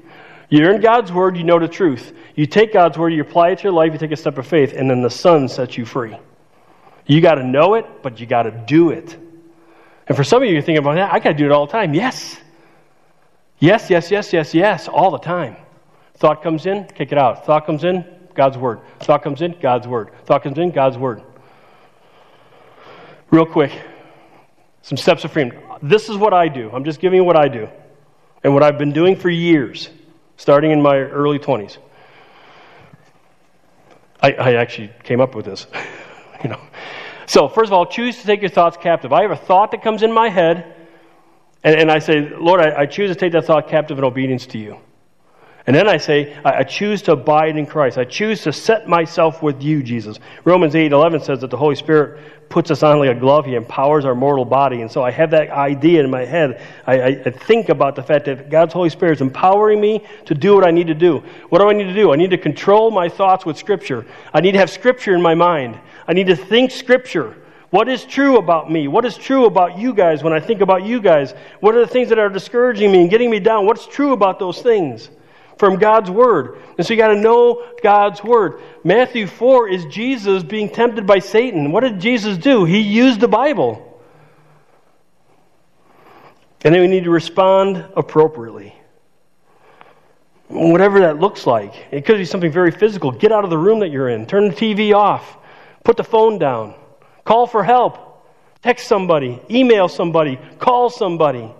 You're 0.47 0.73
in 0.73 0.79
God's 0.79 1.11
word, 1.11 1.35
you 1.35 1.43
know 1.43 1.59
the 1.59 1.67
truth. 1.67 2.13
You 2.35 2.45
take 2.45 2.71
God's 2.71 2.97
word, 2.97 3.09
you 3.09 3.21
apply 3.21 3.49
it 3.49 3.57
to 3.57 3.63
your 3.63 3.73
life, 3.73 3.91
you 3.91 3.99
take 3.99 4.11
a 4.13 4.15
step 4.15 4.37
of 4.37 4.47
faith, 4.47 4.71
and 4.71 4.89
then 4.89 5.01
the 5.01 5.09
Son 5.09 5.49
sets 5.49 5.77
you 5.77 5.83
free. 5.83 6.15
You 7.05 7.19
got 7.19 7.35
to 7.35 7.43
know 7.43 7.73
it, 7.73 7.85
but 8.01 8.19
you 8.21 8.25
got 8.25 8.43
to 8.43 8.51
do 8.51 8.91
it. 8.91 9.17
And 10.07 10.15
for 10.15 10.23
some 10.23 10.41
of 10.41 10.47
you, 10.47 10.53
you're 10.53 10.61
thinking 10.61 10.83
about 10.83 10.95
that. 10.95 11.11
I 11.11 11.19
got 11.19 11.31
to 11.31 11.35
do 11.35 11.45
it 11.45 11.51
all 11.51 11.65
the 11.65 11.71
time. 11.73 11.93
Yes. 11.93 12.37
Yes, 13.59 13.89
yes, 13.89 14.11
yes, 14.11 14.33
yes, 14.33 14.53
yes, 14.53 14.87
all 14.87 15.11
the 15.11 15.19
time. 15.19 15.55
Thought 16.15 16.43
comes 16.43 16.65
in, 16.65 16.85
kick 16.85 17.11
it 17.11 17.17
out. 17.17 17.45
Thought 17.45 17.65
comes 17.65 17.83
in, 17.83 18.05
God's 18.33 18.57
word. 18.57 18.81
Thought 18.99 19.23
comes 19.23 19.41
in, 19.41 19.57
God's 19.59 19.87
word. 19.87 20.11
Thought 20.25 20.43
comes 20.43 20.57
in, 20.57 20.71
God's 20.71 20.97
word. 20.97 21.21
Real 23.31 23.45
quick, 23.45 23.71
some 24.81 24.97
steps 24.97 25.23
of 25.23 25.31
freedom. 25.31 25.57
This 25.81 26.09
is 26.09 26.17
what 26.17 26.33
I 26.33 26.47
do. 26.47 26.69
I'm 26.71 26.83
just 26.83 26.99
giving 26.99 27.17
you 27.17 27.23
what 27.23 27.37
I 27.37 27.47
do 27.47 27.67
and 28.43 28.53
what 28.53 28.63
I've 28.63 28.77
been 28.77 28.93
doing 28.93 29.15
for 29.15 29.29
years, 29.29 29.89
starting 30.37 30.71
in 30.71 30.81
my 30.81 30.97
early 30.97 31.39
20s. 31.39 31.77
I, 34.21 34.33
I 34.33 34.53
actually 34.55 34.91
came 35.03 35.21
up 35.21 35.35
with 35.35 35.45
this. 35.45 35.67
you 36.43 36.49
know. 36.49 36.61
So, 37.25 37.47
first 37.47 37.69
of 37.69 37.73
all, 37.73 37.85
choose 37.85 38.19
to 38.19 38.25
take 38.25 38.41
your 38.41 38.49
thoughts 38.49 38.77
captive. 38.77 39.11
I 39.11 39.23
have 39.23 39.31
a 39.31 39.35
thought 39.35 39.71
that 39.71 39.81
comes 39.81 40.03
in 40.03 40.11
my 40.11 40.29
head 40.29 40.74
and, 41.65 41.75
and 41.75 41.91
I 41.91 41.97
say, 41.97 42.29
Lord, 42.29 42.61
I, 42.61 42.81
I, 42.81 42.85
choose 42.85 43.09
to 43.09 43.15
take 43.15 43.33
that 43.33 43.45
thought 43.45 43.67
captive 43.67 43.97
in 43.97 44.03
obedience 44.03 44.45
to 44.47 44.59
you. 44.59 44.77
And 45.65 45.75
then 45.75 45.87
I 45.87 45.97
say, 45.97 46.37
I, 46.45 46.59
I, 46.59 46.63
choose 46.63 47.01
to 47.03 47.13
abide 47.13 47.57
in 47.57 47.65
Christ. 47.65 47.97
I 47.97 48.05
choose 48.05 48.43
to 48.43 48.53
set 48.53 48.87
myself 48.87 49.41
with 49.41 49.63
you, 49.63 49.81
Jesus. 49.81 50.19
Romans 50.43 50.75
8 50.75 50.91
11 50.91 51.21
says 51.21 51.41
that 51.41 51.49
the 51.49 51.57
Holy 51.57 51.75
Spirit 51.75 52.49
puts 52.49 52.69
us 52.69 52.83
on 52.83 52.99
like 52.99 53.09
a 53.09 53.19
glove. 53.19 53.47
He 53.47 53.55
empowers 53.55 54.05
our 54.05 54.13
mortal 54.13 54.45
body. 54.45 54.81
And 54.81 54.91
so 54.91 55.01
I 55.01 55.09
have 55.09 55.31
that 55.31 55.49
idea 55.49 56.03
in 56.03 56.11
my 56.11 56.23
head. 56.23 56.61
I, 56.85 57.01
I 57.07 57.31
think 57.31 57.69
about 57.69 57.95
the 57.95 58.03
fact 58.03 58.25
that 58.25 58.51
God's 58.51 58.73
Holy 58.75 58.91
Spirit 58.91 59.13
is 59.13 59.21
empowering 59.21 59.81
me 59.81 60.05
to 60.25 60.35
do 60.35 60.53
what 60.53 60.67
I 60.67 60.69
need 60.69 60.85
to 60.85 60.93
do. 60.93 61.23
What 61.49 61.59
do 61.61 61.67
I 61.67 61.73
need 61.73 61.85
to 61.85 61.95
do? 61.95 62.13
I 62.13 62.15
need 62.15 62.29
to 62.29 62.37
control 62.37 62.91
my 62.91 63.09
thoughts 63.09 63.43
with 63.43 63.57
Scripture. 63.57 64.05
I 64.31 64.39
need 64.39 64.51
to 64.51 64.59
have 64.59 64.69
Scripture 64.69 65.15
in 65.15 65.21
my 65.23 65.33
mind. 65.33 65.79
I 66.07 66.13
need 66.13 66.27
to 66.27 66.35
think 66.35 66.69
Scripture. 66.69 67.35
What 67.75 67.89
is 67.89 68.05
true 68.05 68.37
about 68.37 68.71
me? 68.71 68.87
What 68.87 69.03
is 69.03 69.17
true 69.17 69.47
about 69.47 69.77
you 69.77 69.93
guys 69.93 70.23
when 70.23 70.31
I 70.31 70.39
think 70.39 70.61
about 70.61 70.85
you 70.85 71.01
guys? 71.01 71.33
What 71.59 71.75
are 71.75 71.81
the 71.81 71.91
things 71.91 72.07
that 72.07 72.17
are 72.17 72.29
discouraging 72.29 72.89
me 72.89 73.01
and 73.01 73.09
getting 73.09 73.29
me 73.29 73.41
down? 73.41 73.65
What's 73.65 73.85
true 73.85 74.13
about 74.13 74.39
those 74.39 74.61
things? 74.61 75.09
From 75.57 75.75
God's 75.75 76.09
Word. 76.09 76.57
And 76.77 76.87
so 76.87 76.93
you 76.93 76.97
got 76.97 77.09
to 77.09 77.19
know 77.19 77.67
God's 77.83 78.23
Word. 78.23 78.61
Matthew 78.85 79.27
4 79.27 79.67
is 79.67 79.83
Jesus 79.87 80.41
being 80.41 80.69
tempted 80.69 81.05
by 81.05 81.19
Satan. 81.19 81.73
What 81.73 81.81
did 81.81 81.99
Jesus 81.99 82.37
do? 82.37 82.63
He 82.63 82.79
used 82.79 83.19
the 83.19 83.27
Bible. 83.27 84.01
And 86.63 86.73
then 86.73 86.79
we 86.79 86.87
need 86.87 87.03
to 87.03 87.11
respond 87.11 87.83
appropriately. 87.97 88.73
Whatever 90.47 91.01
that 91.01 91.19
looks 91.19 91.45
like. 91.45 91.73
It 91.91 92.05
could 92.05 92.19
be 92.19 92.25
something 92.25 92.53
very 92.53 92.71
physical. 92.71 93.11
Get 93.11 93.33
out 93.33 93.43
of 93.43 93.49
the 93.49 93.57
room 93.57 93.79
that 93.79 93.89
you're 93.89 94.07
in, 94.07 94.27
turn 94.27 94.47
the 94.47 94.55
TV 94.55 94.93
off 94.93 95.39
Put 95.85 95.97
the 95.97 96.03
phone 96.03 96.39
down. 96.39 96.73
Call 97.25 97.47
for 97.47 97.63
help. 97.63 98.27
Text 98.61 98.87
somebody. 98.87 99.41
Email 99.49 99.89
somebody. 99.89 100.39
Call 100.59 100.89
somebody. 100.89 101.51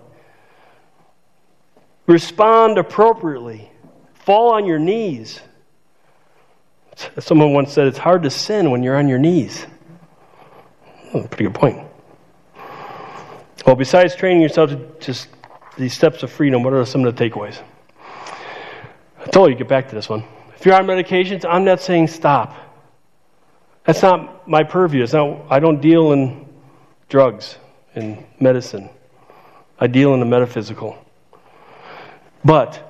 Respond 2.06 2.78
appropriately. 2.78 3.70
Fall 4.14 4.54
on 4.54 4.64
your 4.64 4.78
knees. 4.78 5.40
Someone 7.18 7.52
once 7.52 7.72
said 7.72 7.86
it's 7.88 7.98
hard 7.98 8.22
to 8.22 8.30
sin 8.30 8.70
when 8.70 8.82
you're 8.82 8.96
on 8.96 9.08
your 9.08 9.18
knees. 9.18 9.66
Oh, 11.12 11.22
pretty 11.22 11.44
good 11.44 11.54
point. 11.54 11.86
Well, 13.66 13.76
besides 13.76 14.14
training 14.14 14.42
yourself 14.42 14.70
to 14.70 14.76
just 15.00 15.28
these 15.76 15.92
steps 15.92 16.22
of 16.22 16.30
freedom, 16.30 16.62
what 16.62 16.72
are 16.72 16.84
some 16.86 17.04
of 17.04 17.14
the 17.14 17.30
takeaways? 17.30 17.60
I 19.18 19.26
told 19.30 19.50
you 19.50 19.56
get 19.56 19.68
back 19.68 19.88
to 19.88 19.94
this 19.94 20.08
one. 20.08 20.24
If 20.56 20.64
you're 20.64 20.74
on 20.74 20.86
medications, 20.86 21.44
I'm 21.44 21.64
not 21.64 21.80
saying 21.80 22.08
stop. 22.08 22.56
That's 23.86 24.02
not 24.02 24.48
my 24.48 24.64
purview. 24.64 25.04
It's 25.04 25.12
not, 25.12 25.46
I 25.48 25.60
don't 25.60 25.80
deal 25.80 26.10
in 26.10 26.48
drugs 27.08 27.56
and 27.94 28.24
medicine. 28.40 28.90
I 29.78 29.86
deal 29.86 30.12
in 30.12 30.20
the 30.20 30.26
metaphysical. 30.26 30.98
But 32.44 32.82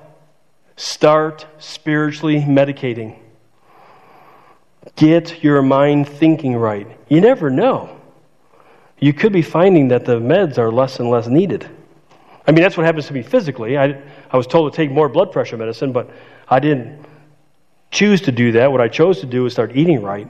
start 0.75 1.45
spiritually 1.59 2.39
medicating. 2.39 3.19
Get 4.95 5.43
your 5.43 5.61
mind 5.61 6.09
thinking 6.09 6.55
right. 6.55 6.87
You 7.09 7.21
never 7.21 7.51
know. 7.51 7.95
You 8.99 9.13
could 9.13 9.31
be 9.31 9.43
finding 9.43 9.89
that 9.89 10.05
the 10.05 10.19
meds 10.19 10.57
are 10.57 10.71
less 10.71 10.99
and 10.99 11.11
less 11.11 11.27
needed. 11.27 11.69
I 12.47 12.51
mean, 12.51 12.63
that's 12.63 12.75
what 12.75 12.87
happens 12.87 13.05
to 13.07 13.13
me 13.13 13.21
physically. 13.21 13.77
I, 13.77 14.01
I 14.31 14.37
was 14.37 14.47
told 14.47 14.71
to 14.71 14.75
take 14.75 14.89
more 14.89 15.09
blood 15.09 15.31
pressure 15.31 15.57
medicine, 15.57 15.91
but 15.91 16.09
I 16.49 16.59
didn't 16.59 17.05
choose 17.91 18.21
to 18.21 18.31
do 18.31 18.53
that. 18.53 18.71
What 18.71 18.81
I 18.81 18.87
chose 18.87 19.19
to 19.19 19.27
do 19.27 19.43
was 19.43 19.53
start 19.53 19.75
eating 19.75 20.01
right 20.01 20.27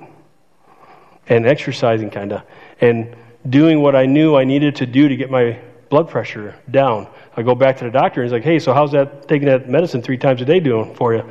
and 1.30 1.45
exercising, 1.45 2.09
kind 2.09 2.34
of, 2.34 2.43
and 2.82 3.15
doing 3.49 3.82
what 3.82 3.95
I 3.95 4.05
knew 4.05 4.36
I 4.36 4.43
needed 4.43 4.75
to 4.78 4.86
do 4.86 5.07
to 5.07 5.15
get 5.15 5.30
my 5.30 5.59
blood 5.89 6.09
pressure 6.09 6.55
down. 6.71 7.07
I 7.36 7.43
go 7.43 7.55
back 7.55 7.78
to 7.78 7.86
the 7.86 7.91
doctor 7.91 8.21
and 8.21 8.30
he's 8.30 8.34
like, 8.34 8.43
hey, 8.43 8.59
so 8.59 8.73
how's 8.73 8.91
that 8.91 9.28
taking 9.28 9.47
that 9.47 9.69
medicine 9.69 10.01
three 10.01 10.17
times 10.17 10.41
a 10.41 10.45
day 10.45 10.59
doing 10.59 10.93
for 10.95 11.13
you? 11.13 11.23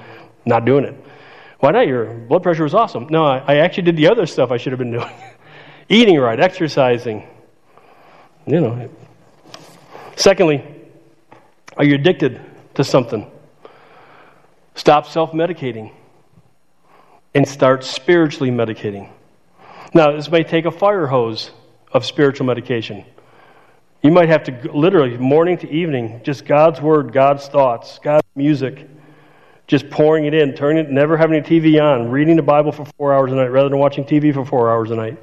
Not 0.44 0.64
doing 0.64 0.84
it. 0.84 0.94
Why 1.60 1.72
not? 1.72 1.86
Your 1.86 2.14
blood 2.14 2.42
pressure 2.42 2.62
was 2.62 2.74
awesome. 2.74 3.08
No, 3.10 3.24
I, 3.24 3.38
I 3.38 3.56
actually 3.56 3.84
did 3.84 3.96
the 3.96 4.08
other 4.08 4.26
stuff 4.26 4.50
I 4.50 4.56
should 4.56 4.72
have 4.72 4.78
been 4.78 4.92
doing 4.92 5.10
eating 5.88 6.18
right, 6.18 6.38
exercising. 6.38 7.26
You 8.46 8.60
know. 8.60 8.90
Secondly, 10.16 10.64
are 11.76 11.84
you 11.84 11.94
addicted 11.94 12.40
to 12.74 12.84
something? 12.84 13.30
Stop 14.74 15.06
self 15.06 15.32
medicating 15.32 15.92
and 17.34 17.48
start 17.48 17.84
spiritually 17.84 18.50
medicating. 18.50 19.10
Now, 19.96 20.12
this 20.12 20.30
may 20.30 20.44
take 20.44 20.66
a 20.66 20.70
fire 20.70 21.06
hose 21.06 21.52
of 21.90 22.04
spiritual 22.04 22.44
medication. 22.44 23.02
You 24.02 24.10
might 24.10 24.28
have 24.28 24.44
to 24.44 24.70
literally, 24.70 25.16
morning 25.16 25.56
to 25.56 25.70
evening, 25.70 26.20
just 26.22 26.44
God's 26.44 26.82
word, 26.82 27.14
God's 27.14 27.48
thoughts, 27.48 27.98
God's 28.02 28.26
music, 28.34 28.86
just 29.66 29.88
pouring 29.88 30.26
it 30.26 30.34
in, 30.34 30.54
turning 30.54 30.84
it, 30.84 30.90
never 30.90 31.16
having 31.16 31.38
a 31.38 31.42
TV 31.42 31.82
on, 31.82 32.10
reading 32.10 32.36
the 32.36 32.42
Bible 32.42 32.72
for 32.72 32.84
four 32.98 33.14
hours 33.14 33.32
a 33.32 33.36
night 33.36 33.46
rather 33.46 33.70
than 33.70 33.78
watching 33.78 34.04
TV 34.04 34.34
for 34.34 34.44
four 34.44 34.70
hours 34.70 34.90
a 34.90 34.94
night. 34.94 35.16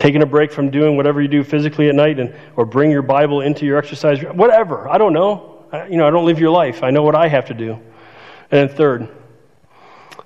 Taking 0.00 0.22
a 0.22 0.26
break 0.26 0.50
from 0.50 0.68
doing 0.68 0.96
whatever 0.96 1.22
you 1.22 1.28
do 1.28 1.44
physically 1.44 1.88
at 1.88 1.94
night, 1.94 2.18
and, 2.18 2.34
or 2.56 2.66
bring 2.66 2.90
your 2.90 3.02
Bible 3.02 3.42
into 3.42 3.64
your 3.64 3.78
exercise, 3.78 4.20
whatever. 4.34 4.88
I 4.88 4.98
don't 4.98 5.12
know. 5.12 5.66
I, 5.70 5.86
you 5.86 5.98
know, 5.98 6.08
I 6.08 6.10
don't 6.10 6.26
live 6.26 6.40
your 6.40 6.50
life. 6.50 6.82
I 6.82 6.90
know 6.90 7.04
what 7.04 7.14
I 7.14 7.28
have 7.28 7.44
to 7.44 7.54
do. 7.54 7.74
And 8.50 8.68
then 8.68 8.68
third, 8.70 9.08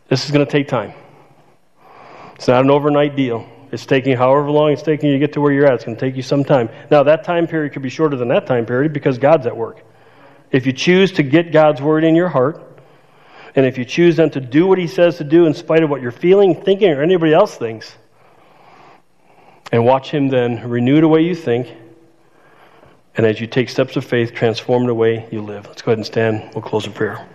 this 0.08 0.24
is 0.24 0.30
going 0.30 0.46
to 0.46 0.50
take 0.50 0.68
time. 0.68 0.94
It's 2.36 2.48
not 2.48 2.64
an 2.64 2.70
overnight 2.70 3.16
deal. 3.16 3.48
It's 3.72 3.84
taking 3.84 4.16
however 4.16 4.50
long 4.50 4.70
it's 4.70 4.82
taking 4.82 5.08
you 5.08 5.14
to 5.14 5.18
get 5.18 5.32
to 5.32 5.40
where 5.40 5.52
you're 5.52 5.66
at. 5.66 5.74
It's 5.74 5.84
going 5.84 5.96
to 5.96 6.00
take 6.00 6.16
you 6.16 6.22
some 6.22 6.44
time. 6.44 6.68
Now, 6.90 7.02
that 7.02 7.24
time 7.24 7.46
period 7.46 7.72
could 7.72 7.82
be 7.82 7.88
shorter 7.88 8.16
than 8.16 8.28
that 8.28 8.46
time 8.46 8.64
period 8.64 8.92
because 8.92 9.18
God's 9.18 9.46
at 9.46 9.56
work. 9.56 9.82
If 10.52 10.66
you 10.66 10.72
choose 10.72 11.12
to 11.12 11.22
get 11.22 11.50
God's 11.50 11.82
word 11.82 12.04
in 12.04 12.14
your 12.14 12.28
heart, 12.28 12.62
and 13.56 13.66
if 13.66 13.78
you 13.78 13.84
choose 13.84 14.16
then 14.16 14.30
to 14.30 14.40
do 14.40 14.66
what 14.66 14.78
He 14.78 14.86
says 14.86 15.18
to 15.18 15.24
do 15.24 15.46
in 15.46 15.54
spite 15.54 15.82
of 15.82 15.90
what 15.90 16.00
you're 16.02 16.12
feeling, 16.12 16.54
thinking, 16.54 16.90
or 16.90 17.02
anybody 17.02 17.32
else 17.32 17.56
thinks, 17.56 17.96
and 19.72 19.84
watch 19.84 20.10
Him 20.10 20.28
then 20.28 20.68
renew 20.68 21.00
the 21.00 21.08
way 21.08 21.22
you 21.22 21.34
think, 21.34 21.74
and 23.16 23.26
as 23.26 23.40
you 23.40 23.46
take 23.46 23.70
steps 23.70 23.96
of 23.96 24.04
faith, 24.04 24.34
transform 24.34 24.86
the 24.86 24.94
way 24.94 25.26
you 25.32 25.40
live. 25.40 25.66
Let's 25.66 25.82
go 25.82 25.90
ahead 25.90 25.98
and 25.98 26.06
stand. 26.06 26.50
We'll 26.54 26.62
close 26.62 26.86
in 26.86 26.92
prayer. 26.92 27.26